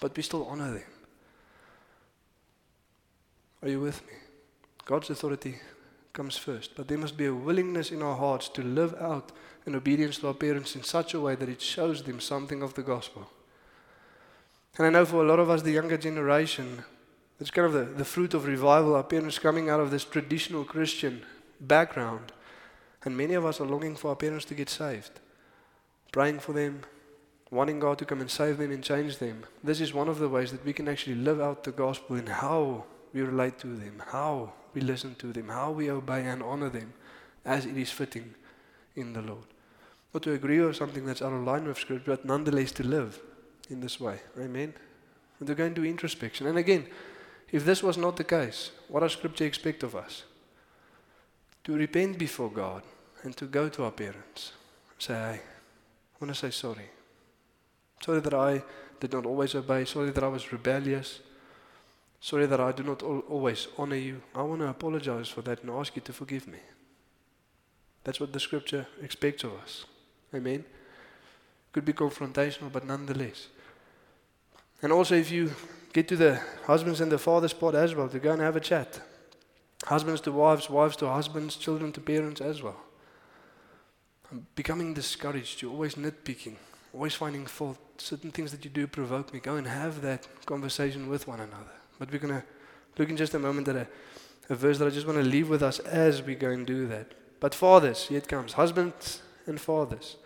But 0.00 0.16
we 0.16 0.24
still 0.24 0.46
honor 0.46 0.72
them. 0.72 0.82
Are 3.62 3.68
you 3.68 3.80
with 3.80 4.04
me? 4.06 4.14
God's 4.84 5.10
authority 5.10 5.60
comes 6.12 6.36
first. 6.36 6.74
But 6.74 6.88
there 6.88 6.98
must 6.98 7.16
be 7.16 7.26
a 7.26 7.34
willingness 7.34 7.92
in 7.92 8.02
our 8.02 8.16
hearts 8.16 8.48
to 8.50 8.62
live 8.62 8.94
out 8.94 9.30
in 9.66 9.74
obedience 9.74 10.18
to 10.18 10.28
our 10.28 10.34
parents 10.34 10.76
in 10.76 10.82
such 10.82 11.14
a 11.14 11.20
way 11.20 11.34
that 11.34 11.48
it 11.48 11.60
shows 11.60 12.02
them 12.02 12.20
something 12.20 12.62
of 12.62 12.74
the 12.74 12.82
gospel. 12.82 13.28
And 14.76 14.86
I 14.86 14.90
know 14.90 15.04
for 15.04 15.24
a 15.24 15.28
lot 15.28 15.38
of 15.38 15.50
us, 15.50 15.62
the 15.62 15.70
younger 15.70 15.96
generation, 15.96 16.84
it's 17.40 17.50
kind 17.50 17.66
of 17.66 17.72
the, 17.72 17.84
the 17.84 18.04
fruit 18.04 18.34
of 18.34 18.46
revival. 18.46 18.94
Our 18.94 19.02
parents 19.02 19.38
coming 19.38 19.70
out 19.70 19.80
of 19.80 19.90
this 19.90 20.04
traditional 20.04 20.64
Christian 20.64 21.22
background. 21.60 22.32
And 23.04 23.16
many 23.16 23.34
of 23.34 23.44
us 23.44 23.60
are 23.60 23.66
longing 23.66 23.96
for 23.96 24.08
our 24.08 24.16
parents 24.16 24.44
to 24.46 24.54
get 24.54 24.70
saved, 24.70 25.20
praying 26.10 26.40
for 26.40 26.52
them, 26.52 26.82
wanting 27.50 27.78
God 27.78 27.98
to 27.98 28.04
come 28.04 28.20
and 28.20 28.30
save 28.30 28.58
them 28.58 28.72
and 28.72 28.82
change 28.82 29.18
them. 29.18 29.44
This 29.62 29.80
is 29.80 29.92
one 29.92 30.08
of 30.08 30.18
the 30.18 30.28
ways 30.28 30.50
that 30.52 30.64
we 30.64 30.72
can 30.72 30.88
actually 30.88 31.16
live 31.16 31.40
out 31.40 31.64
the 31.64 31.72
gospel 31.72 32.16
in 32.16 32.26
how 32.26 32.84
we 33.12 33.20
relate 33.20 33.58
to 33.58 33.68
them, 33.68 34.02
how 34.08 34.52
we 34.72 34.80
listen 34.80 35.14
to 35.16 35.32
them, 35.32 35.48
how 35.48 35.70
we 35.70 35.90
obey 35.90 36.26
and 36.26 36.42
honor 36.42 36.70
them 36.70 36.94
as 37.44 37.66
it 37.66 37.76
is 37.76 37.90
fitting 37.90 38.34
in 38.96 39.12
the 39.12 39.22
Lord. 39.22 39.44
Not 40.14 40.22
to 40.22 40.32
agree 40.32 40.60
with 40.60 40.76
something 40.76 41.04
that's 41.04 41.22
out 41.22 41.32
of 41.32 41.42
line 41.42 41.66
with 41.66 41.76
Scripture, 41.76 42.12
but 42.12 42.24
nonetheless 42.24 42.70
to 42.72 42.84
live 42.84 43.20
in 43.68 43.80
this 43.80 43.98
way. 43.98 44.20
Amen. 44.38 44.72
And 45.40 45.48
to 45.48 45.56
go 45.56 45.64
into 45.64 45.84
introspection. 45.84 46.46
And 46.46 46.56
again, 46.56 46.86
if 47.50 47.64
this 47.64 47.82
was 47.82 47.98
not 47.98 48.16
the 48.16 48.24
case, 48.24 48.70
what 48.86 49.00
does 49.00 49.12
Scripture 49.12 49.44
expect 49.44 49.82
of 49.82 49.96
us? 49.96 50.22
To 51.64 51.74
repent 51.74 52.16
before 52.16 52.48
God 52.48 52.82
and 53.24 53.36
to 53.36 53.46
go 53.46 53.68
to 53.68 53.84
our 53.84 53.90
parents. 53.90 54.52
And 54.92 55.02
say, 55.02 55.14
hey, 55.14 55.40
I 55.40 56.24
want 56.24 56.32
to 56.32 56.38
say 56.38 56.50
sorry. 56.50 56.88
Sorry 58.00 58.20
that 58.20 58.34
I 58.34 58.62
did 59.00 59.12
not 59.12 59.26
always 59.26 59.54
obey. 59.56 59.84
Sorry 59.84 60.10
that 60.10 60.22
I 60.22 60.28
was 60.28 60.52
rebellious. 60.52 61.20
Sorry 62.20 62.46
that 62.46 62.60
I 62.60 62.70
do 62.70 62.84
not 62.84 63.02
always 63.02 63.66
honor 63.76 63.96
you. 63.96 64.22
I 64.34 64.42
want 64.42 64.60
to 64.60 64.68
apologize 64.68 65.28
for 65.28 65.42
that 65.42 65.62
and 65.62 65.70
ask 65.70 65.96
you 65.96 66.02
to 66.02 66.12
forgive 66.12 66.46
me. 66.46 66.60
That's 68.04 68.20
what 68.20 68.32
the 68.32 68.40
scripture 68.40 68.86
expects 69.02 69.42
of 69.42 69.54
us. 69.54 69.86
Amen. 70.34 70.64
Could 71.72 71.84
be 71.84 71.92
confrontational, 71.92 72.72
but 72.72 72.86
nonetheless. 72.86 73.48
And 74.82 74.92
also, 74.92 75.14
if 75.14 75.30
you 75.30 75.52
get 75.92 76.08
to 76.08 76.16
the 76.16 76.40
husbands 76.66 77.00
and 77.00 77.10
the 77.10 77.18
fathers 77.18 77.52
part 77.52 77.74
as 77.74 77.94
well, 77.94 78.08
to 78.08 78.18
go 78.18 78.32
and 78.32 78.42
have 78.42 78.56
a 78.56 78.60
chat. 78.60 79.00
Husbands 79.84 80.20
to 80.22 80.32
wives, 80.32 80.68
wives 80.68 80.96
to 80.96 81.08
husbands, 81.08 81.56
children 81.56 81.92
to 81.92 82.00
parents 82.00 82.40
as 82.40 82.62
well. 82.62 82.80
I'm 84.30 84.46
becoming 84.54 84.94
discouraged. 84.94 85.62
You're 85.62 85.70
always 85.70 85.94
nitpicking, 85.94 86.56
always 86.92 87.14
finding 87.14 87.46
fault. 87.46 87.78
Certain 87.98 88.30
things 88.30 88.50
that 88.50 88.64
you 88.64 88.70
do 88.70 88.86
provoke 88.86 89.32
me. 89.32 89.40
Go 89.40 89.56
and 89.56 89.66
have 89.66 90.02
that 90.02 90.26
conversation 90.46 91.08
with 91.08 91.28
one 91.28 91.40
another. 91.40 91.76
But 91.98 92.10
we're 92.10 92.18
going 92.18 92.34
to 92.34 92.44
look 92.98 93.08
in 93.08 93.16
just 93.16 93.34
a 93.34 93.38
moment 93.38 93.68
at 93.68 93.76
a, 93.76 93.86
a 94.50 94.54
verse 94.54 94.78
that 94.78 94.86
I 94.86 94.90
just 94.90 95.06
want 95.06 95.18
to 95.18 95.24
leave 95.24 95.48
with 95.48 95.62
us 95.62 95.78
as 95.78 96.22
we 96.22 96.34
go 96.34 96.50
and 96.50 96.66
do 96.66 96.86
that. 96.88 97.12
But 97.38 97.54
fathers, 97.54 98.06
here 98.08 98.18
it 98.18 98.26
comes. 98.26 98.54
Husbands 98.54 99.22
and 99.46 99.60
fathers. 99.60 100.16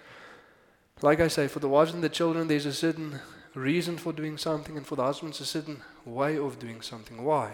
Like 1.00 1.20
I 1.20 1.28
say, 1.28 1.46
for 1.46 1.60
the 1.60 1.68
wives 1.68 1.94
and 1.94 2.02
the 2.02 2.08
children, 2.08 2.48
there's 2.48 2.66
a 2.66 2.72
certain 2.72 3.20
reason 3.54 3.96
for 3.96 4.12
doing 4.12 4.36
something, 4.36 4.76
and 4.76 4.86
for 4.86 4.96
the 4.96 5.04
husbands, 5.04 5.40
a 5.40 5.46
certain 5.46 5.82
way 6.04 6.36
of 6.38 6.58
doing 6.58 6.80
something. 6.80 7.22
Why? 7.24 7.52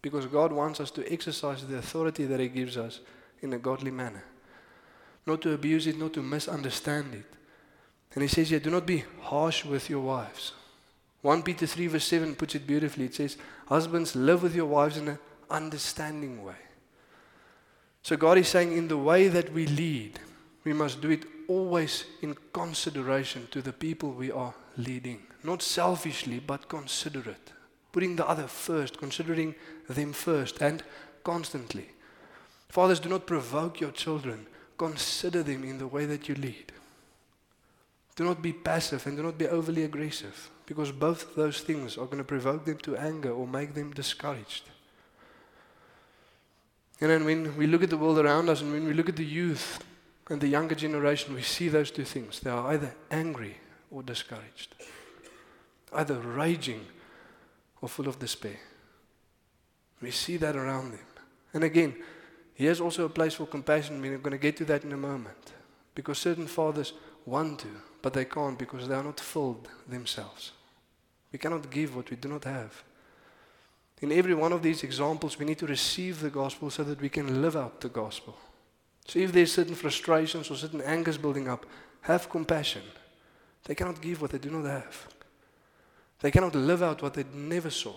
Because 0.00 0.26
God 0.26 0.52
wants 0.52 0.80
us 0.80 0.90
to 0.92 1.12
exercise 1.12 1.66
the 1.66 1.78
authority 1.78 2.24
that 2.24 2.40
He 2.40 2.48
gives 2.48 2.76
us 2.76 3.00
in 3.40 3.52
a 3.52 3.58
godly 3.58 3.90
manner. 3.90 4.24
Not 5.26 5.42
to 5.42 5.52
abuse 5.52 5.86
it, 5.86 5.98
not 5.98 6.12
to 6.14 6.22
misunderstand 6.22 7.14
it. 7.14 7.26
And 8.14 8.22
He 8.22 8.28
says 8.28 8.50
here, 8.50 8.60
do 8.60 8.70
not 8.70 8.86
be 8.86 9.04
harsh 9.20 9.64
with 9.64 9.90
your 9.90 10.00
wives. 10.00 10.52
1 11.22 11.42
Peter 11.42 11.66
3, 11.66 11.86
verse 11.86 12.04
7 12.04 12.34
puts 12.34 12.56
it 12.56 12.66
beautifully. 12.66 13.04
It 13.04 13.14
says, 13.14 13.36
Husbands, 13.66 14.16
live 14.16 14.42
with 14.42 14.54
your 14.54 14.66
wives 14.66 14.96
in 14.96 15.08
an 15.08 15.18
understanding 15.48 16.44
way. 16.44 16.56
So 18.02 18.16
God 18.16 18.38
is 18.38 18.48
saying, 18.48 18.76
in 18.76 18.88
the 18.88 18.98
way 18.98 19.28
that 19.28 19.52
we 19.52 19.66
lead, 19.66 20.18
we 20.64 20.72
must 20.72 21.00
do 21.00 21.10
it 21.10 21.24
always 21.52 22.04
in 22.22 22.36
consideration 22.52 23.48
to 23.50 23.60
the 23.62 23.72
people 23.72 24.10
we 24.12 24.30
are 24.30 24.54
leading. 24.76 25.20
Not 25.44 25.62
selfishly, 25.62 26.40
but 26.40 26.68
considerate. 26.68 27.52
Putting 27.92 28.16
the 28.16 28.26
other 28.26 28.46
first, 28.46 28.98
considering 28.98 29.54
them 29.88 30.12
first, 30.12 30.62
and 30.62 30.82
constantly. 31.24 31.88
Fathers, 32.68 33.00
do 33.00 33.08
not 33.08 33.26
provoke 33.26 33.80
your 33.80 33.90
children. 33.90 34.46
Consider 34.78 35.42
them 35.42 35.62
in 35.64 35.78
the 35.78 35.86
way 35.86 36.06
that 36.06 36.28
you 36.28 36.34
lead. 36.34 36.72
Do 38.16 38.24
not 38.24 38.42
be 38.42 38.52
passive 38.52 39.06
and 39.06 39.16
do 39.16 39.22
not 39.22 39.38
be 39.38 39.46
overly 39.46 39.84
aggressive 39.84 40.50
because 40.66 40.92
both 40.92 41.34
those 41.34 41.60
things 41.60 41.96
are 41.96 42.06
going 42.06 42.18
to 42.18 42.24
provoke 42.24 42.64
them 42.64 42.78
to 42.78 42.96
anger 42.96 43.30
or 43.30 43.46
make 43.46 43.74
them 43.74 43.92
discouraged. 43.92 44.64
And 47.00 47.10
then 47.10 47.24
when 47.24 47.56
we 47.56 47.66
look 47.66 47.82
at 47.82 47.90
the 47.90 47.96
world 47.96 48.18
around 48.18 48.48
us 48.48 48.60
and 48.60 48.72
when 48.72 48.86
we 48.86 48.94
look 48.94 49.08
at 49.08 49.16
the 49.16 49.24
youth 49.24 49.82
and 50.32 50.40
the 50.40 50.48
younger 50.48 50.74
generation, 50.74 51.34
we 51.34 51.42
see 51.42 51.68
those 51.68 51.90
two 51.90 52.04
things. 52.06 52.40
They 52.40 52.48
are 52.48 52.72
either 52.72 52.94
angry 53.10 53.58
or 53.90 54.02
discouraged, 54.02 54.74
either 55.92 56.18
raging 56.18 56.86
or 57.82 57.88
full 57.90 58.08
of 58.08 58.18
despair. 58.18 58.58
We 60.00 60.10
see 60.10 60.38
that 60.38 60.56
around 60.56 60.92
them. 60.92 61.06
And 61.52 61.64
again, 61.64 61.94
here's 62.54 62.80
also 62.80 63.04
a 63.04 63.10
place 63.10 63.34
for 63.34 63.46
compassion. 63.46 64.00
We're 64.00 64.16
going 64.16 64.32
to 64.32 64.38
get 64.38 64.56
to 64.56 64.64
that 64.64 64.84
in 64.84 64.92
a 64.92 64.96
moment. 64.96 65.52
Because 65.94 66.16
certain 66.16 66.46
fathers 66.46 66.94
want 67.26 67.58
to, 67.58 67.68
but 68.00 68.14
they 68.14 68.24
can't 68.24 68.58
because 68.58 68.88
they 68.88 68.94
are 68.94 69.04
not 69.04 69.20
filled 69.20 69.68
themselves. 69.86 70.52
We 71.30 71.38
cannot 71.38 71.70
give 71.70 71.94
what 71.94 72.08
we 72.08 72.16
do 72.16 72.30
not 72.30 72.44
have. 72.44 72.82
In 74.00 74.12
every 74.12 74.34
one 74.34 74.54
of 74.54 74.62
these 74.62 74.82
examples, 74.82 75.38
we 75.38 75.44
need 75.44 75.58
to 75.58 75.66
receive 75.66 76.20
the 76.20 76.30
gospel 76.30 76.70
so 76.70 76.84
that 76.84 77.02
we 77.02 77.10
can 77.10 77.42
live 77.42 77.54
out 77.54 77.82
the 77.82 77.90
gospel. 77.90 78.34
So 79.06 79.18
if 79.18 79.32
there's 79.32 79.52
certain 79.52 79.74
frustrations 79.74 80.50
or 80.50 80.56
certain 80.56 80.80
angers 80.80 81.18
building 81.18 81.48
up, 81.48 81.66
have 82.02 82.28
compassion. 82.28 82.82
They 83.64 83.74
cannot 83.74 84.00
give 84.00 84.20
what 84.20 84.30
they 84.30 84.38
do 84.38 84.50
not 84.50 84.64
have. 84.64 85.08
They 86.20 86.30
cannot 86.30 86.54
live 86.54 86.82
out 86.82 87.02
what 87.02 87.14
they 87.14 87.24
never 87.34 87.70
saw. 87.70 87.94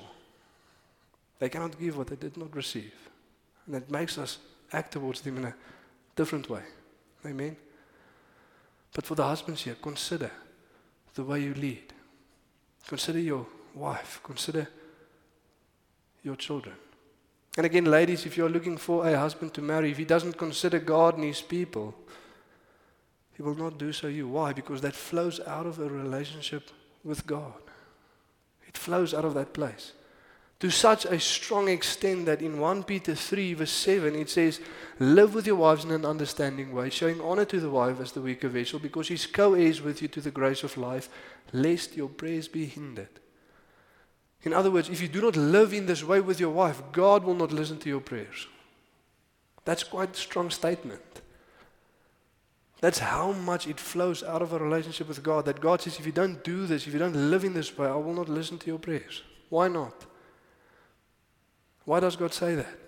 They 1.39 1.49
cannot 1.49 1.79
give 1.79 1.97
what 1.97 2.07
they 2.07 2.15
did 2.15 2.37
not 2.37 2.55
receive. 2.55 2.93
And 3.65 3.75
that 3.75 3.91
makes 3.91 4.17
us 4.17 4.39
act 4.71 4.93
towards 4.93 5.21
them 5.21 5.37
in 5.37 5.45
a 5.45 5.55
different 6.15 6.49
way. 6.49 6.61
Amen. 7.25 7.55
But 8.93 9.05
for 9.05 9.15
the 9.15 9.23
husbands 9.23 9.61
here, 9.63 9.75
consider 9.81 10.31
the 11.13 11.23
way 11.23 11.41
you 11.41 11.53
lead. 11.53 11.93
Consider 12.87 13.19
your 13.19 13.45
wife. 13.73 14.21
Consider 14.23 14.67
your 16.23 16.35
children. 16.35 16.75
And 17.57 17.65
again, 17.65 17.85
ladies, 17.85 18.25
if 18.25 18.35
you're 18.35 18.49
looking 18.49 18.77
for 18.77 19.07
a 19.07 19.17
husband 19.17 19.53
to 19.53 19.61
marry, 19.61 19.91
if 19.91 19.97
he 19.97 20.05
doesn't 20.05 20.37
consider 20.37 20.79
God 20.79 21.15
and 21.15 21.23
his 21.23 21.41
people, 21.41 21.95
he 23.35 23.43
will 23.43 23.55
not 23.55 23.77
do 23.77 23.93
so 23.93 24.07
you. 24.07 24.27
Why? 24.27 24.53
Because 24.53 24.81
that 24.81 24.95
flows 24.95 25.39
out 25.45 25.65
of 25.65 25.79
a 25.79 25.89
relationship 25.89 26.69
with 27.03 27.25
God. 27.25 27.53
It 28.67 28.77
flows 28.77 29.13
out 29.13 29.25
of 29.25 29.33
that 29.35 29.53
place. 29.53 29.93
To 30.59 30.69
such 30.69 31.05
a 31.05 31.19
strong 31.19 31.67
extent 31.67 32.25
that 32.25 32.41
in 32.41 32.59
1 32.59 32.83
Peter 32.83 33.13
3, 33.13 33.53
verse 33.55 33.71
7, 33.71 34.15
it 34.15 34.29
says, 34.29 34.61
Live 34.99 35.35
with 35.35 35.45
your 35.45 35.57
wives 35.57 35.83
in 35.83 35.91
an 35.91 36.05
understanding 36.05 36.73
way, 36.73 36.89
showing 36.89 37.19
honor 37.19 37.45
to 37.45 37.59
the 37.59 37.69
wife 37.69 37.99
as 37.99 38.13
the 38.13 38.21
weaker 38.21 38.47
vessel, 38.47 38.79
because 38.79 39.07
she's 39.07 39.27
co 39.27 39.53
heirs 39.53 39.81
with 39.81 40.01
you 40.01 40.07
to 40.07 40.21
the 40.21 40.31
grace 40.31 40.63
of 40.63 40.77
life, 40.77 41.09
lest 41.51 41.97
your 41.97 42.07
prayers 42.07 42.47
be 42.47 42.65
hindered. 42.65 43.19
In 44.45 44.53
other 44.53 44.69
words, 44.69 44.89
if 44.89 45.01
you 45.01 45.07
do 45.07 45.21
not 45.21 45.35
live 45.35 45.73
in 45.73 45.87
this 45.87 46.03
way 46.03 46.21
with 46.21 46.39
your 46.39 46.51
wife, 46.51 46.81
God 46.91 47.23
will 47.23 47.33
not 47.33 47.51
listen 47.51 47.79
to 47.79 47.89
your 47.89 47.99
prayers. 47.99 48.47
That's 49.65 49.83
quite 49.83 50.13
a 50.13 50.19
strong 50.19 50.51
statement. 50.51 51.01
That's 52.79 52.99
how 52.99 53.31
much 53.31 53.67
it 53.67 53.79
flows 53.79 54.21
out 54.21 54.43
of 54.43 54.53
a 54.53 54.59
relationship 54.59 55.07
with 55.07 55.23
God. 55.23 55.45
That 55.45 55.59
God 55.59 55.81
says, 55.81 55.97
if 55.97 56.05
you 56.05 56.11
don't 56.11 56.43
do 56.43 56.67
this, 56.67 56.85
if 56.85 56.93
you 56.93 56.99
don't 56.99 57.31
live 57.31 57.43
in 57.43 57.55
this 57.55 57.75
way, 57.75 57.87
I 57.87 57.95
will 57.95 58.13
not 58.13 58.29
listen 58.29 58.59
to 58.59 58.67
your 58.67 58.77
prayers. 58.77 59.23
Why 59.49 59.67
not? 59.67 60.05
Why 61.85 61.99
does 61.99 62.15
God 62.15 62.33
say 62.33 62.53
that? 62.55 62.79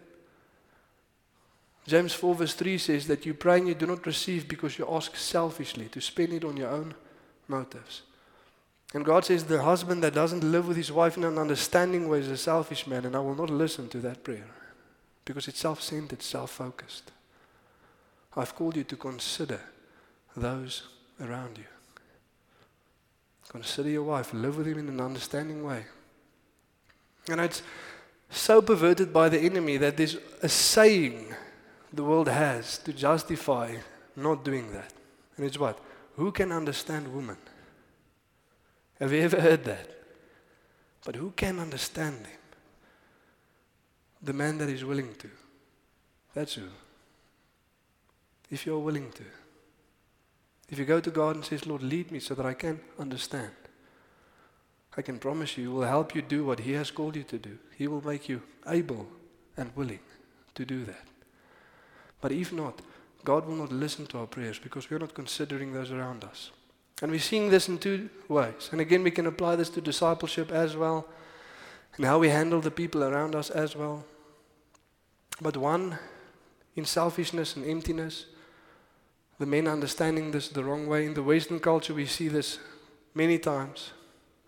James 1.88 2.14
4, 2.14 2.36
verse 2.36 2.53
3 2.53 2.78
says 2.78 3.08
that 3.08 3.26
you 3.26 3.34
pray 3.34 3.58
and 3.58 3.68
you 3.68 3.74
do 3.74 3.88
not 3.88 4.05
receive 4.05 4.47
because 4.47 4.78
you 4.78 4.88
ask 4.91 5.16
selfishly 5.16 5.88
to 5.88 6.01
spend 6.01 6.34
it 6.34 6.43
on 6.43 6.58
your 6.58 6.70
own 6.70 6.93
motives. 7.47 8.01
And 8.94 9.04
God 9.04 9.26
says, 9.26 9.44
The 9.44 9.64
husband 9.64 10.04
that 10.04 10.14
doesn't 10.14 10.50
live 10.50 10.68
with 10.68 10.78
his 10.78 10.92
wife 10.92 11.18
in 11.18 11.24
an 11.24 11.38
understanding 11.38 12.08
way 12.08 12.20
is 12.20 12.30
a 12.30 12.38
selfish 12.38 12.88
man, 12.88 13.06
and 13.06 13.16
I 13.16 13.20
will 13.20 13.36
not 13.36 13.50
listen 13.50 13.90
to 13.90 14.00
that 14.00 14.24
prayer 14.24 14.48
because 15.26 15.48
it's 15.48 15.60
self 15.60 15.82
centered, 15.82 16.22
self 16.22 16.52
focused. 16.52 17.12
I've 18.36 18.56
called 18.56 18.78
you 18.78 18.84
to 18.86 18.96
consider 18.96 19.60
those 20.36 20.84
around 21.20 21.58
you. 21.58 21.66
Consider 23.50 23.90
your 23.90 24.04
wife, 24.04 24.34
live 24.34 24.58
with 24.58 24.68
him 24.68 24.78
in 24.78 24.90
an 24.90 25.02
understanding 25.02 25.64
way. 25.64 25.86
And 27.30 27.42
it's 27.42 27.62
so 28.30 28.62
perverted 28.62 29.12
by 29.12 29.30
the 29.30 29.40
enemy 29.40 29.78
that 29.78 29.98
there's 29.98 30.18
a 30.42 30.50
saying 30.50 31.34
the 31.92 32.04
world 32.04 32.28
has 32.28 32.78
to 32.80 32.94
justify 32.94 33.76
not 34.16 34.44
doing 34.44 34.72
that. 34.74 34.94
And 35.38 35.46
it's 35.46 35.58
what? 35.58 35.80
Who 36.16 36.32
can 36.32 36.52
understand 36.52 37.14
women? 37.14 37.38
Have 39.00 39.14
you 39.14 39.22
ever 39.22 39.39
heard 39.39 39.64
that? 39.66 39.89
But 41.06 41.16
who 41.16 41.32
can 41.32 41.60
understand 41.60 42.26
him? 42.26 42.39
The 44.22 44.34
man 44.34 44.58
that 44.58 44.70
is 44.70 44.84
willing 44.84 45.14
to. 45.16 45.30
That's 46.34 46.56
who. 46.56 46.68
If 48.50 48.66
you're 48.66 48.80
willing 48.80 49.12
to. 49.12 49.24
If 50.70 50.80
you 50.80 50.86
go 50.86 51.00
to 51.00 51.12
God 51.12 51.36
and 51.36 51.45
says, 51.45 51.66
Lord, 51.66 51.84
lead 51.84 52.12
me 52.12 52.20
so 52.20 52.36
that 52.36 52.45
I 52.45 52.54
can 52.54 52.80
understand. 53.00 53.52
I 54.98 55.02
can 55.02 55.20
promise 55.20 55.58
you, 55.58 55.64
He 55.64 55.68
will 55.68 55.88
help 55.88 56.16
you 56.16 56.22
do 56.22 56.43
what 56.43 56.60
He 56.60 56.74
has 56.74 56.91
called 56.91 57.16
you 57.16 57.24
to 57.24 57.38
do. 57.38 57.58
He 57.78 57.88
will 57.88 58.06
make 58.06 58.28
you 58.28 58.41
able 58.68 59.08
and 59.56 59.72
willing 59.76 60.00
to 60.56 60.66
do 60.66 60.84
that. 60.86 61.08
But 62.20 62.32
if 62.32 62.52
not, 62.52 62.82
God 63.24 63.45
will 63.45 63.56
not 63.56 63.72
listen 63.72 64.08
to 64.08 64.20
our 64.20 64.28
prayers 64.28 64.60
because 64.60 64.89
we're 64.89 65.00
not 65.00 65.14
considering 65.14 65.72
those 65.72 65.91
around 65.91 66.24
us. 66.24 66.52
And 67.02 67.12
we're 67.12 67.20
seeing 67.20 67.50
this 67.50 67.70
in 67.70 67.78
two 67.78 68.10
ways. 68.28 68.70
And 68.72 68.82
again, 68.82 69.04
we 69.04 69.12
can 69.12 69.28
apply 69.28 69.56
this 69.56 69.70
to 69.70 69.82
discipleship 69.82 70.52
as 70.52 70.76
well, 70.76 71.08
and 71.95 72.06
how 72.06 72.20
we 72.20 72.30
handle 72.30 72.62
the 72.62 72.72
people 72.72 73.04
around 73.04 73.36
us 73.36 73.50
as 73.50 73.76
well. 73.76 74.04
But 75.39 75.58
one, 75.58 76.00
in 76.76 76.86
selfishness 76.86 77.56
and 77.56 77.66
emptiness, 77.66 78.26
the 79.39 79.45
men 79.45 79.68
understanding 79.68 80.32
this 80.32 80.50
the 80.50 80.64
wrong 80.64 80.88
way. 80.88 81.06
In 81.06 81.14
the 81.14 81.24
Western 81.24 81.60
culture, 81.60 81.93
we 81.93 82.08
see 82.08 82.28
this 82.28 82.60
many 83.14 83.38
times 83.38 83.91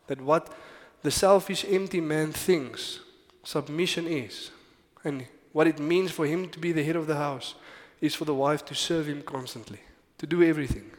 that 0.07 0.21
what 0.21 0.51
the 1.03 1.11
selfish, 1.11 1.63
empty 1.67 2.01
man 2.01 2.31
thinks 2.31 2.99
submission 3.43 4.07
is, 4.07 4.51
and 5.03 5.27
what 5.53 5.67
it 5.67 5.79
means 5.79 6.11
for 6.11 6.25
him 6.25 6.49
to 6.49 6.59
be 6.59 6.71
the 6.71 6.83
head 6.83 6.95
of 6.95 7.07
the 7.07 7.15
house, 7.15 7.55
is 8.01 8.15
for 8.15 8.25
the 8.25 8.33
wife 8.33 8.65
to 8.65 8.75
serve 8.75 9.07
him 9.07 9.21
constantly, 9.21 9.79
to 10.17 10.25
do 10.25 10.43
everything. 10.43 10.91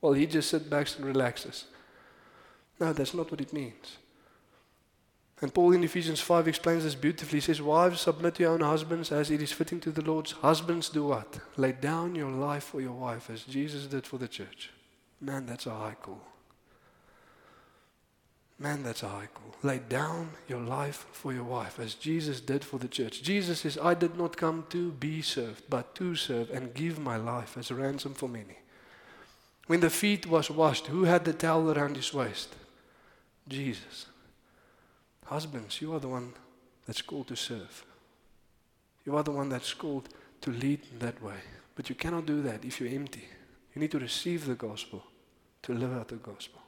While 0.00 0.12
he 0.12 0.26
just 0.26 0.50
sits 0.50 0.64
back 0.64 0.88
and 0.96 1.06
relaxes. 1.06 1.64
No, 2.80 2.92
that's 2.92 3.14
not 3.14 3.30
what 3.30 3.40
it 3.40 3.52
means. 3.52 3.98
And 5.40 5.54
Paul 5.54 5.72
in 5.72 5.84
Ephesians 5.84 6.20
5 6.20 6.48
explains 6.48 6.82
this 6.82 6.96
beautifully. 6.96 7.36
He 7.38 7.40
says, 7.40 7.62
Wives, 7.62 8.00
submit 8.00 8.36
to 8.36 8.42
your 8.42 8.52
own 8.52 8.60
husbands 8.60 9.12
as 9.12 9.30
it 9.30 9.40
is 9.40 9.52
fitting 9.52 9.78
to 9.80 9.92
the 9.92 10.02
Lord's. 10.02 10.32
Husbands, 10.32 10.88
do 10.88 11.06
what? 11.06 11.38
Lay 11.56 11.72
down 11.72 12.16
your 12.16 12.30
life 12.30 12.64
for 12.64 12.80
your 12.80 12.92
wife 12.92 13.30
as 13.30 13.44
Jesus 13.44 13.86
did 13.86 14.04
for 14.04 14.18
the 14.18 14.26
church. 14.26 14.70
Man, 15.20 15.46
that's 15.46 15.66
a 15.66 15.74
high 15.74 15.96
call. 16.00 16.20
Man, 18.58 18.82
that's 18.82 19.04
a 19.04 19.08
high 19.08 19.28
call. 19.32 19.54
Lay 19.62 19.78
down 19.78 20.30
your 20.48 20.60
life 20.60 21.06
for 21.12 21.32
your 21.32 21.44
wife 21.44 21.78
as 21.78 21.94
Jesus 21.94 22.40
did 22.40 22.64
for 22.64 22.78
the 22.78 22.88
church. 22.88 23.22
Jesus 23.22 23.60
says, 23.60 23.78
I 23.80 23.94
did 23.94 24.16
not 24.18 24.36
come 24.36 24.66
to 24.70 24.90
be 24.90 25.22
served, 25.22 25.62
but 25.70 25.94
to 25.96 26.16
serve 26.16 26.50
and 26.50 26.74
give 26.74 26.98
my 26.98 27.16
life 27.16 27.56
as 27.56 27.70
a 27.70 27.76
ransom 27.76 28.14
for 28.14 28.28
many. 28.28 28.58
When 29.68 29.80
the 29.80 29.90
feet 29.90 30.26
was 30.26 30.50
washed, 30.50 30.86
who 30.86 31.04
had 31.04 31.26
the 31.26 31.34
towel 31.34 31.70
around 31.70 31.96
his 31.96 32.12
waist? 32.12 32.56
Jesus. 33.46 34.06
Husbands, 35.26 35.80
you 35.82 35.94
are 35.94 36.00
the 36.00 36.08
one 36.08 36.32
that's 36.86 37.02
called 37.02 37.28
to 37.28 37.36
serve. 37.36 37.84
You 39.04 39.14
are 39.14 39.22
the 39.22 39.30
one 39.30 39.50
that's 39.50 39.74
called 39.74 40.08
to 40.40 40.50
lead 40.50 40.80
in 40.90 40.98
that 41.00 41.22
way. 41.22 41.36
But 41.76 41.90
you 41.90 41.94
cannot 41.94 42.24
do 42.24 42.40
that 42.42 42.64
if 42.64 42.80
you're 42.80 42.88
empty. 42.88 43.28
You 43.74 43.80
need 43.82 43.90
to 43.90 43.98
receive 43.98 44.46
the 44.46 44.54
gospel 44.54 45.04
to 45.62 45.74
live 45.74 45.92
out 45.92 46.08
the 46.08 46.16
gospel. 46.16 46.62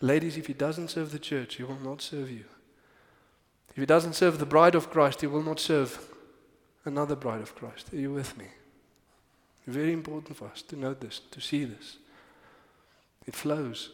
Ladies, 0.00 0.36
if 0.36 0.48
he 0.48 0.54
doesn't 0.54 0.90
serve 0.90 1.12
the 1.12 1.20
church, 1.20 1.54
he 1.54 1.62
will 1.62 1.78
not 1.78 2.02
serve 2.02 2.32
you. 2.32 2.44
If 3.70 3.76
he 3.76 3.86
doesn't 3.86 4.14
serve 4.14 4.40
the 4.40 4.46
bride 4.46 4.74
of 4.74 4.90
Christ, 4.90 5.20
he 5.20 5.28
will 5.28 5.42
not 5.42 5.60
serve 5.60 6.00
another 6.84 7.14
bride 7.14 7.42
of 7.42 7.54
Christ. 7.54 7.92
Are 7.92 7.96
you 7.96 8.12
with 8.12 8.36
me? 8.36 8.46
Very 9.68 9.92
important 9.92 10.36
for 10.36 10.48
us 10.48 10.62
to 10.62 10.76
note 10.76 11.00
this, 11.00 11.20
to 11.30 11.40
see 11.40 11.64
this. 11.64 11.98
It 13.28 13.36
flows 13.36 13.90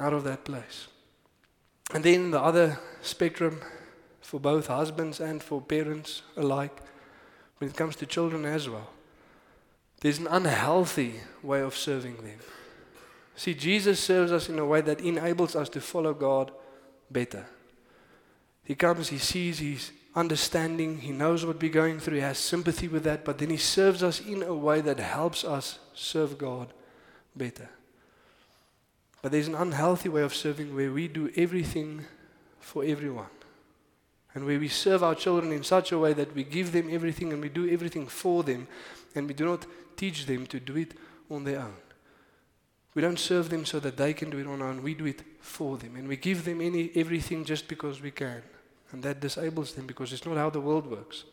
out 0.00 0.12
of 0.12 0.24
that 0.24 0.44
place. 0.44 0.88
And 1.94 2.02
then 2.02 2.32
the 2.32 2.40
other 2.40 2.80
spectrum 3.02 3.62
for 4.20 4.40
both 4.40 4.66
husbands 4.66 5.20
and 5.20 5.40
for 5.40 5.62
parents 5.62 6.22
alike, 6.36 6.76
when 7.58 7.70
it 7.70 7.76
comes 7.76 7.94
to 7.96 8.04
children 8.04 8.44
as 8.44 8.68
well, 8.68 8.90
there's 10.00 10.18
an 10.18 10.26
unhealthy 10.26 11.14
way 11.40 11.60
of 11.60 11.76
serving 11.76 12.16
them. 12.16 12.40
See, 13.36 13.54
Jesus 13.54 14.00
serves 14.00 14.32
us 14.32 14.48
in 14.48 14.58
a 14.58 14.66
way 14.66 14.80
that 14.80 15.00
enables 15.00 15.54
us 15.54 15.68
to 15.70 15.80
follow 15.80 16.12
God 16.12 16.50
better. 17.10 17.46
He 18.64 18.74
comes, 18.74 19.08
he 19.08 19.18
sees, 19.18 19.60
he's 19.60 19.92
understanding, 20.16 20.98
he 20.98 21.12
knows 21.12 21.46
what 21.46 21.62
we're 21.62 21.70
going 21.70 22.00
through, 22.00 22.16
he 22.16 22.22
has 22.22 22.38
sympathy 22.38 22.88
with 22.88 23.04
that, 23.04 23.24
but 23.24 23.38
then 23.38 23.50
he 23.50 23.56
serves 23.56 24.02
us 24.02 24.18
in 24.20 24.42
a 24.42 24.54
way 24.54 24.80
that 24.80 24.98
helps 24.98 25.44
us 25.44 25.78
serve 25.94 26.36
God 26.36 26.72
better. 27.36 27.70
But 29.22 29.32
there's 29.32 29.48
an 29.48 29.54
unhealthy 29.54 30.08
way 30.08 30.22
of 30.22 30.34
serving 30.34 30.74
where 30.74 30.92
we 30.92 31.08
do 31.08 31.30
everything 31.36 32.04
for 32.60 32.84
everyone. 32.84 33.26
And 34.34 34.46
where 34.46 34.58
we 34.58 34.68
serve 34.68 35.02
our 35.02 35.14
children 35.14 35.52
in 35.52 35.64
such 35.64 35.90
a 35.90 35.98
way 35.98 36.12
that 36.12 36.34
we 36.34 36.44
give 36.44 36.72
them 36.72 36.88
everything 36.90 37.32
and 37.32 37.42
we 37.42 37.48
do 37.48 37.68
everything 37.68 38.06
for 38.06 38.42
them, 38.42 38.68
and 39.14 39.26
we 39.26 39.34
do 39.34 39.46
not 39.46 39.66
teach 39.96 40.26
them 40.26 40.46
to 40.46 40.60
do 40.60 40.76
it 40.76 40.94
on 41.30 41.44
their 41.44 41.60
own. 41.60 41.76
We 42.94 43.02
don't 43.02 43.18
serve 43.18 43.48
them 43.48 43.64
so 43.64 43.80
that 43.80 43.96
they 43.96 44.12
can 44.12 44.30
do 44.30 44.38
it 44.38 44.46
on 44.46 44.58
their 44.58 44.68
own. 44.68 44.82
We 44.82 44.94
do 44.94 45.06
it 45.06 45.22
for 45.40 45.76
them. 45.76 45.96
And 45.96 46.08
we 46.08 46.16
give 46.16 46.44
them 46.44 46.60
any, 46.60 46.90
everything 46.94 47.44
just 47.44 47.68
because 47.68 48.00
we 48.00 48.10
can. 48.10 48.42
And 48.92 49.02
that 49.02 49.20
disables 49.20 49.74
them 49.74 49.86
because 49.86 50.12
it's 50.12 50.26
not 50.26 50.36
how 50.36 50.50
the 50.50 50.60
world 50.60 50.86
works. 50.86 51.24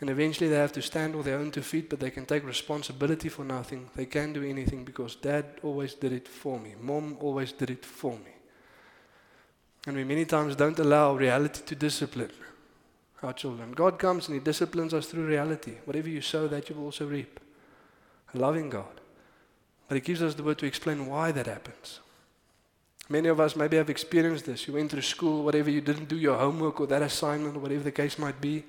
And 0.00 0.10
eventually 0.10 0.50
they 0.50 0.56
have 0.56 0.72
to 0.72 0.82
stand 0.82 1.14
on 1.14 1.22
their 1.22 1.38
own 1.38 1.50
two 1.50 1.62
feet, 1.62 1.88
but 1.88 2.00
they 2.00 2.10
can 2.10 2.26
take 2.26 2.44
responsibility 2.44 3.28
for 3.28 3.44
nothing. 3.44 3.88
They 3.94 4.06
can 4.06 4.32
do 4.32 4.42
anything 4.42 4.84
because 4.84 5.14
dad 5.14 5.44
always 5.62 5.94
did 5.94 6.12
it 6.12 6.26
for 6.26 6.58
me. 6.58 6.74
Mom 6.80 7.16
always 7.20 7.52
did 7.52 7.70
it 7.70 7.84
for 7.84 8.12
me. 8.12 8.32
And 9.86 9.96
we 9.96 10.04
many 10.04 10.24
times 10.24 10.56
don't 10.56 10.78
allow 10.78 11.14
reality 11.14 11.62
to 11.66 11.74
discipline 11.74 12.32
our 13.22 13.32
children. 13.32 13.72
God 13.72 13.98
comes 13.98 14.28
and 14.28 14.34
He 14.34 14.42
disciplines 14.42 14.92
us 14.92 15.06
through 15.06 15.26
reality. 15.26 15.74
Whatever 15.84 16.08
you 16.08 16.20
sow, 16.20 16.48
that 16.48 16.68
you 16.68 16.76
will 16.76 16.84
also 16.84 17.06
reap. 17.06 17.40
A 18.34 18.38
loving 18.38 18.70
God. 18.70 19.00
But 19.88 19.96
He 19.96 20.00
gives 20.00 20.22
us 20.22 20.34
the 20.34 20.42
word 20.42 20.58
to 20.58 20.66
explain 20.66 21.06
why 21.06 21.32
that 21.32 21.46
happens. 21.46 22.00
Many 23.08 23.28
of 23.28 23.38
us 23.38 23.54
maybe 23.54 23.76
have 23.76 23.90
experienced 23.90 24.46
this. 24.46 24.66
You 24.66 24.74
went 24.74 24.90
through 24.90 25.02
school, 25.02 25.44
whatever, 25.44 25.70
you 25.70 25.82
didn't 25.82 26.08
do 26.08 26.16
your 26.16 26.38
homework 26.38 26.80
or 26.80 26.86
that 26.86 27.02
assignment, 27.02 27.56
or 27.56 27.60
whatever 27.60 27.84
the 27.84 27.92
case 27.92 28.18
might 28.18 28.40
be. 28.40 28.64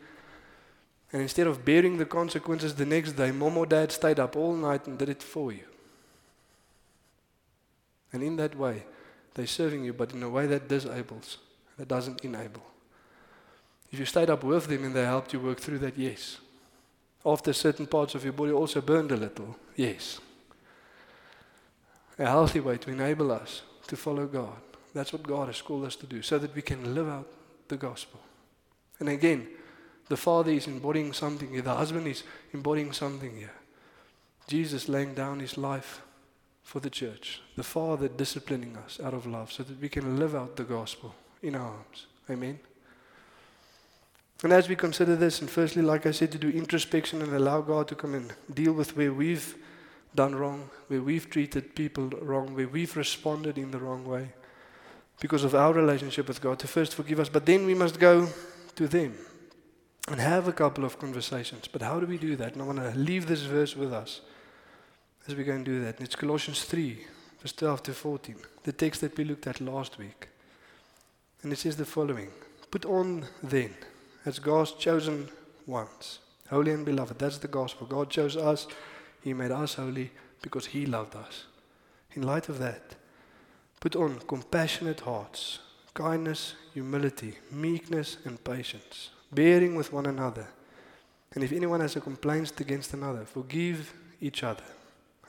And 1.15 1.21
instead 1.21 1.47
of 1.47 1.63
bearing 1.63 1.97
the 1.97 2.05
consequences 2.05 2.75
the 2.75 2.85
next 2.85 3.13
day, 3.13 3.31
mom 3.31 3.57
or 3.57 3.65
dad 3.65 3.89
stayed 3.89 4.19
up 4.19 4.35
all 4.35 4.53
night 4.53 4.85
and 4.85 4.97
did 4.97 5.07
it 5.07 5.23
for 5.23 5.49
you. 5.49 5.63
And 8.11 8.21
in 8.21 8.35
that 8.35 8.53
way, 8.57 8.83
they're 9.33 9.47
serving 9.47 9.85
you, 9.85 9.93
but 9.93 10.11
in 10.11 10.21
a 10.23 10.29
way 10.29 10.45
that 10.45 10.67
disables, 10.67 11.37
that 11.77 11.87
doesn't 11.87 12.25
enable. 12.25 12.63
If 13.93 13.99
you 13.99 14.03
stayed 14.03 14.29
up 14.29 14.43
with 14.43 14.67
them 14.67 14.83
and 14.83 14.93
they 14.93 15.05
helped 15.05 15.31
you 15.31 15.39
work 15.39 15.61
through 15.61 15.79
that, 15.79 15.97
yes. 15.97 16.39
After 17.25 17.53
certain 17.53 17.87
parts 17.87 18.13
of 18.13 18.25
your 18.25 18.33
body 18.33 18.51
also 18.51 18.81
burned 18.81 19.13
a 19.13 19.15
little, 19.15 19.55
yes. 19.77 20.19
A 22.19 22.25
healthy 22.25 22.59
way 22.59 22.75
to 22.79 22.91
enable 22.91 23.31
us 23.31 23.61
to 23.87 23.95
follow 23.95 24.25
God. 24.25 24.59
That's 24.93 25.13
what 25.13 25.23
God 25.23 25.47
has 25.47 25.61
called 25.61 25.85
us 25.85 25.95
to 25.95 26.05
do, 26.07 26.21
so 26.21 26.37
that 26.39 26.53
we 26.53 26.61
can 26.61 26.93
live 26.93 27.07
out 27.07 27.31
the 27.69 27.77
gospel. 27.77 28.19
And 28.99 29.07
again, 29.07 29.47
the 30.07 30.17
father 30.17 30.51
is 30.51 30.67
embodying 30.67 31.13
something 31.13 31.49
here, 31.49 31.61
the 31.61 31.75
husband 31.75 32.07
is 32.07 32.23
embodying 32.53 32.91
something 32.91 33.35
here. 33.35 33.53
Jesus 34.47 34.87
laying 34.87 35.15
down 35.15 35.39
his 35.39 35.57
life 35.57 36.01
for 36.63 36.79
the 36.79 36.89
church, 36.89 37.41
the 37.55 37.63
father 37.63 38.07
disciplining 38.07 38.77
us 38.77 38.99
out 39.03 39.13
of 39.13 39.25
love 39.25 39.51
so 39.51 39.63
that 39.63 39.79
we 39.79 39.89
can 39.89 40.19
live 40.19 40.35
out 40.35 40.55
the 40.55 40.63
gospel 40.63 41.15
in 41.41 41.55
our 41.55 41.71
homes. 41.71 42.07
Amen. 42.29 42.59
And 44.43 44.51
as 44.51 44.67
we 44.67 44.75
consider 44.75 45.15
this, 45.15 45.41
and 45.41 45.49
firstly, 45.49 45.81
like 45.81 46.05
I 46.05 46.11
said, 46.11 46.31
to 46.33 46.37
do 46.37 46.49
introspection 46.49 47.21
and 47.21 47.33
allow 47.33 47.61
God 47.61 47.87
to 47.87 47.95
come 47.95 48.13
and 48.13 48.33
deal 48.53 48.73
with 48.73 48.97
where 48.97 49.13
we've 49.13 49.55
done 50.13 50.35
wrong, 50.35 50.69
where 50.87 51.01
we've 51.01 51.29
treated 51.29 51.75
people 51.75 52.09
wrong, 52.21 52.55
where 52.55 52.67
we've 52.67 52.95
responded 52.95 53.57
in 53.57 53.71
the 53.71 53.79
wrong 53.79 54.05
way 54.05 54.29
because 55.19 55.43
of 55.43 55.55
our 55.55 55.73
relationship 55.73 56.27
with 56.27 56.41
God, 56.41 56.59
to 56.59 56.67
first 56.67 56.93
forgive 56.93 57.19
us. 57.19 57.29
But 57.29 57.45
then 57.45 57.65
we 57.65 57.73
must 57.73 57.99
go 57.99 58.27
to 58.75 58.87
them 58.87 59.15
and 60.09 60.19
have 60.19 60.47
a 60.47 60.53
couple 60.53 60.85
of 60.85 60.99
conversations. 60.99 61.67
But 61.67 61.81
how 61.81 61.99
do 61.99 62.05
we 62.05 62.17
do 62.17 62.35
that? 62.35 62.53
And 62.53 62.61
I 62.61 62.65
want 62.65 62.79
to 62.79 62.91
leave 62.97 63.27
this 63.27 63.41
verse 63.41 63.75
with 63.75 63.91
us 63.91 64.21
as 65.27 65.35
we 65.35 65.43
go 65.43 65.53
and 65.53 65.65
do 65.65 65.83
that. 65.83 65.97
And 65.97 66.05
it's 66.05 66.15
Colossians 66.15 66.63
3, 66.65 67.05
verse 67.41 67.53
12 67.53 67.83
to 67.83 67.93
14, 67.93 68.35
the 68.63 68.71
text 68.71 69.01
that 69.01 69.17
we 69.17 69.23
looked 69.23 69.47
at 69.47 69.61
last 69.61 69.97
week. 69.97 70.29
And 71.41 71.51
it 71.51 71.57
says 71.57 71.77
the 71.77 71.85
following 71.85 72.29
Put 72.71 72.85
on 72.85 73.25
then, 73.41 73.73
as 74.25 74.39
God's 74.39 74.73
chosen 74.73 75.29
ones, 75.65 76.19
holy 76.49 76.71
and 76.71 76.85
beloved. 76.85 77.17
That's 77.17 77.37
the 77.37 77.47
gospel. 77.47 77.87
God 77.87 78.09
chose 78.09 78.35
us 78.35 78.67
he 79.25 79.33
made 79.33 79.49
us 79.49 79.73
holy 79.73 80.11
because 80.43 80.67
He 80.67 80.85
loved 80.85 81.15
us. 81.15 81.45
In 82.13 82.21
light 82.21 82.47
of 82.47 82.59
that, 82.59 82.93
put 83.79 83.95
on 83.95 84.19
compassionate 84.27 84.99
hearts, 84.99 85.57
kindness, 85.95 86.53
humility, 86.75 87.39
meekness, 87.51 88.17
and 88.23 88.41
patience, 88.43 89.09
bearing 89.31 89.75
with 89.75 89.91
one 89.91 90.05
another. 90.05 90.47
And 91.33 91.43
if 91.43 91.51
anyone 91.51 91.81
has 91.81 91.95
a 91.95 92.01
complaint 92.01 92.59
against 92.59 92.93
another, 92.93 93.25
forgive 93.25 93.93
each 94.21 94.43
other, 94.43 94.63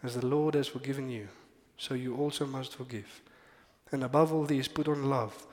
as 0.02 0.14
the 0.14 0.26
Lord 0.26 0.54
has 0.54 0.68
forgiven 0.68 1.10
you, 1.10 1.28
so 1.76 1.94
you 1.94 2.16
also 2.16 2.46
must 2.46 2.74
forgive. 2.74 3.22
And 3.90 4.04
above 4.04 4.32
all 4.32 4.44
these, 4.44 4.68
put 4.68 4.88
on 4.88 5.10
love, 5.10 5.46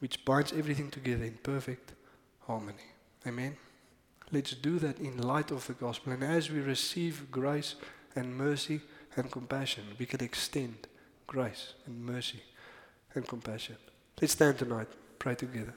which 0.00 0.24
binds 0.24 0.52
everything 0.52 0.90
together 0.90 1.24
in 1.24 1.38
perfect 1.42 1.92
harmony. 2.46 2.90
Amen. 3.26 3.56
Let's 4.32 4.52
do 4.52 4.78
that 4.80 4.98
in 4.98 5.18
light 5.18 5.50
of 5.50 5.66
the 5.66 5.74
gospel. 5.74 6.12
And 6.12 6.24
as 6.24 6.50
we 6.50 6.60
receive 6.60 7.30
grace 7.30 7.76
and 8.16 8.36
mercy 8.36 8.80
and 9.16 9.30
compassion, 9.30 9.84
we 9.98 10.06
can 10.06 10.22
extend 10.22 10.88
grace 11.26 11.74
and 11.86 12.04
mercy 12.04 12.42
and 13.14 13.26
compassion. 13.26 13.76
Let's 14.20 14.32
stand 14.32 14.58
tonight, 14.58 14.88
pray 15.18 15.34
together. 15.34 15.74